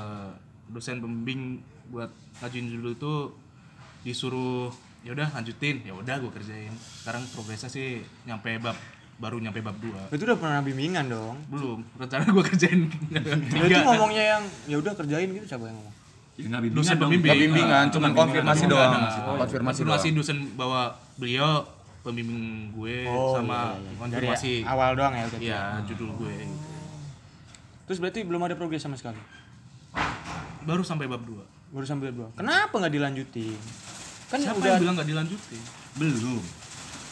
[0.74, 1.62] dosen pembimbing
[1.94, 2.10] buat
[2.42, 3.16] ngajuin judul itu
[4.04, 4.74] disuruh
[5.06, 6.74] ya udah lanjutin ya udah gue kerjain
[7.06, 8.76] sekarang progresnya sih nyampe bab
[9.18, 11.36] baru nyampe bab 2 Itu udah pernah bimbingan dong.
[11.50, 15.94] belum rencana gue kerjain itu ngomongnya yang ya udah kerjain gitu siapa yang ngomong?
[16.38, 17.02] Ya nggak bimbingan dosen dong.
[17.10, 17.30] pembimbing.
[17.34, 18.92] Nggak bimbingan, cuman konfirmasi doang.
[18.94, 20.16] Konfirmasi konfirmasi doang.
[20.22, 20.82] dosen bahwa
[21.18, 21.66] beliau
[22.06, 25.40] pembimbing gue sama Dari konfirmasi awal doang ya udah.
[25.42, 26.70] ya judul gue gitu.
[27.90, 29.18] Terus berarti belum ada progres sama sekali.
[30.62, 32.32] baru sampai bab 2 Baru sampai dua.
[32.32, 33.60] Kenapa nggak dilanjutin?
[34.32, 35.62] Kan siapa udah yang bilang nggak dilanjutin
[36.00, 36.44] Belum.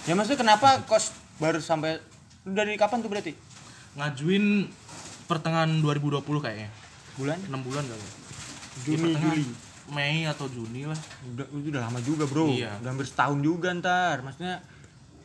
[0.05, 1.99] Ya maksudnya kenapa kos baru sampai
[2.41, 3.33] dari kapan tuh berarti?
[3.95, 4.67] ngajuin
[5.25, 6.67] pertengahan 2020 kayaknya
[7.15, 7.39] Bulan?
[7.41, 8.11] 6 bulan kali ya.
[8.77, 9.43] Juni, pertengahan Juli.
[9.87, 12.49] Mei atau Juni lah Udah, udah lama juga bro.
[12.49, 12.75] Iya.
[12.77, 14.19] Udah hampir setahun juga ntar.
[14.19, 14.59] Maksudnya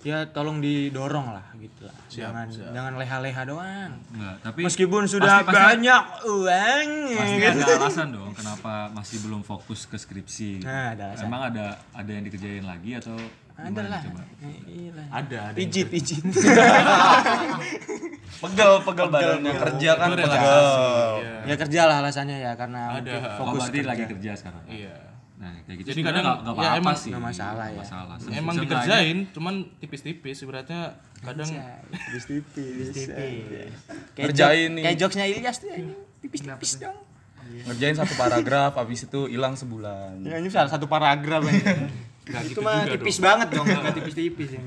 [0.00, 1.96] ya tolong didorong lah gitu lah.
[2.06, 2.70] Siap, jangan siap.
[2.70, 3.92] jangan leha-leha doang.
[4.08, 6.88] Enggak, tapi Meskipun sudah pasti- pasti- banyak uang.
[7.10, 10.62] pasti ada alasan dong kenapa masih belum fokus ke skripsi.
[10.62, 11.26] Nah, ada alasan.
[11.26, 13.18] Emang ada ada yang dikerjain lagi atau
[13.60, 14.02] Ada lah.
[14.40, 15.06] Eh, iya lah.
[15.12, 16.22] ada ada Pijit, pijit.
[18.40, 20.32] Pegel, pegel badannya kerja kan pegel.
[21.20, 21.34] iya.
[21.44, 23.36] ya kerja lah alasannya ya karena Ada.
[23.36, 23.84] fokus kerja.
[23.84, 24.64] lagi kerja sekarang.
[24.66, 24.94] iya
[25.40, 25.88] Nah, kayak gitu.
[25.92, 27.10] Jadi kadang- nggak nggak ya apa-apa emang sih.
[27.10, 27.80] nggak masalah ya.
[27.80, 28.16] Masalah.
[28.30, 30.80] Emang dikerjain cuman tipis-tipis ibaratnya
[31.18, 31.48] kadang
[31.88, 32.92] tipis-tipis.
[33.08, 33.72] Kayak
[34.12, 34.82] Kerjain nih.
[34.84, 35.92] Kayak jokesnya Ilyas tuh ini.
[36.20, 36.96] Tipis-tipis dong.
[37.40, 40.20] Ngerjain satu paragraf, habis itu hilang sebulan.
[40.22, 41.40] Ya ini salah satu paragraf
[42.32, 42.46] aja.
[42.46, 44.62] itu gitu mah juga tipis banget dong, enggak tipis-tipis ya.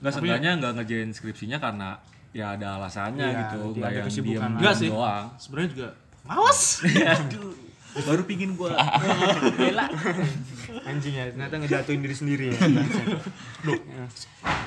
[0.00, 1.88] Nggak seenggaknya nggak ngerjain skripsinya karena
[2.30, 3.58] ya ada alasannya Iya, gitu.
[3.76, 5.24] Nggak ada yang enggak sih doang.
[5.36, 5.88] sebenarnya juga
[6.24, 6.60] mawas
[8.00, 8.74] Baru pingin gua.
[9.52, 9.86] Bela.
[10.82, 12.58] Anjing ya, ternyata ngejatuhin diri sendiri ya.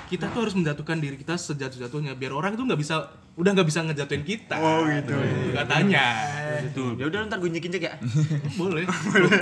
[0.06, 3.82] kita tuh harus menjatuhkan diri kita sejatuh-jatuhnya biar orang itu nggak bisa udah nggak bisa
[3.82, 5.16] ngejatuhin kita Oh, gitu.
[5.56, 6.06] katanya
[6.62, 7.02] Betul.
[7.02, 7.98] Ya udah ntar gue injek ya.
[8.54, 8.86] boleh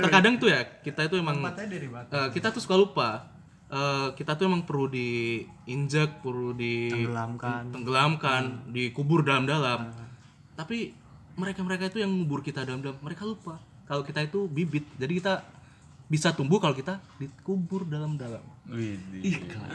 [0.00, 3.10] terkadang tuh ya kita itu emang eh, kita tuh suka lupa
[3.72, 7.72] Eh, kita tuh emang perlu diinjek perlu di Tenggelamkan.
[7.72, 9.88] tenggelamkan dikubur dalam-dalam
[10.52, 10.92] tapi
[11.40, 15.34] mereka-mereka itu yang ngubur kita dalam-dalam mereka lupa kalau kita itu bibit jadi kita
[16.04, 18.44] bisa tumbuh kalau kita dikubur dalam-dalam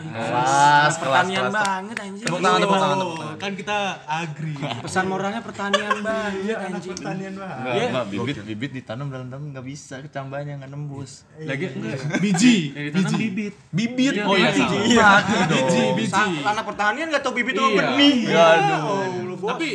[0.07, 2.23] Kelas, pertanian banget anjing.
[2.23, 3.37] Tepuk tangan, tepuk tangan, tepuk tangan.
[3.37, 6.93] kan kita agri Pesan moralnya pertanian banget anjing.
[6.93, 11.25] pertanian banget Enggak, enggak, bibit bibit ditanam dalam dalam nggak bisa kecambahnya nggak nembus.
[11.37, 11.99] Lagi enggak.
[12.17, 13.53] biji Yang ditanam bibit.
[13.69, 14.13] Bibit.
[14.21, 15.49] oh iya dong.
[15.49, 17.65] biji biji Anak pertanian enggak tahu bibit Iya.
[17.73, 18.17] benih.
[18.29, 19.35] Aduh.
[19.43, 19.69] tapi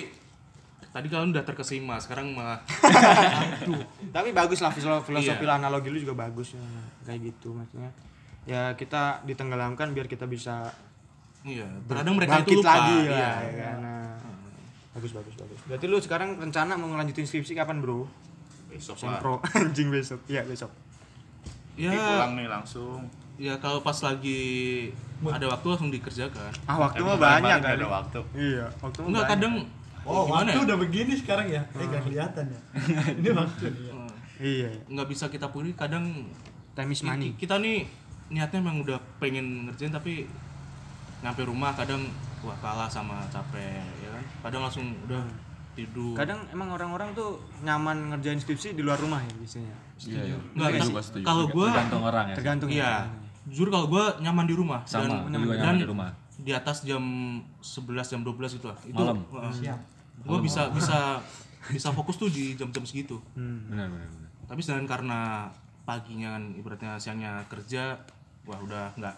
[0.93, 2.61] tadi kalian udah terkesima sekarang malah
[4.09, 5.57] Tapi bagus lah filosofi, filosofi Iya.
[5.57, 6.63] analogi lu juga bagus ya.
[7.03, 7.91] Kayak gitu maksudnya.
[8.45, 10.69] Ya kita ditenggelamkan biar kita bisa
[11.43, 13.11] iya terkadang mereka itu lupa lagi iya.
[13.11, 13.77] lah ya kan.
[13.79, 14.11] Nah,
[14.93, 15.59] bagus bagus bagus.
[15.65, 18.05] Berarti lu sekarang rencana mau ngelanjutin skripsi kapan, Bro?
[18.69, 20.21] Besok Sempro anjing besok.
[20.27, 20.71] Iya, besok.
[21.73, 23.01] ya pulang nih langsung.
[23.35, 24.93] ya kalau pas lagi
[25.25, 27.75] ada waktu langsung dikerjakan Ah, waktu mah banyak kan.
[27.75, 28.21] ada waktu.
[28.35, 29.33] Iya, waktu mah enggak banyak.
[29.35, 29.55] kadang
[30.09, 30.67] oh gimana waktu ya?
[30.67, 32.61] udah begini sekarang ya eh gak kelihatan ya
[33.19, 33.95] ini waktu ya.
[34.43, 36.27] Iya, nggak bisa kita pungkiri kadang
[36.75, 37.31] time is money.
[37.39, 37.87] kita nih
[38.27, 40.27] niatnya emang udah pengen ngerjain tapi
[41.23, 42.11] nyampe rumah kadang
[42.43, 45.23] wah kalah sama capek ya kan kadang langsung udah
[45.73, 49.75] tidur Kadang emang orang-orang tuh nyaman ngerjain skripsi di luar rumah ya biasanya.
[50.05, 50.37] Iya, iya.
[50.53, 51.25] Nggak, gua setuju.
[51.25, 52.37] kalau gua tergantung orang ya.
[52.37, 52.95] Tergantung iya ya.
[53.49, 56.11] jujur kalau gua nyaman di rumah Sama, dan, juga dan nyaman di rumah.
[56.43, 57.01] di atas jam
[57.63, 59.23] 11 jam 12 itu lah itu Malam.
[59.31, 59.79] uh, siap
[60.25, 61.19] gua bisa bisa
[61.65, 63.67] bisa fokus tuh di jam-jam segitu Hmm.
[63.67, 64.29] Benar, benar, benar.
[64.45, 65.21] tapi sedangkan karena
[65.83, 67.99] paginya kan ibaratnya siangnya kerja
[68.43, 69.17] wah udah nggak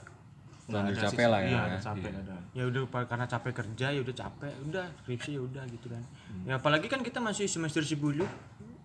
[0.64, 1.64] nggak Udah ada capek lah ya, iya, ya.
[1.66, 2.20] udah capek Iya.
[2.22, 6.00] ada Ya udah karena capek kerja ya udah capek, udah skripsi ya udah gitu kan.
[6.24, 6.44] Hmm.
[6.46, 8.24] Ya apalagi kan kita masih semester 10.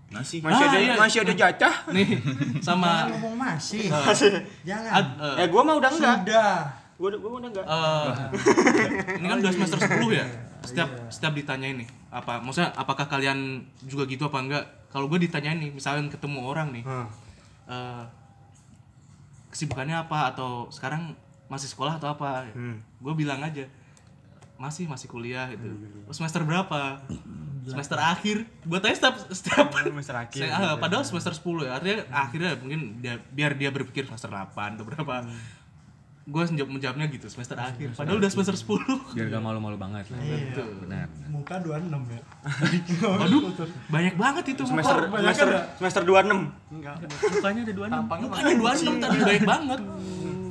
[0.09, 0.41] Masih.
[0.41, 0.93] Masih Ah, ada iya.
[0.97, 1.75] masih ada jatah.
[1.87, 2.17] nih
[2.59, 3.85] sama Jangan ngomong masih
[4.65, 6.15] jangan ad- eh, Ya gua mah udah enggak.
[6.19, 6.51] sudah
[6.99, 7.65] Gua udah- gua udah enggak.
[7.65, 8.11] eh,
[9.15, 10.25] ini kan udah semester 10 ya?
[10.61, 13.39] Setiap setiap ditanyain nih apa maksudnya apakah kalian
[13.81, 14.63] juga gitu apa enggak?
[14.87, 17.07] Kalau gue ditanyain nih misalnya ketemu orang nih Hmm.
[17.65, 18.03] eh,
[19.49, 20.29] kesibukannya apa?
[20.29, 21.15] Atau sekarang
[21.47, 22.45] masih sekolah atau apa?
[22.49, 22.77] Hmm.
[22.95, 23.63] gue bilang aja
[24.55, 25.71] masih masih kuliah gitu.
[26.11, 26.99] Semester berapa?
[27.61, 28.43] Semester akhir.
[28.61, 31.71] Buat aja setiap setiap Semester akhir, Saya- ah, padahal semester 10 ya.
[31.71, 35.23] Artinya akhirnya mungkin dia, biar dia berpikir semester 8 atau berapa
[36.27, 40.19] gue menjawab menjawabnya gitu semester akhir padahal udah semester 10 Biar gak malu-malu banget lah.
[40.21, 40.61] Iya.
[40.83, 41.07] Benar.
[41.31, 42.21] muka 26 ya
[43.17, 43.41] waduh
[43.89, 45.47] banyak banget itu Semester muka semester
[45.79, 46.29] semester 26.
[47.33, 48.03] Mukanya ada dua enam.
[48.05, 49.79] mukanya 26 tadi baik banget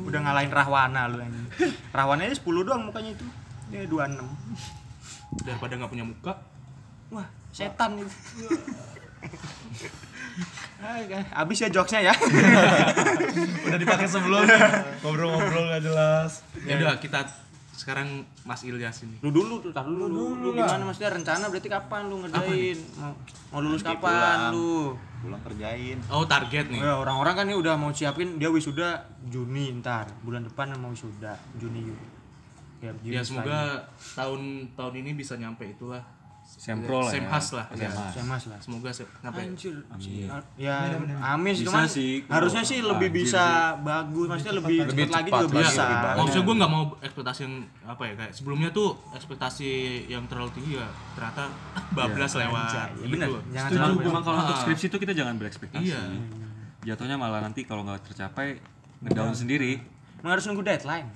[0.08, 1.46] Udah ngalahin Rahwana lu anjing.
[1.92, 3.26] Rahwana aja 10 doang mukanya itu.
[3.68, 4.24] Dia 26.
[5.44, 6.32] daripada nggak punya muka
[7.08, 8.08] Wah, setan itu.
[10.78, 12.14] Oke, habis ya jokesnya ya.
[13.66, 14.58] Udah dipakai sebelumnya.
[15.02, 16.46] Ngobrol-ngobrol gak jelas.
[16.62, 17.26] ya udah kita
[17.78, 20.10] sekarang Mas Ilyas ini Lu dulu tuh, tar dulu.
[20.10, 22.78] Lu, lu gimana maksudnya rencana berarti kapan lu ngerjain?
[22.98, 23.14] Mau,
[23.54, 24.98] mau lulus kapan lu?
[25.18, 26.82] pulang kerjain Oh target nih.
[26.82, 31.38] Ya, orang-orang kan ini udah mau siapin dia wisuda Juni ntar bulan depan mau wisuda
[31.58, 31.90] Juni
[32.82, 36.02] ya, Juni Ya semoga tahun tahun ini bisa nyampe itulah.
[36.48, 37.20] Sempro lah ya.
[37.20, 37.66] Semhas lah.
[37.70, 37.92] Ya.
[38.08, 39.40] Semas lah Semoga se- nyampe.
[39.44, 39.76] Anjir.
[40.56, 42.24] Ya, amin cuman sih.
[42.24, 43.44] harusnya sih lebih Anjir bisa
[43.78, 45.82] bagus, maksudnya lebih, Lebih cepat lagi juga lagi, bisa.
[45.84, 46.16] lebih baik.
[46.18, 49.68] Maksud gue nggak mau ekspektasi yang apa ya kayak sebelumnya tuh ekspektasi
[50.08, 51.42] yang terlalu tinggi ya ternyata
[51.96, 52.72] bablas lewat.
[52.72, 53.12] Ya, gitu.
[53.12, 53.28] bener.
[53.28, 54.60] Jangan Setuju, terlalu memang kalau untuk Ah.
[54.60, 55.84] skripsi itu kita jangan berekspektasi.
[55.84, 56.00] Iya.
[56.86, 58.56] Jatuhnya malah nanti kalau nggak tercapai
[59.00, 59.76] ngedown sendiri.
[60.18, 61.06] Emang harus nunggu deadline.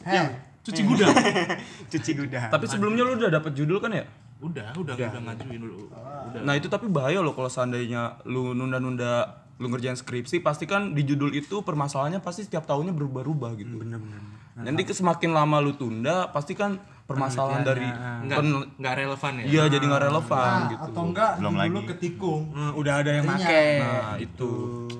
[0.00, 0.30] Heh,
[0.62, 1.12] Cuci gudang.
[1.92, 2.48] Cuci gudang.
[2.48, 4.04] Tapi sebelumnya lu udah dapet judul kan ya?
[4.44, 5.88] Udah, udah, udah, ngajuin dulu.
[5.88, 6.40] Udah.
[6.40, 9.12] Nah itu tapi bahaya loh kalau seandainya lu nunda-nunda
[9.54, 13.78] lu ngerjain skripsi pasti kan di judul itu permasalahannya pasti setiap tahunnya berubah-ubah gitu.
[13.78, 14.20] Bener-bener.
[14.56, 19.44] Nanti ke- semakin lama lu tunda pasti kan permasalahan dari Nggak, pen- nggak relevan ya.
[19.44, 20.82] iya jadi nggak relevan nah, gitu.
[20.88, 21.88] atau enggak Belum dulu lagi.
[21.90, 22.42] ketikung.
[22.50, 23.34] Hmm, udah ada yang Iya.
[23.36, 23.62] make.
[23.78, 24.52] Nah itu.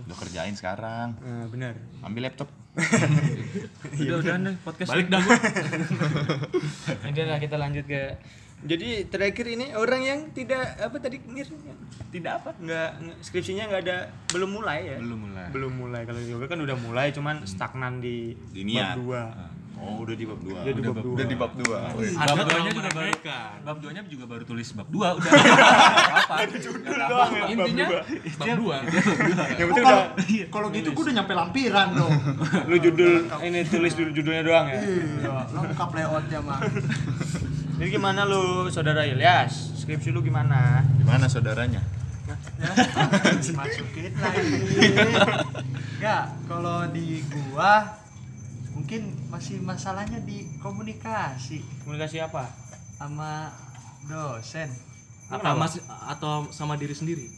[0.04, 1.74] lu kerjain sekarang Nah, benar.
[2.02, 2.50] ambil laptop
[3.94, 4.90] Udah udah deh podcast.
[4.90, 5.38] Balik dah gua.
[7.04, 8.00] Udah lah kita lanjut ke
[8.64, 11.44] jadi terakhir ini orang yang tidak apa tadi Mir?
[12.08, 12.90] tidak apa nggak
[13.20, 13.96] skripsinya nggak ada
[14.30, 15.46] belum mulai ya Belum mulai.
[15.50, 19.22] belum mulai kalau yoga kan udah mulai cuman stagnan di, Di bab dua
[19.74, 21.66] oh udah di bab dua Udah di bab dua Udah di bab 2.
[22.14, 23.38] Ada Bab duanya juga baru mereka.
[23.60, 25.30] bab duanya juga baru tulis bab dua udah.
[26.14, 26.34] Apa?
[27.04, 28.00] doang ya, bab Intinya dua.
[28.32, 28.76] bab dua.
[28.78, 32.12] yang Oh, penting kalau udah kalau gitu gue udah nyampe lampiran dong.
[32.64, 33.12] lu judul
[33.42, 36.58] ini tulis dulu judulnya doang ya Iya, lengkap layoutnya mah.
[37.78, 41.82] jadi gimana lu saudara Ilyas skripsi lu gimana gimana saudaranya
[43.60, 44.56] Masukin lagi.
[46.00, 48.00] Enggak, kalau di gua
[48.72, 52.48] mungkin masih masalahnya di komunikasi komunikasi apa
[52.96, 53.52] sama
[54.08, 54.72] dosen.
[55.28, 57.28] Apa mas atau sama diri sendiri?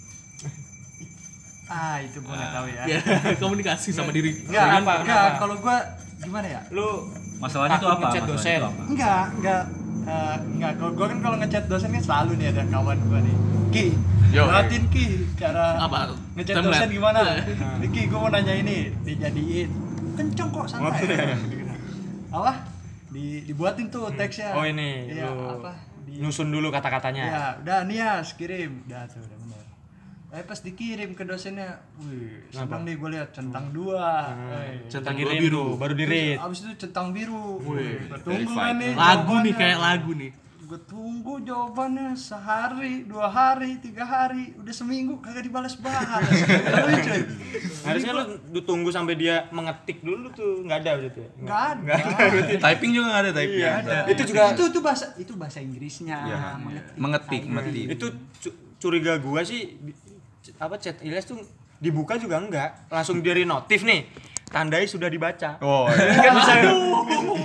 [1.67, 2.83] Ah, itu gua nggak tahu ya.
[2.87, 3.01] Ya,
[3.43, 4.47] komunikasi sama diri.
[4.47, 5.83] Enggak, enggak, kalau gua
[6.23, 6.61] gimana ya?
[6.71, 8.07] lu Masalahnya tuh Takut apa?
[8.07, 8.61] Masalahnya dosen.
[8.63, 8.83] tuh apa?
[8.87, 9.63] Enggak, enggak
[10.07, 13.37] eh, enggak, kalau gua kan kalau ngechat dosen kan selalu nih ada kawan gua nih.
[13.69, 13.87] Ki,
[14.31, 14.47] Yo.
[14.47, 15.05] buatin Ki
[15.35, 16.15] cara Apa?
[16.39, 17.21] ngechat dosen gimana?
[17.79, 19.69] Nih, Ki, gua mau nanya ini, dijadiin.
[20.17, 21.35] Kenceng kok santai.
[22.31, 22.53] Apa?
[23.11, 24.55] Di dibuatin tuh teksnya.
[24.55, 25.73] oh ini Iya, lu apa?
[26.07, 28.87] Di nyusun dulu kata-katanya Ya, udah Nias kirim.
[28.87, 29.65] Udah tuh, udah bener.
[30.27, 34.35] Tapi pas dikirim ke dosennya, wih, senang nih gue lihat centang dua.
[34.59, 35.73] Eh, Centang biru.
[35.73, 37.63] tuh, baru di read Abis itu centang biru.
[37.63, 38.93] Wih, tunggu kan nih.
[38.93, 40.33] Lagu nih kayak lagu nih.
[40.67, 46.27] Gue tunggu jawabannya sehari, dua hari, tiga hari, udah seminggu kagak dibalas-balas.
[46.75, 47.23] Tapi cuy,
[47.87, 51.95] harusnya lu, lu tunggu sampai dia mengetik dulu tuh nggak ada gitu ya nggak ada.
[52.59, 53.63] Typing juga nggak ada typing.
[53.63, 53.99] Iya, Ada.
[54.11, 56.19] itu juga itu tuh bahasa itu bahasa Inggrisnya.
[56.59, 56.99] mengetik.
[56.99, 57.87] Mengetik, mengetik.
[57.87, 58.07] itu
[58.43, 59.79] cu- curiga gua sih
[60.57, 61.39] apa chat Ilyas tuh
[61.81, 62.89] dibuka juga enggak.
[62.89, 64.09] Langsung dari notif nih.
[64.47, 65.59] Tandai sudah dibaca.
[65.59, 65.91] Oh,
[66.25, 66.55] kan bisa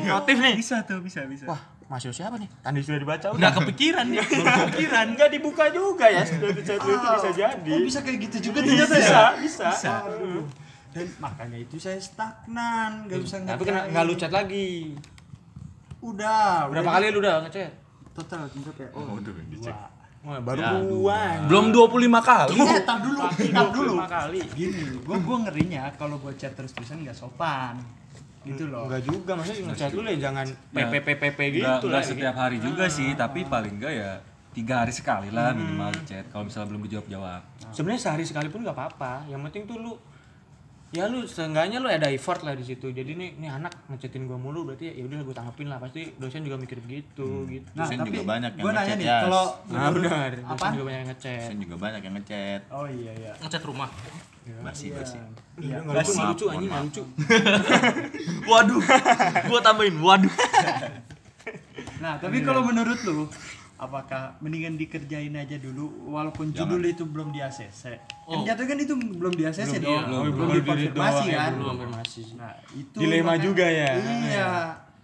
[0.05, 0.53] notif nih.
[0.53, 1.49] Bisa tuh, bisa bisa.
[1.49, 2.47] wah masuk siapa nih?
[2.61, 3.39] Tandai sudah dibaca udah.
[3.41, 4.23] Nggak kepikiran ya.
[4.69, 5.05] kepikiran.
[5.17, 7.71] Enggak dibuka juga ya chat lu itu bisa jadi.
[7.73, 9.01] Oh bisa kayak gitu juga ternyata ya.
[9.01, 9.93] bisa bisa.
[10.07, 10.45] Aduh.
[10.91, 13.91] Dan makanya itu saya stagnan, nggak bisa tapi kena ngerjain.
[13.95, 14.69] nggak lu chat lagi.
[16.03, 17.71] Udah, berapa udah kali lu udah ngechat?
[18.11, 18.89] Total bentar ya.
[18.91, 22.53] Oh, udah dicek Wah, baru dua belum 25 kali.
[22.53, 23.93] Ini tar dulu, tar dulu.
[24.05, 27.81] kali Gini, gua gua ngerinya kalau gua chat terus-terusan nggak sopan.
[28.45, 28.85] Gitu loh.
[28.85, 32.05] Enggak juga, maksudnya ngechat dulu ya jangan Ya, PPPPP gitu nggak lah.
[32.05, 34.11] setiap hari juga sih, tapi paling enggak ya
[34.51, 37.41] tiga hari sekali lah minimal di chat kalau misalnya belum dijawab jawab
[37.71, 39.25] Sebenarnya sehari sekalipun nggak apa-apa.
[39.25, 39.93] Yang penting tuh lu
[40.91, 42.91] ya lu seenggaknya lu ada effort lah di situ.
[42.91, 45.79] Jadi nih nih anak ngechatin gua mulu berarti ya udah gua tanggapin lah.
[45.79, 47.67] Pasti dosen juga mikir begitu gitu.
[47.71, 50.29] Nah, Dosen tapi juga banyak yang gua nanya ngechat, nih, kalau Nah, benar.
[50.43, 50.51] Apa?
[50.51, 51.39] Dosen juga banyak yang ngechat.
[51.39, 53.31] dosen juga banyak yang ngechat Oh iya iya.
[53.39, 53.89] Ngecat rumah.
[54.41, 55.15] basi basi
[55.61, 57.03] Iya, enggak lucu, nggak lucu anjing, nggak lucu.
[58.51, 58.81] Waduh.
[59.47, 60.33] Gua tambahin waduh.
[62.01, 63.29] Nah, tapi kalau menurut lu
[63.81, 67.97] apakah mendingan dikerjain aja dulu walaupun judul itu belum di ACC.
[68.23, 68.37] Oh.
[68.37, 69.89] Kan jatuh kan itu belum di ACC dong.
[69.89, 71.51] iya, belum, Oh, baru di read dikonfirmasi doang ya, kan.
[71.51, 72.21] belum konfirmasi.
[72.37, 73.89] Nah, itu Dilema makanya- juga ya.
[73.97, 74.51] Iya.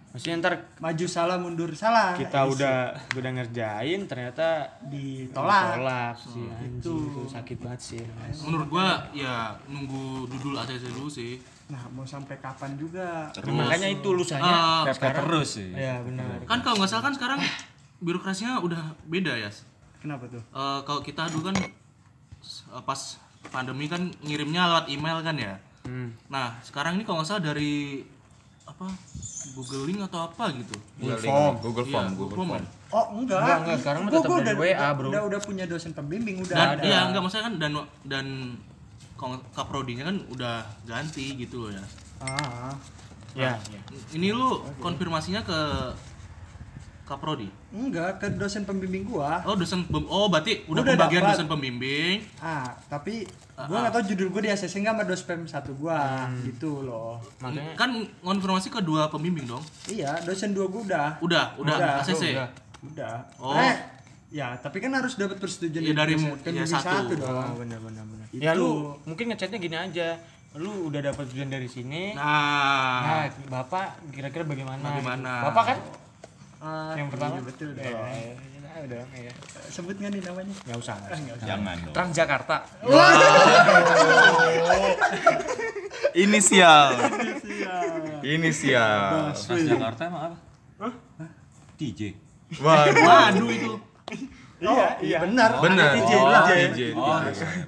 [0.08, 2.16] Maksudnya ntar Maju salah mundur salah.
[2.16, 2.50] kita Isi.
[2.54, 2.76] udah
[3.12, 4.48] udah ngerjain ternyata
[4.82, 5.64] ditolak.
[5.68, 6.94] ditolak sih anjing itu.
[7.04, 8.02] itu sakit banget sih.
[8.40, 11.36] Menurut gua ya nunggu dudul ACC dulu sih.
[11.68, 13.28] Nah, mau sampai kapan juga?
[13.36, 16.40] Makanya itu lusanya Ah, pepet terus sih ya benar.
[16.46, 17.38] kan kalau nggak salah kan sekarang
[17.98, 19.50] birokrasinya udah beda ya.
[19.98, 20.38] Kenapa tuh?
[20.40, 23.00] Eh, kalau kita dulu kan eh, pas
[23.48, 25.54] pandemi kan ngirimnya lewat email kan ya.
[25.82, 26.12] Hmm.
[26.28, 28.04] Nah sekarang ini kalau nggak salah dari
[28.62, 28.84] apa
[29.56, 30.76] Google Link atau apa gitu.
[30.98, 32.50] Google Form, Google Iya, Form, Google Google Form.
[32.52, 32.64] Form.
[32.88, 33.40] Oh enggak.
[33.40, 35.08] Enggak, enggak, sekarang Gua- tetap dari udah, WA, udah- bro.
[35.08, 36.82] Udah udah punya dosen pembimbing udah Dan ada.
[36.84, 37.72] iya enggak maksudnya kan dan
[38.04, 38.26] dan
[39.50, 41.84] kaprodinya kan udah ganti gitu loh ya.
[42.20, 42.72] Ah,
[43.36, 43.54] Ya,
[44.10, 45.58] Ini lu konfirmasinya ke
[47.08, 47.48] kaprodi.
[47.70, 49.40] enggak ke dosen pembimbing gua.
[49.42, 51.32] Oh dosen pem- oh berarti udah, Udah pembagian dapat.
[51.32, 52.16] dosen pembimbing.
[52.38, 56.28] Ah, tapi Ah, gua nggak tahu judul gua di ACC enggak sama dospem satu gua
[56.44, 57.16] gitu loh.
[57.38, 57.90] makanya Kan
[58.20, 59.64] konfirmasi ke dua pembimbing dong.
[59.86, 61.08] Iya, dosen dua gua udah.
[61.18, 62.36] Udah, udah, ACC.
[62.36, 62.48] Udah.
[62.84, 63.14] Udah.
[63.36, 63.56] Oh.
[63.56, 63.74] Eh,
[64.30, 67.10] ya, tapi kan harus dapat persetujuan Iya, dari dosen ya, satu.
[67.10, 67.26] dong.
[67.26, 68.26] Oh, benar benar benar.
[68.28, 68.38] Itu.
[68.38, 70.20] Ya lu mungkin ngechatnya gini aja.
[70.54, 72.14] Lu udah dapat tujuan dari sini.
[72.14, 72.24] Nah,
[73.02, 74.80] Nah, Bapak kira-kira bagaimana?
[74.80, 75.32] Bagaimana?
[75.44, 75.78] Bapak kan
[76.58, 78.02] Ah, yang pertama iya, betul Ya, dong.
[78.02, 79.32] ya, ya, tahu dong, ya.
[79.68, 80.54] Sebut nggak nih namanya?
[80.66, 80.96] Nggak usah.
[80.98, 81.46] nggak usah.
[81.46, 81.94] Jangan dong.
[81.94, 82.56] Transjakarta.
[86.14, 86.86] Inisial.
[88.20, 89.32] Inisial.
[89.34, 90.38] Transjakarta emang apa?
[91.78, 92.00] TJ.
[92.58, 92.94] Waduh.
[92.98, 93.72] waduh itu.
[94.58, 95.62] Iya, iya benar.
[95.62, 95.94] Benar.
[95.94, 96.80] Ada TJ, Oh, TJ.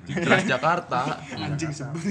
[0.02, 0.14] TJ.
[0.18, 1.00] Transjakarta.
[1.38, 2.02] Anjing sebut.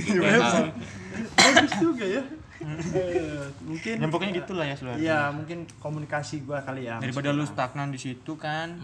[1.36, 2.24] Bagus juga ya.
[2.60, 4.99] Eh, mungkin Ya pokoknya gitulah ya sebenarnya.
[4.99, 6.99] Iya, mungkin komunikasi gua kali ya.
[6.99, 8.76] Daripada lu stagnan di situ kan.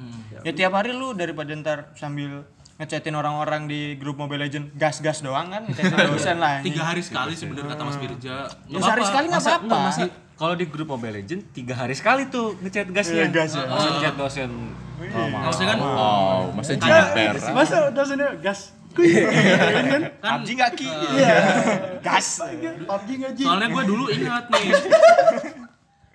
[0.42, 5.48] Ya tiap hari lu daripada ntar sambil ngechatin orang-orang di grup Mobile Legend gas-gas doang
[5.48, 5.64] kan
[6.12, 6.60] dosen lah.
[6.60, 8.48] Tiga hari sekali sih bener kata Mas Firja.
[8.68, 10.08] Ya sehari sekali nggak Masa, apa-apa.
[10.36, 13.32] kalau di grup Mobile Legend tiga hari sekali tuh ngechat gasnya.
[13.32, 13.64] gas ya.
[13.64, 14.52] Masa ngechat dosen.
[14.96, 15.78] Oh, Nggak usah kan?
[15.84, 17.36] Oh, masa Ya.
[17.52, 18.72] Masa dosennya gas?
[18.96, 20.88] Kan PUBG nggak ki?
[20.88, 21.36] Iya.
[22.00, 22.42] Gas.
[22.82, 23.44] PUBG ngaji.
[23.44, 24.66] soalnya gue dulu ingat nih.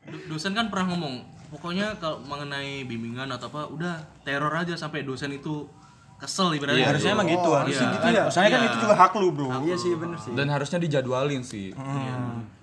[0.02, 5.02] Do- Dosen kan pernah ngomong, pokoknya kalau mengenai bimbingan atau apa, udah teror aja sampai
[5.02, 5.66] dosen itu
[6.16, 6.84] kesel ibaratnya.
[6.86, 7.94] Harusnya emang gitu harusnya Iya.
[7.94, 8.22] gitu ya.
[8.28, 8.68] Soalnya kan Iya.
[8.68, 9.48] itu juga hak lu, Bro.
[9.62, 10.32] Iya sih bener sih.
[10.32, 11.72] Dan harusnya dijadwalin sih.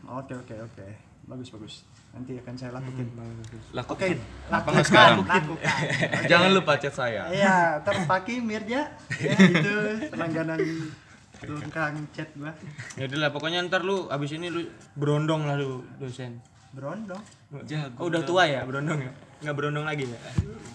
[0.07, 0.87] Oke oke oke.
[1.25, 1.75] Bagus bagus.
[2.17, 3.05] Nanti akan saya lakukan.
[3.77, 4.17] Lakukan.
[4.49, 4.81] Lakukan.
[4.81, 5.17] sekarang?
[5.21, 5.69] Lakukan.
[6.33, 7.29] Jangan lupa chat saya.
[7.29, 8.89] Iya, terpaki Mirja.
[9.21, 9.73] Ya gitu
[10.17, 10.57] langganan
[11.37, 12.49] tukang chat gua.
[12.97, 14.65] Ya lah, pokoknya ntar lu abis ini lu
[14.97, 16.41] berondong lah lu dosen.
[16.73, 17.21] Berondong.
[18.01, 19.11] Oh udah tua ya berondong ya?
[19.45, 20.19] Nggak berondong lagi ya?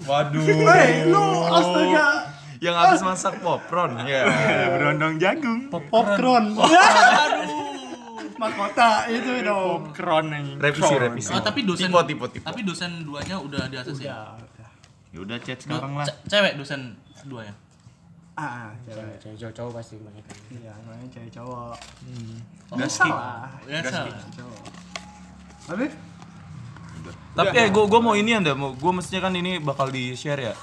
[0.07, 0.47] Waduh.
[0.47, 2.07] Hei, lu astaga.
[2.62, 3.99] Yang habis masak popron.
[4.07, 4.22] Ya.
[4.78, 5.66] berondong jagung.
[5.66, 6.55] Popcorn.
[7.26, 7.71] Aduh.
[8.35, 9.93] Mahkota itu dong.
[9.93, 10.59] Kron anjing.
[10.59, 11.30] Revisi, revisi.
[11.30, 12.45] Oh, tapi dosen Tipe, tipe, tipe.
[12.45, 14.07] Tapi dosen duanya udah di atas ya.
[14.07, 14.68] Ya, udah.
[15.12, 16.07] Ya udah chat sekarang lah.
[16.07, 17.55] Ce- cewek dosen duanya.
[18.33, 19.20] Ah, cewek.
[19.20, 20.37] Cewek cowok pasti banyak kan.
[20.51, 21.76] Iya, namanya cewek cowok.
[22.72, 23.49] Oh, Gak salah.
[23.62, 24.09] Biasa.
[24.33, 24.62] Cowok.
[27.11, 30.53] Tapi Tapi eh gue mau ini anda mau gue mestinya kan ini bakal di share
[30.53, 30.55] ya.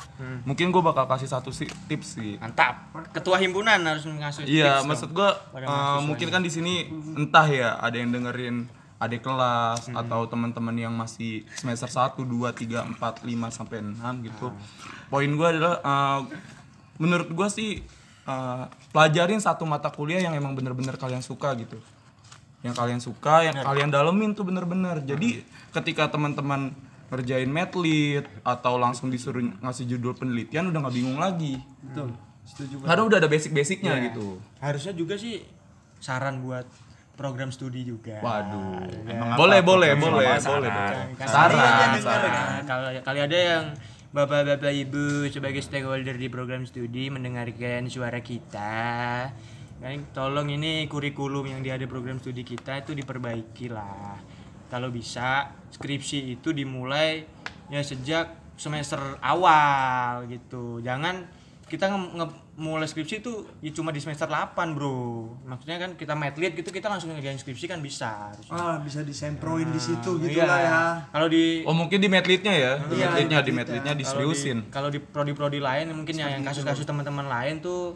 [0.48, 2.40] Mungkin gue bakal kasih satu sih tips sih.
[2.40, 2.94] Mantap.
[3.12, 6.88] Ketua himpunan harus ngasih Iya, maksud gue mahasiswa mungkin kan di sini
[7.20, 8.70] entah ya ada yang dengerin
[9.00, 14.52] adik kelas atau teman-teman yang masih semester 1, 2, 3, 4, 5 sampai 6 gitu.
[15.08, 16.20] Poin gue adalah eh,
[17.00, 17.80] menurut gue sih
[18.28, 21.80] eh, pelajarin satu mata kuliah yang emang bener-bener kalian suka gitu.
[22.60, 25.00] Yang kalian suka, yang kalian dalemin tuh bener-bener.
[25.08, 26.74] Jadi ketika teman-teman
[27.10, 31.58] ngerjain medlit atau langsung disuruh ngasih judul penelitian udah nggak bingung lagi.
[31.82, 32.14] betul.
[32.46, 34.42] Setuju Karena udah ada basic-basicnya gitu.
[34.58, 35.46] Harusnya juga sih
[36.02, 36.66] saran buat
[37.14, 38.18] program studi juga.
[38.24, 38.90] Waduh.
[39.06, 39.70] Emang boleh, apa?
[39.70, 40.50] boleh, boleh, apa?
[40.50, 40.72] boleh.
[40.72, 41.06] Saran.
[41.30, 42.62] Saran, Nah, saran.
[42.66, 43.64] kalau kalau ada yang
[44.10, 49.30] bapak-bapak ibu sebagai stakeholder di program studi mendengarkan suara kita,
[49.78, 54.18] kan tolong ini kurikulum yang di ada program studi kita itu diperbaiki lah.
[54.70, 57.26] Kalau bisa skripsi itu dimulai
[57.68, 60.78] ya sejak semester awal gitu.
[60.80, 61.26] Jangan
[61.66, 66.12] kita nge- nge- mulai skripsi itu ya cuma di semester 8 bro maksudnya kan kita
[66.12, 68.52] medlit gitu kita langsung ngerjain skripsi kan bisa harusnya.
[68.52, 70.44] Ah, bisa disemproin di situ gitu Iya.
[70.44, 70.82] lah ya.
[71.08, 74.58] Kalau di Oh mungkin di medlitnya ya, di Iya, medlitnya, di medlitnya kalau diseriusin.
[74.60, 77.96] di- Kalau di prodi-prodi lain mungkin ya yang kasus-kasus teman-teman lain tuh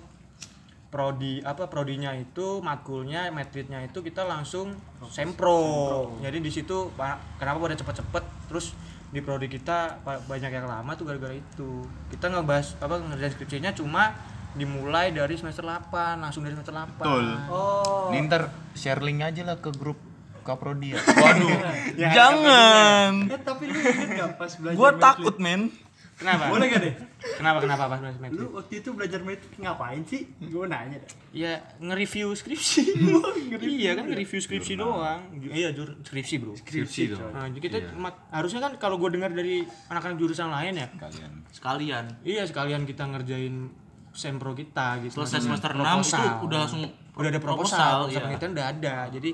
[0.93, 4.77] prodi apa prodinya itu makulnya medlitnya itu kita langsung
[5.09, 6.13] sempro.
[6.21, 8.77] Jadi di situ Pak, kenapa pada cepet-cepet terus
[9.09, 11.81] di prodi kita banyak yang lama tuh gara-gara itu.
[12.13, 14.13] Kita ngebahas apa ngerjain skripsinya cuma
[14.53, 17.01] dimulai dari semester 8, langsung dari semester 8.
[17.01, 17.25] Betul.
[17.49, 18.13] Oh.
[18.13, 19.97] Ini ntar share link aja lah ke grup
[20.43, 20.99] Kaprodi ya.
[20.99, 21.49] Waduh,
[22.19, 23.31] jangan.
[23.31, 25.71] Eh, tapi lu inget gak pas belajar Gua takut men.
[26.17, 26.53] Kenapa?
[26.53, 26.93] Boleh gak deh?
[27.23, 28.39] Kenapa kenapa pas bahas medlit?
[28.39, 30.29] Lu waktu itu belajar medlit ngapain sih?
[30.39, 31.11] Gue nanya deh.
[31.33, 32.81] Ya nge-review skripsi.
[33.81, 35.21] iya kan nge-review skripsi doang.
[35.39, 36.53] Iya jur skripsi, Bro.
[36.59, 37.33] Skripsi dong.
[37.33, 41.31] Nah, jadi kita mat- harusnya kan kalau gue dengar dari anak-anak jurusan lain ya, Kalian.
[41.49, 42.05] Sekalian.
[42.21, 43.71] iya sekalian kita ngerjain
[44.13, 45.17] sempro kita gitu.
[45.17, 46.83] Selesai semester 6 itu udah langsung
[47.13, 48.21] udah ada proposal, proposal, proposal iya.
[48.21, 48.95] penelitian udah ada.
[49.09, 49.29] Jadi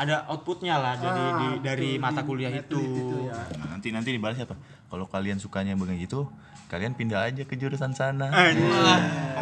[0.00, 2.80] ada outputnya lah dari Ah, di- dari betul, mata kuliah itu.
[2.80, 3.36] itu ya.
[3.54, 4.56] Nah, nanti nanti dibalas apa?
[4.86, 6.24] Kalau kalian sukanya begitu,
[6.66, 8.32] kalian pindah aja ke jurusan sana.
[8.32, 8.48] Ah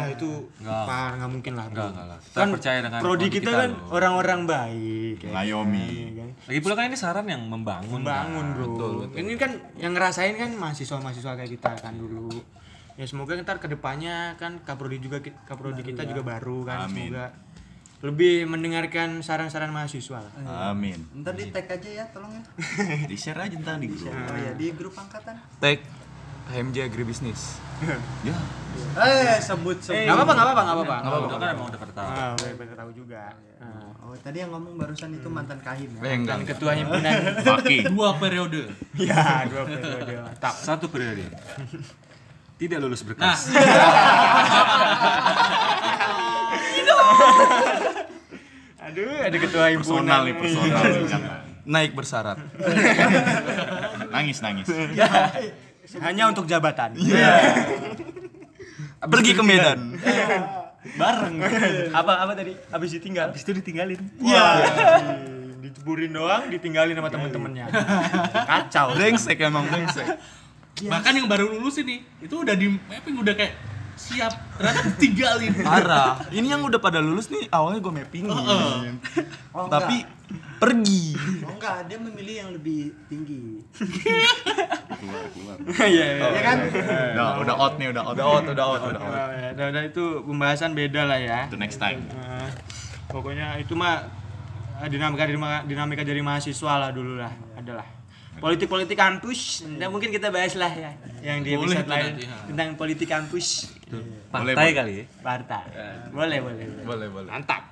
[0.05, 0.27] itu
[0.59, 0.83] nggak
[1.15, 1.65] nggak mungkin lah.
[1.65, 1.79] bro.
[1.79, 2.19] Enggak, enggak lah.
[2.19, 5.17] Kita Kan percaya dengan prodi kita kita kan orang-orang baik.
[5.21, 5.29] ya.
[5.33, 5.87] Ngayomi.
[5.87, 6.29] Iya kan?
[6.45, 7.99] Lagi pula kan ini saran yang membangun.
[7.99, 8.53] Membangun kan?
[8.53, 8.87] bro.
[9.11, 12.29] Ini kan yang ngerasain kan mahasiswa-mahasiswa kayak kita kan dulu.
[12.93, 16.83] Ya semoga ntar ke depannya kan kaprodi juga kaprodi kita juga baru kan.
[16.85, 17.07] Amin.
[17.09, 17.31] Semoga
[17.99, 20.33] lebih mendengarkan saran-saran mahasiswa lah.
[20.71, 21.03] Amin.
[21.13, 22.43] Ntar di tag aja ya, tolong ya.
[23.11, 24.07] Di share aja ntar di grup.
[24.07, 25.35] Oh ya, di grup angkatan.
[25.59, 25.83] Tag
[26.49, 27.59] HMJ Agribisnis.
[28.21, 28.35] Ya.
[28.95, 30.03] Eh, sebut sebut.
[30.03, 30.95] Nggak apa-apa, nggak apa-apa, nggak apa-apa.
[30.99, 32.07] Kalau udah kan emang udah pada tahu.
[32.07, 33.23] Ah, udah pada tahu juga.
[33.57, 36.01] Nah, Oh, tadi yang ngomong barusan itu mantan kahim ya.
[36.01, 36.35] Eh, enggak.
[36.35, 37.13] dan ketua himpunan
[37.45, 37.77] Maki.
[37.87, 38.61] Dua periode.
[38.95, 41.23] ya dua periode mantap Satu periode.
[42.57, 43.53] Tidak lulus berkas.
[48.89, 50.83] Aduh ada ketua himpunan Personal nih, personal.
[51.73, 52.37] Naik bersyarat.
[54.13, 54.65] Nangis nangis.
[56.01, 56.97] hanya untuk jabatan.
[58.99, 59.93] Pergi ke Medan.
[60.97, 61.35] bareng.
[61.93, 62.57] Apa apa tadi?
[62.73, 63.29] Habis ditinggal?
[63.29, 64.01] Habis itu ditinggalin.
[64.17, 64.45] Iya.
[65.61, 67.65] Diceburin doang ditinggalin sama temen-temennya.
[68.33, 68.97] Kacau.
[68.97, 70.07] Brengsek emang brengsek.
[70.89, 73.53] Bahkan yang baru lulus ini itu udah di mapping udah kayak
[73.99, 75.51] siap ternyata tinggalin.
[75.59, 76.23] Parah.
[76.31, 78.95] Ini yang udah pada lulus nih awalnya gue mappingin.
[79.51, 80.07] Oh, Tapi
[80.59, 81.15] pergi.
[81.43, 83.63] Oh enggak, dia memilih yang lebih tinggi.
[85.79, 86.57] iya iya Ya kan?
[87.15, 88.15] Udah udah out nih, udah out.
[88.15, 89.11] Udah out, udah out, udah out.
[89.11, 92.03] Oh, ya, udah, udah, itu pembahasan beda lah ya Itu next time.
[92.11, 92.51] Nah,
[93.07, 94.05] pokoknya itu mah
[94.83, 95.25] eh, dinamika
[95.65, 97.87] dinamika, dari mahasiswa lah dulu lah adalah
[98.39, 102.15] politik politik kampus dan mungkin kita bahas lah ya yang di episode lain
[102.47, 103.78] tentang politik kampus
[104.29, 105.05] Partai kali ya.
[105.25, 105.65] partai
[106.13, 106.85] boleh boleh boleh.
[106.85, 107.29] Boleh, boleh.
[107.33, 107.63] mantap.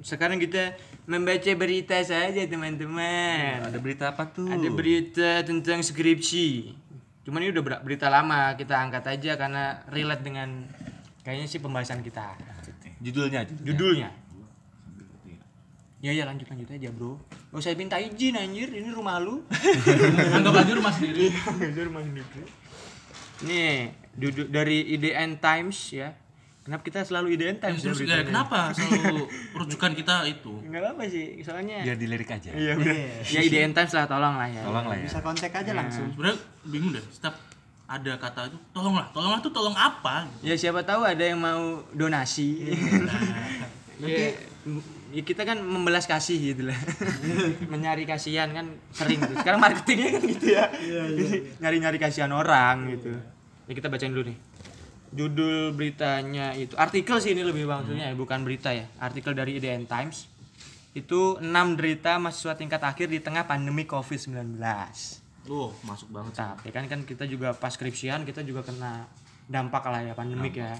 [0.00, 3.60] Sekarang kita membaca berita saja teman-teman.
[3.68, 4.48] Ada berita apa tuh?
[4.48, 6.72] ada berita tentang skripsi.
[7.26, 10.64] Cuman ini udah ber- berita lama kita angkat aja karena relate dengan
[11.20, 12.32] kayaknya sih pembahasan kita.
[13.00, 13.44] Judulnya.
[13.48, 14.10] judulnya.
[16.00, 17.20] Ya ya lanjut lanjut aja bro.
[17.52, 18.72] Gak usah minta izin anjir.
[18.72, 19.44] Ini rumah lu.
[20.32, 21.28] Anggap aja rumah sendiri.
[21.60, 22.40] itu rumah sendiri.
[23.44, 23.92] Nih
[24.50, 26.10] dari IDN Times ya.
[26.60, 29.24] Kenapa kita selalu IDN Times Terus ya ya, kenapa selalu
[29.56, 30.60] rujukan kita itu?
[30.60, 32.52] Enggak apa sih soalnya Biar dilirik aja.
[32.52, 32.96] iya udah
[33.26, 34.62] ya IDN Times lah tolong lah ya.
[34.68, 35.06] Tolong lah ya.
[35.08, 36.12] Bisa kontak aja langsung.
[36.12, 36.38] Sebenarnya
[36.68, 37.04] bingung deh.
[37.08, 37.34] Setiap
[37.90, 40.22] ada kata itu tolonglah, tolonglah tuh tolong apa?
[40.46, 42.48] ya siapa tahu ada yang mau donasi.
[44.00, 44.32] Ya,
[45.12, 46.78] ya kita kan membelas kasih gitu lah.
[47.72, 49.36] Mencari kasihan kan sering tuh.
[49.36, 50.72] Sekarang marketingnya kan gitu ya.
[51.60, 53.12] Nyari nyari kasihan orang gitu
[53.70, 54.38] ya kita bacain dulu nih.
[55.14, 58.90] Judul beritanya itu artikel sih ini lebih maksudnya ya bukan berita ya.
[58.98, 60.26] Artikel dari IDN Times.
[60.90, 64.58] Itu 6 derita mahasiswa tingkat akhir di tengah pandemi COVID-19
[65.46, 66.34] Oh, masuk banget.
[66.34, 69.06] tapi kan kan kita juga pas skripsian kita juga kena
[69.46, 70.74] dampak lah ya pandemik ya.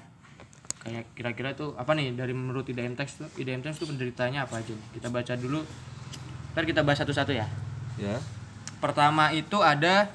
[0.82, 4.58] Kayak kira-kira tuh apa nih dari menurut IDM Times tuh IDM Times tuh penderitanya apa
[4.58, 5.62] aja kita baca dulu.
[6.54, 7.46] Ntar kita bahas satu-satu ya.
[7.98, 8.16] Ya.
[8.80, 10.08] pertama itu ada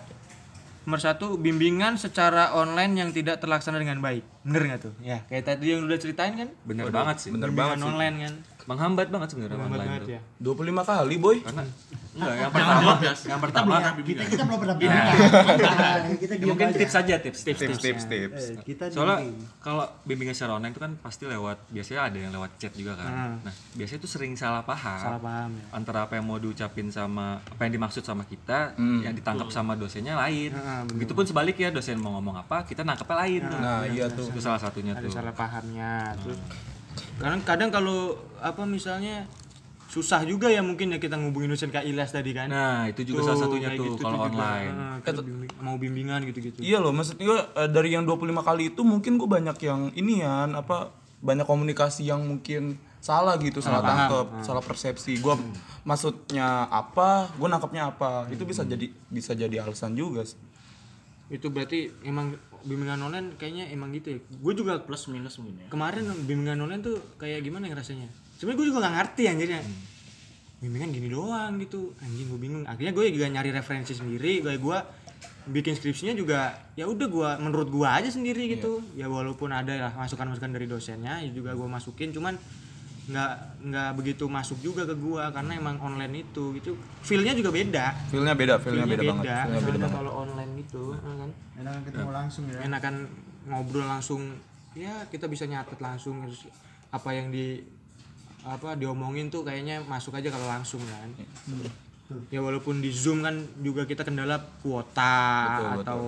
[0.86, 5.44] nomor satu bimbingan secara online yang tidak terlaksana dengan baik bener nggak tuh ya kayak
[5.46, 7.30] tadi yang udah ceritain kan Bener banget sih.
[7.34, 7.90] Bener bimbingan banget sih.
[7.90, 8.34] online kan
[8.66, 10.12] Menghambat banget sebenarnya online banget tuh.
[10.12, 11.38] ya 25 kali, boy.
[11.40, 11.64] Karena
[12.16, 13.12] enggak yang pertama jawab ya.
[13.12, 14.28] yang Kita pertama belum pernah Kita bimbingan.
[14.28, 15.06] kita belum pernah bimbingan.
[15.06, 16.78] Nah, kita ya mungkin aja.
[16.78, 18.42] tips aja tips tips Tips, tips, tips.
[18.42, 19.18] Eh, kita Soalnya
[19.60, 23.10] kalau bimbingan secara online itu kan pasti lewat biasanya ada yang lewat chat juga kan.
[23.10, 23.36] Hmm.
[23.42, 24.98] Nah, biasanya itu sering salah paham.
[24.98, 29.02] salah paham ya Antara apa yang mau diucapin sama apa yang dimaksud sama kita, Hmm.
[29.02, 30.50] yang ditangkap sama dosennya lain.
[30.52, 30.96] Ah, bener.
[30.98, 33.60] Begitupun sebaliknya dosen mau ngomong apa, kita nangkepnya lain tuh.
[33.60, 34.26] Nah, iya tuh.
[34.26, 35.12] Itu salah satunya ada tuh.
[35.12, 36.40] salah pahamnya terus
[37.18, 38.00] kadang kadang kalau
[38.38, 39.26] apa misalnya
[39.86, 43.22] susah juga ya mungkin ya kita ngubungin dosen Kak Ilyas tadi kan Nah, itu juga
[43.22, 44.74] Tuh, salah satunya kayak tuh gitu kalau online.
[44.74, 48.64] Ah, kita bimbing- mau bimbingan gitu-gitu Iya loh, maksud gue eh, dari yang 25 kali
[48.70, 50.92] itu mungkin gue banyak yang inian apa
[51.22, 55.16] banyak komunikasi yang mungkin salah gitu, salah tangkep, salah persepsi.
[55.18, 55.38] Gue
[55.86, 58.26] maksudnya apa, gue nangkepnya apa.
[58.28, 60.26] Itu bisa jadi bisa jadi alasan juga.
[60.26, 60.38] sih.
[61.26, 64.20] itu berarti emang bimbingan online kayaknya emang gitu ya.
[64.42, 65.68] Gue juga Plus minus mungkin ya.
[65.70, 68.10] kemarin bimbingan online tuh kayak gimana ya rasanya?
[68.36, 69.62] Sebenarnya gue juga nggak ngerti anjirnya
[70.60, 71.94] bimbingan gini doang gitu.
[72.02, 72.64] Anjing gue bingung.
[72.66, 74.42] Akhirnya gue juga nyari referensi sendiri.
[74.42, 74.78] Gue gue
[75.46, 78.82] bikin skripsinya juga ya udah gue menurut gue aja sendiri gitu.
[78.98, 82.10] Ya walaupun ada lah masukan masukan dari dosennya ya juga gue masukin.
[82.12, 82.36] Cuman
[83.06, 83.32] nggak
[83.64, 88.34] nggak begitu masuk juga ke gue karena emang online itu itu feelnya juga beda Feelnya
[88.34, 89.26] beda, feelnya feelnya beda, banget.
[89.30, 89.94] Feelnya beda banget.
[89.94, 92.60] kalau online gitu ya kan Enakan ketemu langsung ya.
[92.62, 92.96] enakan
[93.46, 94.22] ngobrol langsung
[94.74, 96.50] ya kita bisa nyatet langsung terus
[96.90, 97.62] apa yang di
[98.42, 101.10] apa diomongin tuh kayaknya masuk aja kalau langsung kan
[102.28, 105.82] ya walaupun di zoom kan juga kita kendala kuota Betul, betul.
[105.82, 106.02] atau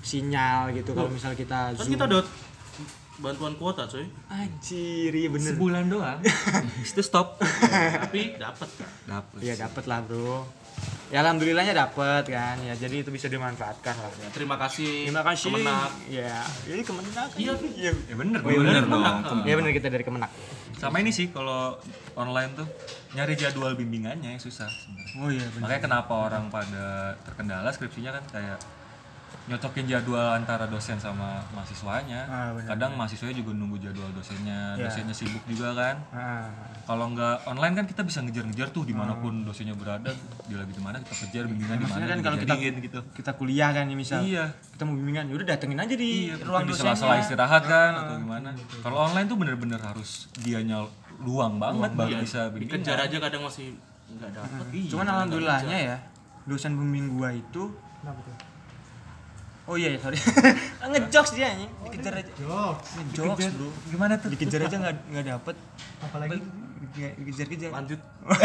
[0.00, 2.06] sinyal gitu kalau misal kita Kan zoom kita
[3.20, 4.08] bantuan kuota coy.
[4.26, 6.18] anjir iya bener Sebulan doang.
[6.88, 7.36] Itu stop.
[7.38, 8.88] Tapi dapat kan.
[9.06, 9.38] Dapet.
[9.40, 10.44] ya dapet lah bro
[11.08, 15.04] ya alhamdulillahnya dapet kan ya jadi itu bisa dimanfaatkan lah Ya, terima kasih.
[15.04, 15.90] terima kasih Kemenak.
[16.08, 19.42] ya ini kemenak Iya, iya Ya bener, Oh, iya bener dong.
[19.42, 20.30] ya bener kita dari kemenak
[20.72, 21.74] Sama ini sih kalau
[22.14, 22.68] online tuh
[23.12, 25.18] nyari jadwal bimbingannya yang susah sebenarnya.
[25.18, 26.86] oh iya bener Makanya kenapa orang pada
[27.20, 28.58] terkendala skripsinya kan kayak
[29.46, 32.22] nyocokin jadwal antara dosen sama mahasiswanya.
[32.30, 34.86] Ah, Kadang mahasiswanya juga nunggu jadwal dosennya, Ya.
[34.86, 35.96] dosennya sibuk juga kan.
[36.14, 36.46] Ah.
[36.86, 40.14] Kalau nggak online kan kita bisa ngejar-ngejar tuh di mana pun dosennya berada,
[40.46, 42.02] dia lagi di mana kita kejar bimbingan di mana.
[42.06, 43.00] Kan kalau kita gitu.
[43.10, 44.54] kita kuliah kan ya misal Iya.
[44.74, 48.14] kita mau bimbingan yaudah datengin aja di Iya, ruang di dosennya sela-sela istirahat kan atau
[48.22, 48.48] gimana.
[48.82, 50.86] Kalau online tuh bener-bener harus dianya
[51.20, 52.80] luang banget baru bisa bimbingan.
[52.82, 53.74] Dikejar aja kadang masih
[54.10, 54.64] nggak dapat.
[54.90, 55.96] cuman alhamdulillahnya ya
[56.42, 57.70] dosen pembimbing gua itu
[59.70, 60.18] oh iya sorry
[60.90, 62.88] ngejokes dia nih dikejar aja Jokes.
[62.98, 64.28] ngejokes bro Gimana tuh?
[64.28, 65.56] dikejar aja nggak nggak dapet
[66.00, 66.38] Apalagi
[67.16, 68.00] dikejar kejar Lanjut.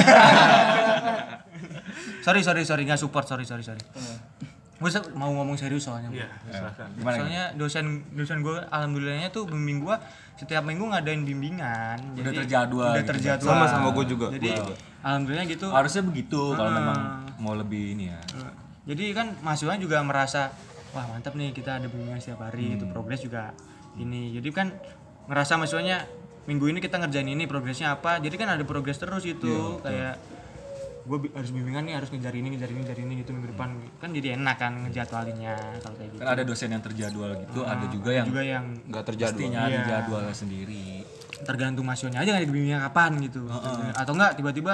[2.22, 3.82] sorry sorry sorry nggak support sorry sorry sorry
[4.76, 6.88] gue mau ngomong serius soalnya Iya, silakan.
[6.94, 7.16] Gimana?
[7.16, 9.96] soalnya dosen dosen gue alhamdulillahnya tuh pembimbing gue
[10.36, 13.10] setiap minggu ngadain bimbingan Udah terjadwal udah gitu.
[13.10, 14.28] terjadwal Sama sama gue juga.
[14.30, 14.76] jadi juga.
[15.00, 16.76] alhamdulillah gitu Harusnya begitu kalau Ah.
[16.76, 17.00] memang
[17.38, 18.20] mau lebih ini ya.
[18.84, 20.52] jadi kan mahasiswa juga merasa
[20.96, 22.76] wah mantap nih kita ada bimbingan setiap hari Hmm.
[22.78, 23.52] itu progres juga
[23.96, 24.32] ini.
[24.32, 24.72] Jadi kan
[25.28, 26.08] ngerasa mahasiswanya
[26.46, 29.78] minggu ini kita ngerjain ini progresnya apa jadi kan ada progres terus gitu.
[29.82, 30.16] Kayak
[31.04, 33.70] gue harus bimbingan nih harus ngejar ini ngejar ini ngejar ini gitu minggu depan.
[34.00, 36.20] Kan jadi enak kan ngejadwalinnya kalau kayak gitu.
[36.20, 39.36] Kan ada dosen yang terjadwal gitu, ada juga yang juga yang nggak terjadwal.
[39.36, 39.84] pastinya ada Iya.
[39.86, 40.88] jadwalnya sendiri.
[41.36, 43.44] tergantung mahasiswanya aja nggak bimbingan kapan gitu.
[43.94, 44.74] Atau enggak tiba-tiba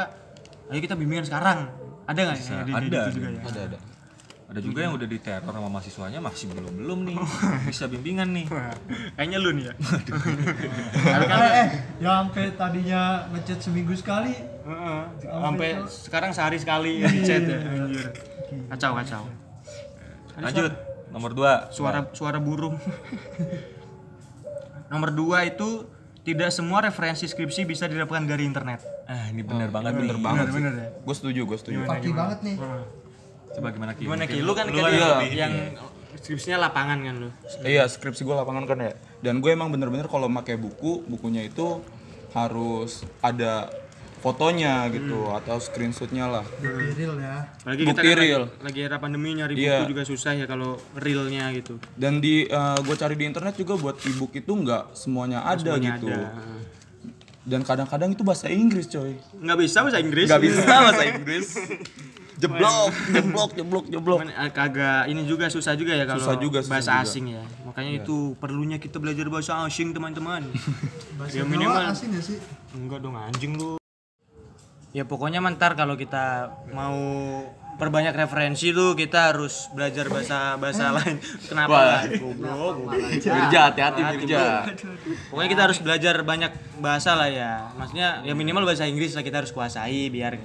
[0.70, 1.68] ayo kita bimbingan sekarang.
[2.06, 3.42] Ada nggak yang di- di- Ada, gitu juga ya?
[3.42, 3.78] Ada ada
[4.52, 7.16] Ada juga yang udah diteror sama mahasiswanya masih belum belum nih
[7.72, 8.52] bisa bimbingan nih.
[9.16, 9.74] Kayaknya lu nih ya.
[11.32, 11.68] Eh, eh,
[12.04, 14.36] yang sampai tadinya ngechat seminggu sekali.
[14.36, 17.64] Heeh, sampai sekarang sehari sekali ya di chat ya?
[17.64, 18.12] anjir
[18.76, 19.24] kacau kacau.
[20.36, 20.74] Lanjut.
[21.16, 21.72] nomor dua.
[21.72, 22.76] Suara suara burung.
[24.92, 25.88] Nomor dua itu
[26.28, 28.84] tidak semua referensi skripsi bisa didapatkan dari internet.
[29.08, 30.00] Ah ini bener banget nih.
[30.04, 30.90] bener banget sih bener ya.
[31.00, 31.78] gue setuju gue setuju.
[31.88, 32.56] Pagi banget nih
[33.52, 34.02] Coba gimana Ki?
[34.02, 35.84] gimana ki lu kan lu kan ada yang, ya.
[36.16, 37.30] skripsinya lapangan kan lu
[37.62, 38.92] Iya, skripsi gue lapangan kan ya.
[39.20, 41.84] Dan gue emang bener-bener kalau pakai buku, bukunya itu
[42.32, 43.68] harus ada
[44.18, 46.46] fotonya gitu atau screenshotnya lah.
[46.56, 48.42] di real ya lagi Bukti kita real.
[48.46, 52.96] lagi, lagi era pandemi nyari buku juga susah ya kalau realnya gitu Dan di gue
[52.96, 56.08] cari di internet juga buat ebook itu nggak semuanya ada Semuanya gitu.
[56.08, 56.38] ada.
[57.42, 59.18] Dan kadang-kadang itu bahasa Inggris coy.
[59.36, 61.48] nggak bisa bahasa Inggris Nggak bisa bahasa Inggris.
[62.42, 64.18] Jeblok, jeblok, jeblok, jeblok.
[64.20, 67.04] Cuman eh, kagak ini juga susah juga ya kalau Susah juga, susah bahasa juga.
[67.06, 67.44] asing ya.
[67.64, 70.42] Makanya itu perlunya kita belajar bahasa asing teman-teman.
[71.22, 71.78] bahasa Ya, minimal.
[71.88, 72.38] asing ya sih
[72.74, 73.78] Enggak dong anjing lu.
[74.92, 77.00] Ya pokoknya mentar kalau kita mau
[77.72, 81.16] perbanyak referensi tuh kita harus belajar bahasa bahasa lain.
[81.50, 81.78] Kenapa?
[81.78, 82.02] lah?
[82.12, 82.92] Goblok.
[83.24, 84.68] Mirja, hati-hati Mirja.
[85.30, 87.72] Pokoknya kita harus belajar banyak bahasa lah ya.
[87.74, 90.36] Maksudnya ya minimal bahasa Inggris lah kita harus kuasai biar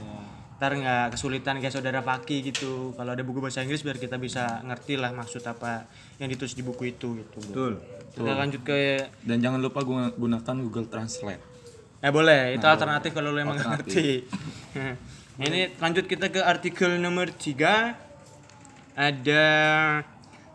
[0.57, 2.97] ntar nggak kesulitan kayak saudara Faki gitu.
[2.97, 5.85] Kalau ada buku bahasa Inggris biar kita bisa ngerti lah maksud apa
[6.17, 7.39] yang ditulis di buku itu gitu.
[7.53, 7.73] Betul.
[8.17, 11.45] Kita lanjut ke Dan jangan lupa guna- gunakan Google Translate.
[12.01, 14.25] Eh boleh, itu alternatif kalau lu emang ngerti.
[15.37, 17.93] Ini lanjut kita ke artikel nomor 3
[18.97, 19.45] Ada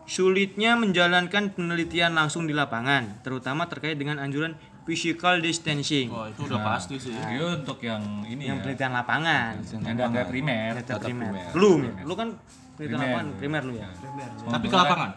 [0.02, 6.10] sulitnya menjalankan penelitian langsung di lapangan, terutama terkait dengan anjuran physical distancing.
[6.10, 7.14] Wah, itu udah pasti sih.
[7.14, 8.62] Itu untuk yang ini yang ya.
[8.66, 9.52] penelitian lapangan.
[9.62, 10.70] Yang data primer.
[10.82, 11.30] Data primer.
[11.30, 11.50] primer.
[11.54, 12.28] Lu, lu kan
[12.74, 13.06] penelitian Primer.
[13.06, 13.88] lapangan, primer lu ya.
[14.50, 15.10] Tapi ke lapangan.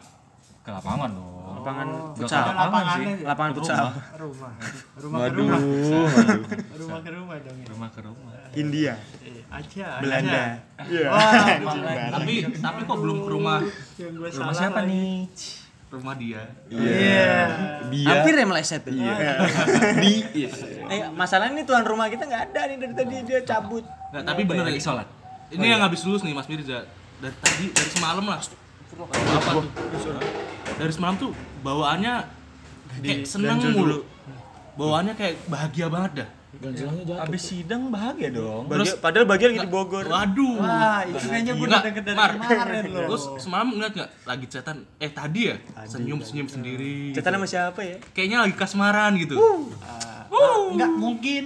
[0.66, 1.34] Ke lapangan dong.
[1.56, 2.42] Lapangan futsal.
[2.46, 3.06] ke lapangan sih.
[3.26, 3.86] Lapangan futsal.
[4.22, 4.52] rumah
[4.98, 5.60] rumah ke Waduh, rumah
[6.78, 8.34] rumah ke rumah dong ya Rumah ke rumah.
[8.56, 8.94] India,
[9.50, 10.44] aja Belanda.
[10.86, 11.10] Iya.
[12.14, 13.60] Tapi tapi kok belum ke rumah
[13.98, 15.26] yang gue Rumah siapa nih?
[15.96, 16.44] Rumah dia.
[16.68, 17.32] iya
[17.88, 18.92] Dia Hampir ya meleset tuh.
[18.92, 20.14] Di
[20.86, 23.84] Eh, masalahnya nih tuan rumah kita nggak ada nih dari tadi dia cabut.
[24.12, 24.78] Nggak, tapi bener ya.
[24.78, 25.08] sholat.
[25.50, 26.84] Ini yang habis lulus nih Mas Mirza.
[27.24, 28.40] Dari tadi dari semalam lah.
[28.40, 29.64] Apa tuh?
[30.76, 31.32] Dari semalam tuh
[31.64, 32.14] bawaannya
[33.02, 34.04] kayak seneng mulu.
[34.76, 36.30] Bawaannya kayak bahagia banget dah.
[37.22, 38.66] Abis sidang bahagia dong.
[38.66, 40.06] Bagi- padahal bagian lagi di Bogor.
[40.06, 40.56] Waduh.
[40.58, 42.32] wah itu kayaknya gue udah denger dari Mar.
[42.38, 45.56] kemarin loh Terus semalam ngeliat nggak lagi chatan eh tadi ya
[45.86, 47.14] senyum senyum sendiri.
[47.14, 47.98] Cetan sama siapa ya?
[48.14, 49.36] Kayaknya lagi kasmaran gitu.
[50.76, 51.44] nggak mungkin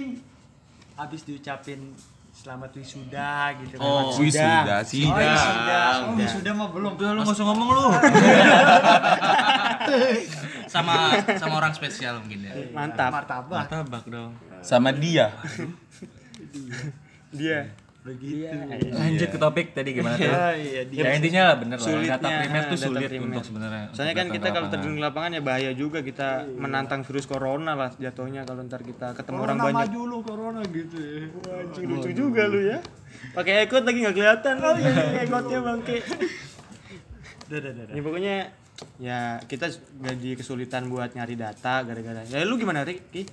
[0.96, 1.94] habis diucapin
[2.34, 3.84] selamat wisuda gitu kan.
[3.84, 5.04] Oh, wisuda sih.
[5.04, 5.80] Oh, wisuda.
[6.08, 6.92] Oh, wisuda mah belum.
[6.96, 7.84] Udah lu nggak usah ngomong lu.
[10.70, 12.54] sama sama orang spesial mungkin ya.
[12.70, 13.10] Mantap.
[13.10, 13.66] Martabak.
[13.66, 14.30] Tabak dong.
[14.62, 15.34] Sama dia.
[17.34, 17.74] Dia.
[18.00, 18.48] Begitu.
[18.96, 20.24] Lanjut ke topik tadi gimana tuh?
[20.24, 21.04] Ya, iya, dia.
[21.04, 21.84] Ya intinya bener lah.
[21.84, 23.28] Sulitnya, Data primer tuh data sulit primer.
[23.28, 23.84] untuk sebenarnya.
[23.92, 27.92] Soalnya kan kita kalau terjun ke lapangan ya bahaya juga kita menantang virus corona lah
[28.00, 29.80] jatuhnya kalau ntar kita ketemu orang Corona banyak.
[29.84, 31.28] maju lu corona gitu ya.
[31.60, 32.78] Anjing lucu juga lu ya.
[33.36, 34.70] Pakai ekot lagi nggak kelihatan lu
[35.20, 35.96] ekotnya bangke.
[37.52, 37.94] Dah, dah, dah, dah.
[37.98, 38.34] Ya pokoknya
[38.96, 39.68] ya kita
[39.98, 42.22] jadi kesulitan buat nyari data gara-gara.
[42.24, 43.24] Ya lu gimana Ricky?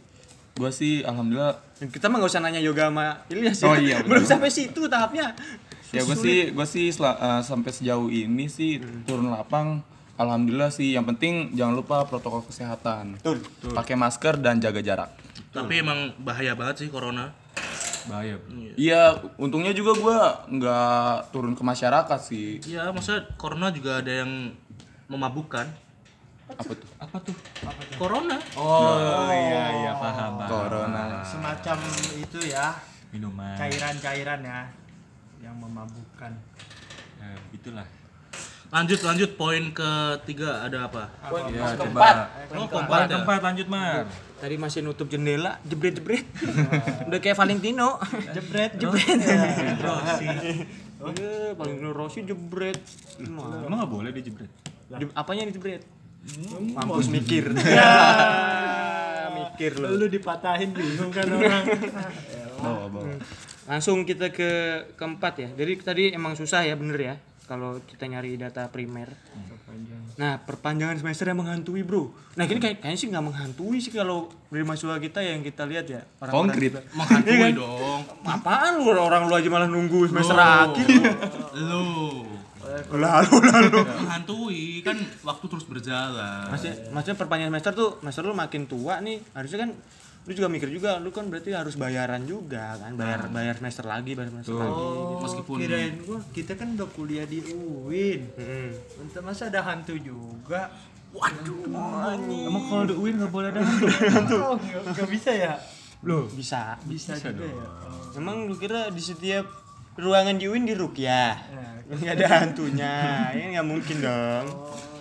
[0.53, 3.67] Gue sih alhamdulillah Kita mah gak usah nanya yoga sama Ilyas ya.
[3.67, 5.37] Oh iya, Belum sampai situ tahapnya.
[5.87, 9.79] ya gue sih gue sih sela- eh, sampai sejauh ini sih turun lapang
[10.13, 13.39] alhamdulillah sih yang penting jangan lupa protokol kesehatan Betul.
[13.71, 15.15] pakai masker dan jaga jarak
[15.47, 17.31] Tapi emang bahaya banget sih corona.
[18.03, 18.35] bahaya.
[18.75, 20.19] iya untungnya juga gue
[20.57, 20.95] nggak
[21.29, 24.51] turun ke masyarakat sih Iya, maksudnya corona juga ada yang
[25.07, 25.67] memabukkan.
[26.47, 27.35] apa tuh Apa tuh?
[27.97, 28.37] Corona.
[28.55, 30.39] Oh, iya iya paham.
[30.39, 30.47] paham.
[30.47, 31.77] corona Semacam
[32.15, 32.71] itu ya,
[33.11, 33.55] Minuman.
[33.55, 34.59] cairan-cairan ya
[35.37, 36.31] yang memabukkan.
[37.17, 37.87] Ya, itulah.
[38.67, 41.07] Lanjut lanjut poin ketiga ada apa?
[41.47, 41.99] Ya, coba.
[42.51, 43.07] Oh, Poin keempat ya.
[43.15, 44.03] keempat lanjut, Mar.
[44.37, 46.27] Tadi masih nutup jendela, jebret-jebret.
[47.07, 47.95] Udah kayak Valentino.
[48.31, 49.19] Jebret, Jebret.
[49.79, 50.27] Rossi.
[50.97, 52.79] Eh, Valentino Rossi jebret.
[53.19, 54.51] Emang nggak boleh dijebret?
[54.89, 55.83] Di- apanya yang dijebret?
[56.73, 57.51] Mampus mikir.
[57.67, 59.87] Ya, mikir lu.
[59.95, 61.63] Lu dipatahin bingung kan orang.
[62.57, 63.15] bawa bawa
[63.65, 64.49] Langsung kita ke
[64.95, 65.49] keempat ya.
[65.53, 69.07] Jadi tadi emang susah ya bener ya kalau kita nyari data primer.
[70.17, 72.09] Nah perpanjangan semester yang menghantui bro.
[72.33, 75.85] Nah ini kayak kayaknya sih nggak menghantui sih kalau dari mahasiswa kita yang kita lihat
[75.85, 76.01] ya.
[76.17, 76.79] orang-orang konkret kita.
[76.91, 78.01] Menghantui dong.
[78.25, 80.43] Apaan lu orang lu aja malah nunggu semester Oh.
[80.65, 80.87] akhir.
[81.53, 81.83] Lu
[82.87, 83.79] Lalu lalu.
[83.83, 86.47] menghantui kan waktu terus berjalan.
[86.47, 89.71] Maksudnya, maksudnya perpanjangan semester tuh semester lu makin tua nih harusnya kan
[90.27, 94.11] lu juga mikir juga lu kan berarti harus bayaran juga kan bayar bayar semester lagi
[94.11, 98.27] bayar semester lagi Oh, Meskipun- kirain gua kita kan udah kuliah di UIN.
[98.35, 98.71] Hmm.
[98.99, 100.67] Untuk masa ada hantu juga?
[102.27, 104.35] Emang kalau di UIN nggak boleh ada hantu?
[104.35, 105.53] Oh, nggak bisa ya?
[106.03, 106.75] Loh, bisa.
[106.83, 107.65] Bisa, juga ya.
[108.13, 109.47] Emang lu kira di setiap
[109.97, 111.33] ruangan di UIN di Rukyah?
[111.53, 112.93] Nah, Nggak ada hantunya.
[113.33, 114.45] Ini nggak mungkin dong.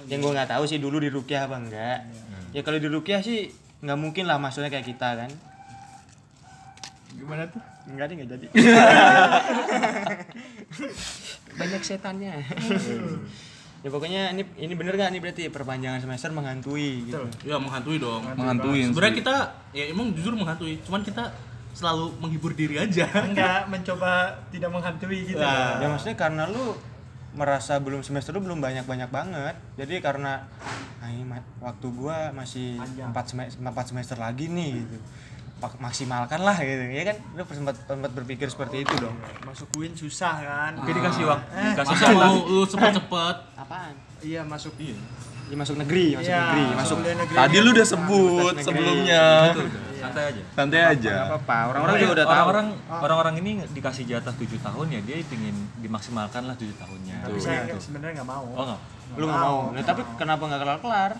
[0.06, 1.98] Yang gua nggak tahu sih dulu di Rukyah apa enggak.
[2.54, 3.50] Ya kalau di Rukyah sih
[3.84, 5.30] nggak mungkin lah maksudnya kayak kita kan.
[7.16, 7.64] gimana tuh?
[7.88, 8.46] Enggak deh nggak jadi.
[11.60, 12.44] Banyak setannya.
[13.84, 17.24] ya pokoknya ini ini bener gak nih berarti perpanjangan semester menghantui gitu.
[17.46, 18.20] Ya menghantui dong.
[18.36, 19.36] menghantuin Sebenarnya kita
[19.72, 21.32] ya emang jujur menghantui, cuman kita
[21.76, 23.04] selalu menghibur diri aja.
[23.20, 25.36] Enggak mencoba tidak menghantui gitu.
[25.44, 25.76] Nah.
[25.76, 26.72] Ya maksudnya karena lu
[27.36, 29.54] merasa belum semester lu belum banyak-banyak banget.
[29.76, 30.48] Jadi karena
[31.04, 31.28] nah ini
[31.60, 32.80] waktu gua masih.
[32.80, 34.96] 4 semester 4 semester lagi nih gitu.
[35.76, 36.80] Maksimalkan lah gitu.
[36.88, 39.16] Ya kan lu sempat sempat berpikir seperti itu dong.
[39.44, 40.72] Masuk UIN susah kan?
[40.80, 43.94] Oke dikasih waktu, dikasih Masa mau lu cepet-cepet Apaan?
[44.24, 44.72] Iya masuk.
[44.80, 44.96] Iya.
[45.46, 47.36] Ya masuk negeri, masuk negeri, masuk kuliah negeri.
[47.38, 49.54] tadi lu udah sebut sebelumnya
[50.08, 50.42] santai aja.
[50.52, 51.56] santai aja Nggak apa-apa.
[51.68, 52.32] Orang-orang juga udah tahu.
[52.32, 57.16] orang-orang orang-orang ini dikasih jatah 7 tahun ya dia pingin dimaksimalkan lah 7 tahunnya.
[57.22, 58.46] Tapi saya nggak- sebenarnya nggak mau.
[58.48, 58.80] Oh enggak.
[59.14, 59.58] Lu nggak mau.
[59.70, 61.12] Nah, tapi kenapa nggak kelar-kelar?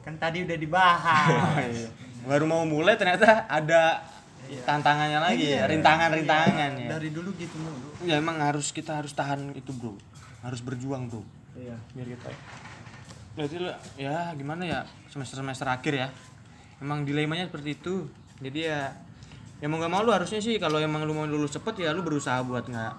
[0.00, 1.76] Kan tadi udah dibahas.
[2.28, 4.00] Baru mau mulai ternyata ada
[4.44, 6.88] tantangannya lagi ya, rintangan-rintangan ya.
[6.90, 7.88] Dari dulu gitu mulu.
[8.02, 9.96] Ya emang harus kita harus tahan itu bro,
[10.40, 11.24] harus berjuang bro.
[11.54, 11.76] Iya.
[11.92, 12.28] Biar kita.
[13.34, 16.08] Berarti lu ya gimana ya semester semester akhir ya.
[16.82, 18.08] Emang dilemanya seperti itu.
[18.42, 18.90] Jadi ya
[19.62, 22.02] ya mau gak mau lu harusnya sih kalau emang lu mau lulus cepet ya lu
[22.04, 22.92] berusaha buat nggak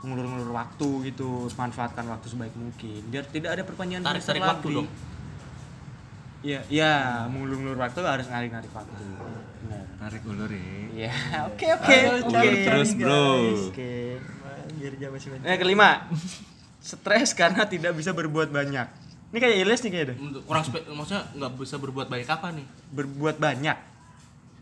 [0.00, 3.00] ngulur-ngulur waktu gitu, manfaatkan waktu sebaik mungkin.
[3.12, 4.88] Biar tidak ada perpanjangan tarik tarik waktu dong.
[6.40, 6.92] Iya, iya,
[7.28, 8.96] ngulur-ngulur waktu harus ngarik-ngarik waktu.
[8.96, 9.84] Benar.
[10.00, 10.64] Tarik ulur ya.
[10.88, 11.12] Iya,
[11.52, 12.32] oke oke oke.
[12.32, 13.28] Ulur terus, bro.
[13.68, 14.16] Oke.
[14.80, 16.08] Biar dia masih Nah, kelima.
[16.80, 18.88] Stres karena tidak bisa berbuat banyak.
[19.30, 20.16] Ini kayak Ilyas nih kayaknya deh.
[20.18, 22.66] Untuk Kurang spe- maksudnya nggak bisa berbuat baik apa nih?
[22.90, 23.76] Berbuat banyak.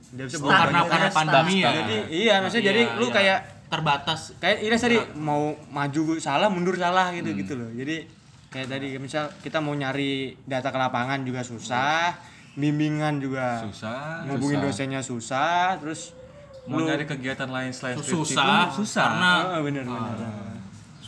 [0.09, 0.91] Tidak bisa Oh, karena banyak.
[0.91, 1.71] karena pandemi ya.
[1.75, 3.15] Jadi iya, maksudnya jadi Iya, lu iya.
[3.15, 3.39] kayak
[3.69, 4.21] terbatas.
[4.39, 7.69] kayak Ilyas tadi mau maju salah, mundur salah gitu gitu loh.
[7.71, 8.09] Jadi
[8.49, 10.13] kayak tadi misal kita mau nyari
[10.43, 12.17] data ke lapangan juga susah,
[12.55, 14.25] bimbingan juga Susah.
[14.25, 16.17] ngubungin dosennya susah, terus
[16.65, 19.05] Mau lu- nyari kegiatan lain selain skripsi Susah, pun susah.
[19.07, 20.17] karena Ah, bener bener.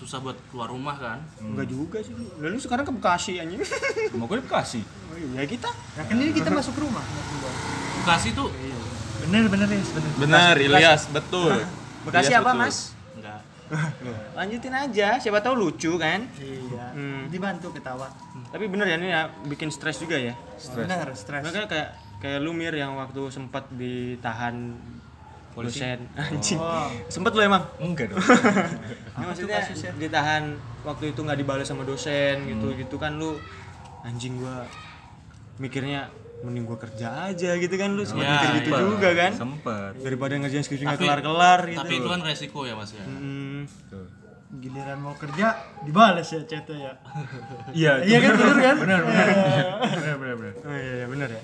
[0.01, 1.19] Susah buat keluar rumah kan.
[1.45, 2.17] Enggak juga sih.
[2.41, 3.61] Lalu sekarang ke Bekasi anjing.
[4.17, 4.81] Mau gue di Bekasi.
[4.81, 5.69] Oh iya kita.
[5.69, 7.05] Nah kan ini kita masuk rumah.
[8.01, 8.49] Bekasi tuh
[9.21, 10.11] Bener bener ya, bener.
[10.17, 11.53] Benar, Ilyas, betul.
[12.09, 12.61] Bekasi Ilyas apa, betul.
[12.65, 12.77] Mas?
[13.13, 13.41] Enggak.
[14.41, 16.25] Lanjutin aja, siapa tahu lucu kan.
[16.41, 16.87] Iya.
[16.97, 17.29] Hmm.
[17.29, 18.09] Dibantu ketawa.
[18.51, 20.33] Tapi bener ya ini ya bikin stres juga ya.
[20.73, 21.45] Bener, stres.
[21.45, 24.75] Makanya kayak kayak lu Mir yang waktu sempat ditahan
[25.63, 26.57] dosen anjing.
[26.57, 26.89] Oh.
[27.07, 27.63] Sempet lu emang?
[27.77, 28.21] Enggak dong.
[29.17, 29.61] Ini maksudnya
[29.95, 33.37] ditahan waktu itu nggak dibalas sama dosen gitu gitu kan lu
[34.01, 34.65] anjing gua
[35.57, 36.09] mikirnya
[36.41, 38.89] mending gua kerja aja gitu kan lu sempet Ya, mikir gitu Sempet.
[38.89, 39.93] juga kan Sempet.
[39.99, 43.05] daripada ngerjain skripsi nggak Tapi- kelar-kelar gitu Tapi itu kan resiko ya Mas ya.
[43.05, 43.69] Hmm.
[44.53, 45.47] Giliran mau kerja
[45.81, 46.93] dibales ya chatnya ya.
[47.79, 47.93] Iya.
[48.03, 48.77] Iya kan bener kan?
[48.79, 50.55] Bener Bener bener bener.
[50.59, 51.43] oh iya, iya bener ya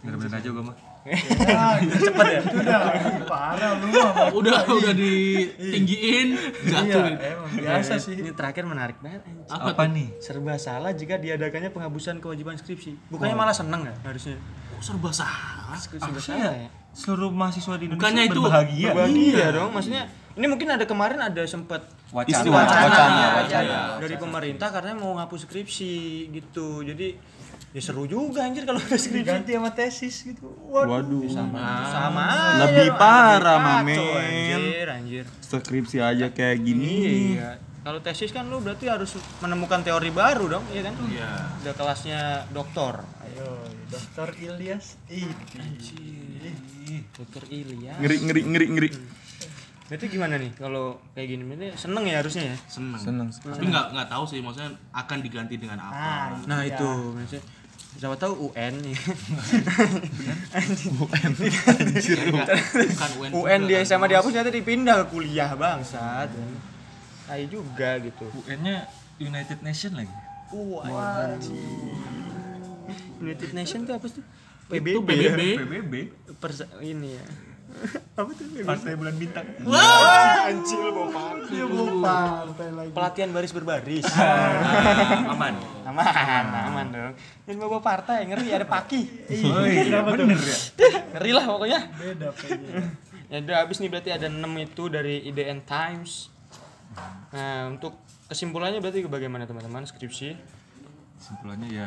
[0.00, 0.76] Bener bener aja gue mah.
[1.02, 2.40] Cepet ya.
[2.40, 2.80] Itu udah
[3.24, 4.28] parah lu mah.
[4.30, 6.28] Udah udah ditinggiin
[6.62, 7.04] Iya, jatuh.
[7.16, 8.14] emang biasa sih.
[8.14, 9.48] ini terakhir menarik banget anjing.
[9.48, 10.08] Apa nih?
[10.20, 14.36] serba salah jika diadakannya penghapusan kewajiban skripsi bukannya malah seneng ya harusnya
[14.70, 15.74] Kok serba salah?
[15.74, 18.90] serba salah ya Seluruh mahasiswa di Indonesia Bukannya itu berbahagia.
[18.90, 20.02] Bahagia dong, maksudnya
[20.32, 22.34] ini mungkin ada kemarin ada sempat Wacana.
[22.34, 25.92] isu wacana, Wacana, wacana dari pemerintah karena mau ngapus skripsi
[26.28, 26.82] gitu.
[26.82, 27.14] Jadi
[27.70, 29.22] ya seru juga anjir kalau ada skripsi.
[29.22, 30.50] Ganti sama tesis gitu.
[30.66, 30.90] Waduh.
[30.90, 31.22] Waduh.
[31.30, 33.98] Sama, sama aja Lebih dong, parah, Mamen.
[33.98, 35.24] Anjir, anjir.
[35.40, 36.94] Skripsi aja kayak gini.
[37.38, 37.62] Iya.
[37.80, 40.94] Kalau tesis kan lu berarti harus menemukan teori baru dong, iya kan?
[41.06, 41.30] Iya.
[41.64, 42.20] Udah kelasnya
[42.50, 43.00] doktor.
[43.24, 43.56] Ayo,
[43.88, 45.00] Dokter Ilyas.
[45.08, 45.30] Ih.
[47.16, 47.96] Dokter Ilya.
[48.02, 48.90] Ngeri ngeri ngeri ngeri.
[49.90, 51.42] Berarti gimana nih kalau kayak gini?
[51.42, 52.56] Berarti seneng ya harusnya ya?
[52.70, 53.00] Seneng.
[53.02, 53.28] Seneng.
[53.34, 55.98] Tapi nggak nggak tahu sih maksudnya akan diganti dengan apa.
[55.98, 56.78] Ah, Nah iya.
[56.78, 57.42] itu maksudnya
[57.98, 58.96] siapa tahu UN nih.
[60.20, 60.34] Ya,
[62.30, 62.56] enggak,
[62.94, 63.30] bukan UN.
[63.34, 63.86] UN juga di kan.
[63.88, 66.30] SMA dihapus ternyata dipindah ke kuliah bangsat.
[67.26, 68.26] Tai juga gitu.
[68.46, 68.86] UN-nya
[69.18, 70.14] United Nation lagi.
[70.54, 71.34] Wah.
[73.20, 74.22] United Nation itu apa sih?
[74.70, 75.08] PBB.
[75.10, 75.94] Itu PBB.
[76.82, 77.26] Ini ya.
[78.20, 78.44] Apa tuh?
[78.62, 79.46] Partai bulan bintang.
[79.64, 81.50] Anjing lu bawa partai.
[81.50, 82.90] Dia mau partai lagi.
[82.92, 84.06] Pelatihan baris berbaris.
[84.12, 85.54] Ah, aman.
[85.88, 87.14] aman, aman dong.
[87.48, 89.00] Ini bawa partai ngeri ada paki.
[89.32, 90.26] Iya, Kenapa tuh?
[91.16, 91.80] ngeri lah pokoknya.
[91.96, 92.74] Beda kayaknya.
[93.30, 96.28] Ya udah habis nih berarti ada 6 itu dari IDN Times.
[97.30, 97.94] Nah, untuk
[98.26, 100.34] kesimpulannya berarti bagaimana teman-teman skripsi?
[101.22, 101.86] Simpulannya ya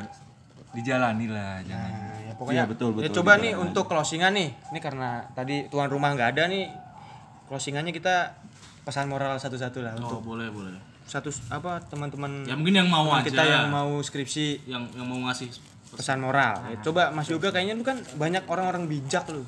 [0.73, 1.91] dijalani lah, jangan.
[1.91, 3.43] Nah, ya pokoknya Iya, betul, ya betul, coba betul.
[3.43, 4.49] nih untuk closingan nih.
[4.67, 6.65] Ini karena tadi tuan rumah nggak ada nih.
[7.43, 8.33] Closingannya kita
[8.81, 10.75] pesan moral satu-satu lah Oh, untuk boleh, boleh.
[11.03, 13.23] satu apa teman-teman Ya mungkin yang mau aja.
[13.23, 15.51] kita yang mau skripsi yang yang mau ngasih
[15.89, 16.57] pesan moral.
[16.65, 19.43] Ya, coba Mas Yoga kayaknya lu kan banyak orang-orang bijak lu.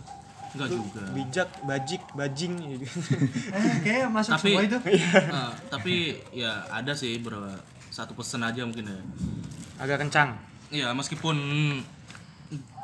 [0.51, 1.03] enggak juga.
[1.11, 2.85] Bijak, bajik, bajing gitu.
[3.49, 4.77] Eh, kayak masuk Tapi semua itu.
[4.85, 5.93] eh, tapi
[6.31, 7.51] ya ada sih beberapa
[7.89, 8.99] satu pesan aja mungkin ya.
[9.77, 10.31] Agak kencang.
[10.69, 11.35] Ya meskipun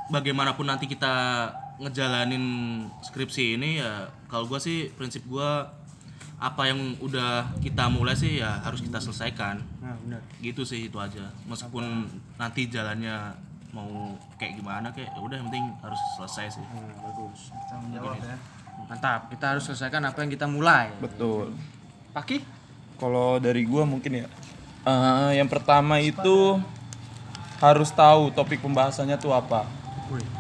[0.10, 1.48] bagaimanapun nanti kita
[1.78, 2.44] ngejalanin
[3.02, 5.72] skripsi ini ya kalau gua sih prinsip gua
[6.38, 10.22] apa yang udah kita mulai sih ya harus kita selesaikan Nah, benar.
[10.40, 12.06] gitu sih itu aja meskipun
[12.36, 13.34] nanti jalannya
[13.72, 13.88] mau
[14.36, 17.40] kayak gimana kayak ya udah yang penting harus selesai sih Nah, bagus.
[17.94, 18.36] Jawab ya.
[18.84, 19.22] Mantap.
[19.30, 20.90] Kita harus selesaikan apa yang kita mulai.
[20.98, 21.54] Betul.
[22.12, 22.42] Paki?
[22.98, 24.28] Kalau dari gua mungkin ya.
[24.84, 26.58] eh, yang pertama itu
[27.62, 29.70] harus tahu topik pembahasannya tuh apa.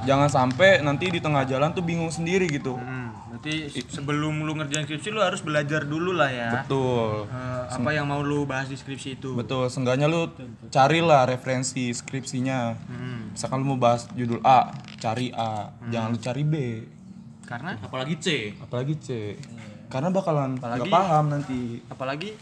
[0.03, 2.76] Jangan sampai nanti di tengah jalan tuh bingung sendiri gitu.
[2.76, 6.49] Hmm, berarti sebelum lu ngerjain skripsi lu harus belajar dulu lah ya.
[6.60, 7.31] Betul.
[7.31, 9.31] Eh, apa yang mau lu bahas di skripsi itu.
[9.31, 10.27] Betul, seenggaknya lu
[10.68, 12.76] carilah referensi skripsinya.
[12.76, 13.31] Hmm.
[13.31, 16.56] Misalkan lu mau bahas judul A, cari A, jangan lu cari B,
[17.48, 18.27] Karena apalagi C
[18.60, 19.39] apalagi C.
[19.88, 21.80] Karena bakalan nggak paham nanti.
[21.88, 22.35] apalagi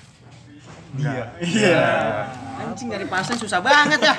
[0.97, 1.25] dia.
[1.41, 1.89] Iya.
[2.59, 4.15] Anjing dari pasen susah banget ya.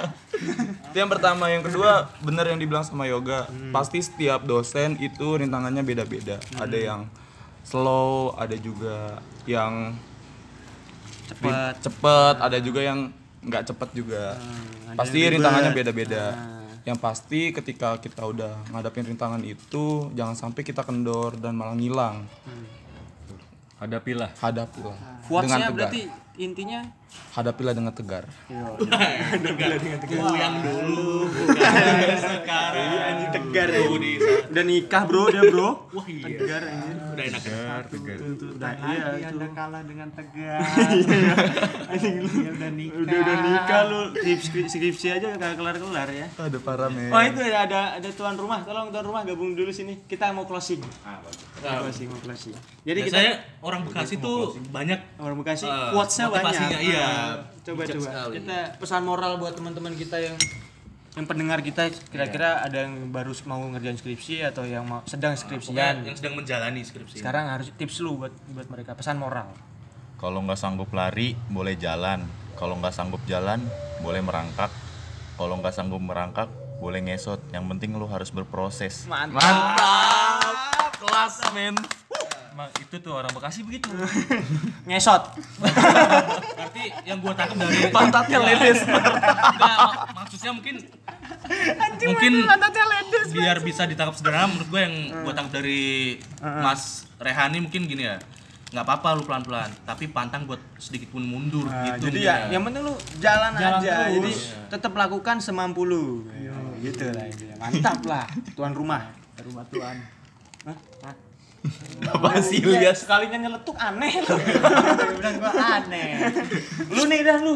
[0.91, 3.47] Itu yang pertama, yang kedua bener yang dibilang sama Yoga.
[3.75, 6.39] Pasti setiap dosen itu rintangannya beda-beda.
[6.59, 7.01] Ada yang
[7.67, 9.95] slow, ada juga yang
[11.31, 11.79] Cepet.
[11.87, 13.15] cepet, ada juga yang
[13.47, 14.35] nggak cepet juga.
[14.35, 16.25] ada Pasti rintangannya beda-beda.
[16.35, 16.59] Nah.
[16.81, 22.25] Yang pasti ketika kita udah ngadapin rintangan itu, jangan sampai kita kendor dan malah ngilang.
[23.79, 24.33] Hadapilah.
[24.37, 25.77] Hadapilah dengan Quotes-nya tegar.
[25.77, 26.03] berarti
[26.39, 26.87] intinya
[27.31, 28.27] Hadapilah dengan tegar.
[30.03, 31.31] goyang dulu
[32.21, 33.81] sekarang Iya, anjing tegar ya.
[34.51, 35.69] Udah nikah, Bro, dia, Bro.
[35.91, 36.97] wah iya Tegar anjing.
[37.11, 37.55] udah enak ya
[38.51, 39.29] Udah iya Lagi itu.
[39.31, 40.59] Anda kalah dengan tegar.
[41.93, 42.29] Anjing lu.
[42.31, 42.99] Dia udah nikah.
[43.01, 44.01] Udah udah nikah lu
[44.41, 46.27] skripsi, aja kagak kelar-kelar ya.
[46.33, 47.11] Ada para men.
[47.11, 50.03] Oh itu ya ada ada tuan rumah, tolong tuan rumah gabung dulu sini.
[50.05, 50.81] Kita mau closing.
[50.81, 51.21] Mau
[51.81, 52.55] closing, mau closing.
[52.81, 56.41] Jadi kita saya orang Bekasi tuh banyak orang Bekasi Eh, quotes-nya banyak.
[56.41, 57.49] motivasinya, iya.
[57.61, 58.07] Coba Bijak coba.
[58.09, 58.35] sekali.
[58.41, 60.37] Kita pesan moral buat teman-teman kita yang
[61.11, 65.43] yang pendengar kita kira-kira ada yang baru mau ngerjain skripsi atau yang mau sedang Pokoknya
[65.43, 65.95] skripsian.
[66.07, 69.51] yang sedang menjalani skripsi Sekarang harus tips lu buat buat mereka pesan moral.
[70.23, 72.23] Kalau nggak sanggup lari, boleh jalan.
[72.55, 73.59] Kalau nggak sanggup jalan,
[74.05, 74.69] boleh merangkak.
[75.35, 76.47] Kalau nggak sanggup merangkak,
[76.79, 77.41] boleh ngesot.
[77.51, 79.09] Yang penting lu harus berproses.
[79.09, 79.75] mantap
[81.01, 81.75] kelas men
[82.79, 83.89] itu tuh orang Bekasi begitu.
[84.89, 85.23] Ngesot.
[85.61, 90.77] berarti yang gua tangkap dari pantatnya ledes Enggak, mak- maksudnya mungkin
[92.03, 92.33] mungkin
[93.31, 95.83] biar bisa ditangkap sederhana menurut gue yang gue tangkap dari
[96.41, 98.17] Mas Rehani mungkin gini ya
[98.71, 102.63] nggak apa-apa lu pelan-pelan tapi pantang buat sedikit pun mundur gitu jadi mungkin ya, yang
[102.63, 103.95] penting lu jalan, Jalan aja.
[104.07, 104.15] terus.
[104.15, 104.33] Jadi
[104.71, 106.23] tetap lakukan semampu lu.
[106.79, 107.27] Gitu lah.
[107.59, 109.11] Mantap lah tuan rumah.
[109.43, 109.97] rumah tuan
[112.17, 114.37] apa sih Ilyas sekalinya nyeletuk aneh lu.
[115.21, 116.09] bilang gua aneh
[116.89, 117.55] lu nih dah lu.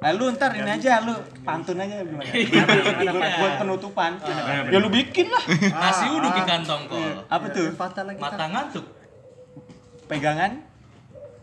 [0.00, 1.12] Nah, lu ntar ini aja lu
[1.44, 2.24] pantun aja gimana?
[2.24, 3.32] Gimana, Pak?
[3.36, 4.12] buat penutupan.
[4.72, 5.44] Ya lu bikin lah.
[5.76, 7.68] nasi uduk di kantong kol Apa tuh?
[7.76, 8.86] patah lagi mata ngantuk
[10.08, 10.70] Pegangan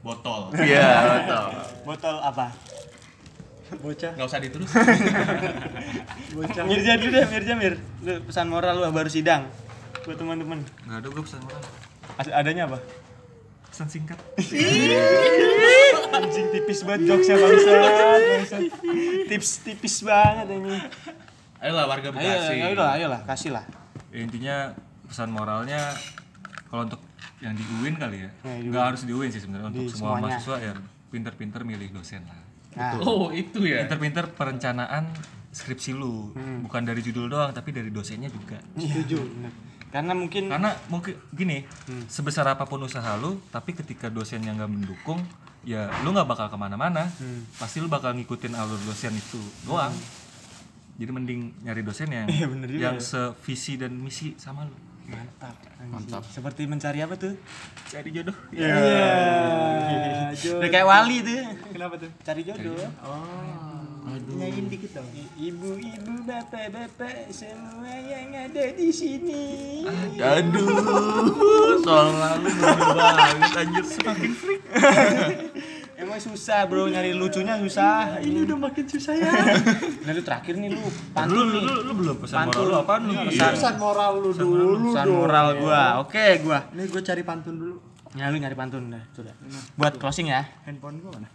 [0.01, 0.87] botol iya
[1.19, 1.45] betul
[1.83, 2.47] botol apa?
[3.83, 4.71] bocah nggak usah diterus
[6.31, 7.75] bocah Mirja dulu deh, Mirja Mir.
[7.99, 9.51] Lu pesan moral lu baru sidang
[10.07, 10.63] buat teman-teman.
[10.87, 11.63] Enggak ada gue pesan moral.
[12.15, 12.79] As- Adanya apa?
[13.67, 14.17] Pesan singkat.
[16.09, 18.61] Anjing tipis banget jokesnya bangsat.
[19.27, 20.75] Tips tipis banget ini.
[21.57, 23.65] ayolah warga Bekasi ayo lah, ayo lah, kasih lah.
[24.07, 24.55] Ya, intinya
[25.03, 25.89] pesan moralnya
[26.67, 27.01] kalau untuk
[27.39, 28.29] yang di UIN kali ya.
[28.41, 30.37] Ya, di Enggak harus di UIN sih sebenarnya untuk Di semua semuanya.
[30.37, 30.71] mahasiswa ya
[31.07, 32.39] pinter-pinter milih dosen lah.
[32.77, 35.09] Nah, oh itu ya Pinter-pinter perencanaan
[35.49, 36.61] skripsi lu, Hmm.
[36.61, 38.61] bukan dari judul doang tapi dari dosennya juga.
[38.75, 39.17] setuju.
[39.87, 42.03] Karena mungkin Karena mungkin gini, Hmm.
[42.05, 45.23] sebesar apa pun usaha lu, tapi ketika dosennya nggak mendukung,
[45.63, 47.07] ya lu nggak bakal ke mana-mana.
[47.13, 47.47] Hmm.
[47.53, 49.95] Pasti lu bakal ngikutin alur dosen itu doang.
[50.97, 53.03] Jadi mending nyari dosen yang Iya, bener juga yang ya.
[53.03, 54.75] sevisi dan misi sama lu.
[55.07, 55.55] mantap.
[55.87, 56.19] Mantap.
[56.27, 57.31] Seperti mencari apa tuh?
[57.87, 58.35] Cari jodoh.
[58.51, 58.75] Iya.
[60.35, 60.59] jodoh.
[60.59, 61.39] Udah kayak wali tuh.
[61.71, 62.75] kenapa tuh Cari jodoh.
[64.07, 69.83] Nyanyiin dikit dong Ibu-ibu, bapak-bapak, semua yang ada di sini.
[70.17, 71.27] aduh
[71.79, 74.61] soal lalu banget anjir semakin freak
[75.97, 78.21] Emang susah bro, nyari lucunya susah.
[78.21, 79.33] Ini udah makin susah ya
[80.05, 81.63] Nah lu terakhir nih lu Lu, pantun lu, nih.
[81.63, 82.53] lu, lu belum pesan Pantun.
[82.53, 83.13] moral lu apaan lu?
[83.25, 85.81] Pesan, pesan moral lu dulu pesan dong moral gua.
[85.99, 86.59] Oke gua.
[86.71, 87.75] ini gua cari pantun dulu
[88.13, 89.33] Ya lu nyari pantun dah, sudah.
[89.73, 90.45] Buat closing ya.
[90.63, 91.27] handphone gua mana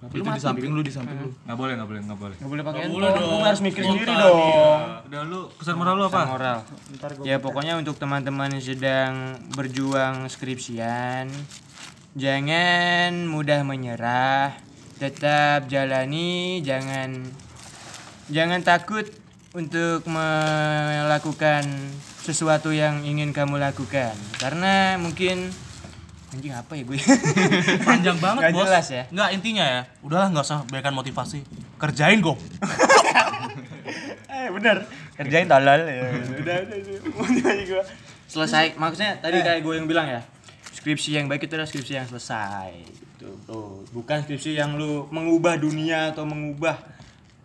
[0.00, 2.36] itu di samping lu di samping lu Nggak boleh, nggak boleh, nggak boleh.
[2.40, 3.20] Gak boleh pakai boleh handphone.
[3.20, 3.36] dong.
[3.36, 4.38] Lu harus mikir sendiri dong.
[5.12, 6.20] Udah lu pesan moral lu apa?
[6.24, 6.58] Pesan moral.
[7.28, 9.12] Ya pokoknya untuk teman-teman yang sedang
[9.52, 11.28] berjuang skripsian,
[12.16, 14.56] jangan mudah menyerah,
[14.96, 17.28] tetap jalani, jangan
[18.32, 19.04] jangan takut
[19.52, 21.66] untuk melakukan
[22.22, 25.50] sesuatu yang ingin kamu lakukan karena mungkin
[26.30, 26.98] anjing apa ya gue?
[27.88, 28.66] Panjang banget Nggak bos.
[28.70, 29.02] jelas ya?
[29.10, 31.42] nggak intinya ya udahlah nggak usah berikan motivasi.
[31.76, 32.38] Kerjain kok
[34.34, 34.86] eh bener.
[35.18, 36.02] Kerjain tolol ya.
[36.38, 37.54] Udah udah udah.
[37.66, 37.82] Gua.
[38.30, 38.78] Selesai.
[38.78, 40.20] Maksudnya tadi kayak gue yang bilang ya
[40.70, 42.72] skripsi yang baik itu adalah skripsi yang selesai.
[42.88, 43.84] Gitu bro.
[43.92, 46.78] Bukan skripsi yang lu mengubah dunia atau mengubah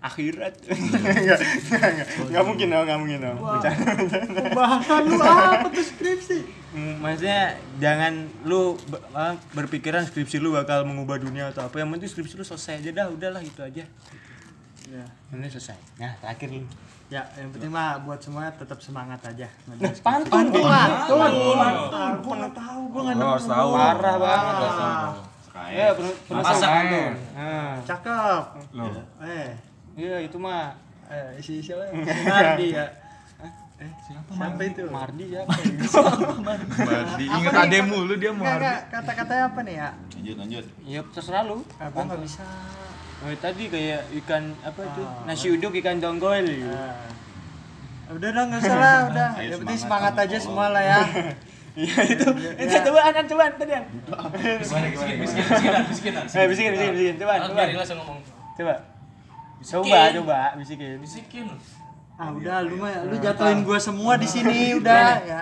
[0.06, 0.54] akhirat.
[1.26, 1.40] Nggak
[1.74, 3.38] nggak nggak mungkin dong nggak mungkin dong.
[4.54, 6.38] Bahasan lu apa tuh skripsi?
[6.76, 8.78] Hmm, maksudnya jangan lu
[9.56, 11.82] berpikiran skripsi lu bakal mengubah dunia atau apa.
[11.82, 13.84] Yang penting skripsi lu selesai aja dah udahlah itu aja.
[14.86, 15.06] Ya.
[15.34, 15.78] Ini selesai.
[15.98, 16.62] Nah terakhir lu
[17.06, 19.50] ya yang penting mah buat semuanya tetap semangat aja.
[20.02, 22.14] Pantun pantun pantun.
[22.22, 23.70] Gua nggak tahu gua nggak tahu.
[23.74, 24.56] parah banget
[25.72, 26.70] ya penuh penuh Masak.
[26.70, 27.14] pantun.
[27.34, 28.44] Nah cakep.
[28.76, 28.86] Lu.
[29.24, 29.50] eh
[29.96, 30.76] iya itu mah.
[31.08, 31.88] Eh si siapa?
[32.32, 32.86] Mardi ya.
[33.76, 34.88] Eh Siapa siapa itu?
[34.88, 37.26] Mardi siapa Mardi?
[37.28, 38.64] Inget ademu lu dia Mardi.
[38.64, 39.90] Nggak, kata-katanya apa nih ya?
[40.16, 40.66] Lanjut, lanjut.
[40.88, 41.58] ya terserah lu.
[41.76, 42.44] Ah, gua nggak bisa?
[43.24, 45.04] Oh, tadi kayak ikan apa itu?
[45.04, 45.24] Ah.
[45.28, 46.36] nasi uduk ikan jonggol.
[46.36, 46.96] Ah.
[48.06, 49.30] udah dong nggak usah lah udah.
[49.36, 51.00] Ayo yang penting semangat, semangat aja semua lah ya.
[51.76, 52.28] Iya itu.
[52.56, 53.52] Itu cobaan kan cobaan.
[53.60, 58.20] Tadi yang gimana gimana miskin miskinan miskinan eh bisikin bisikin bisikin cobaan Biar yang ngomong.
[58.56, 58.95] Coba
[59.66, 61.46] coba coba bisikin bisikin
[62.16, 65.42] ah udah lu mah lu jatuhin gua semua di sini udah ya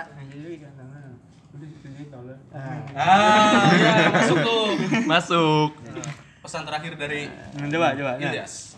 [2.94, 4.66] ah ya, masuk tuh
[5.04, 5.68] masuk
[6.40, 7.26] pesan terakhir dari
[7.58, 8.30] Nah, coba coba nah.
[8.30, 8.74] Ilyas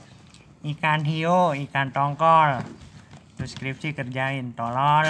[0.66, 2.58] Ikan hiu, ikan tongkol.
[3.38, 5.06] Terus skripsi kerjain, tolol.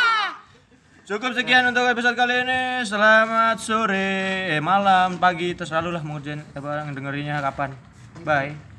[1.10, 2.86] Cukup sekian untuk episode kali ini.
[2.86, 7.74] Selamat sore, eh, malam, pagi, terserah lu lah mau apa orang dengerinnya kapan.
[8.22, 8.69] Bye.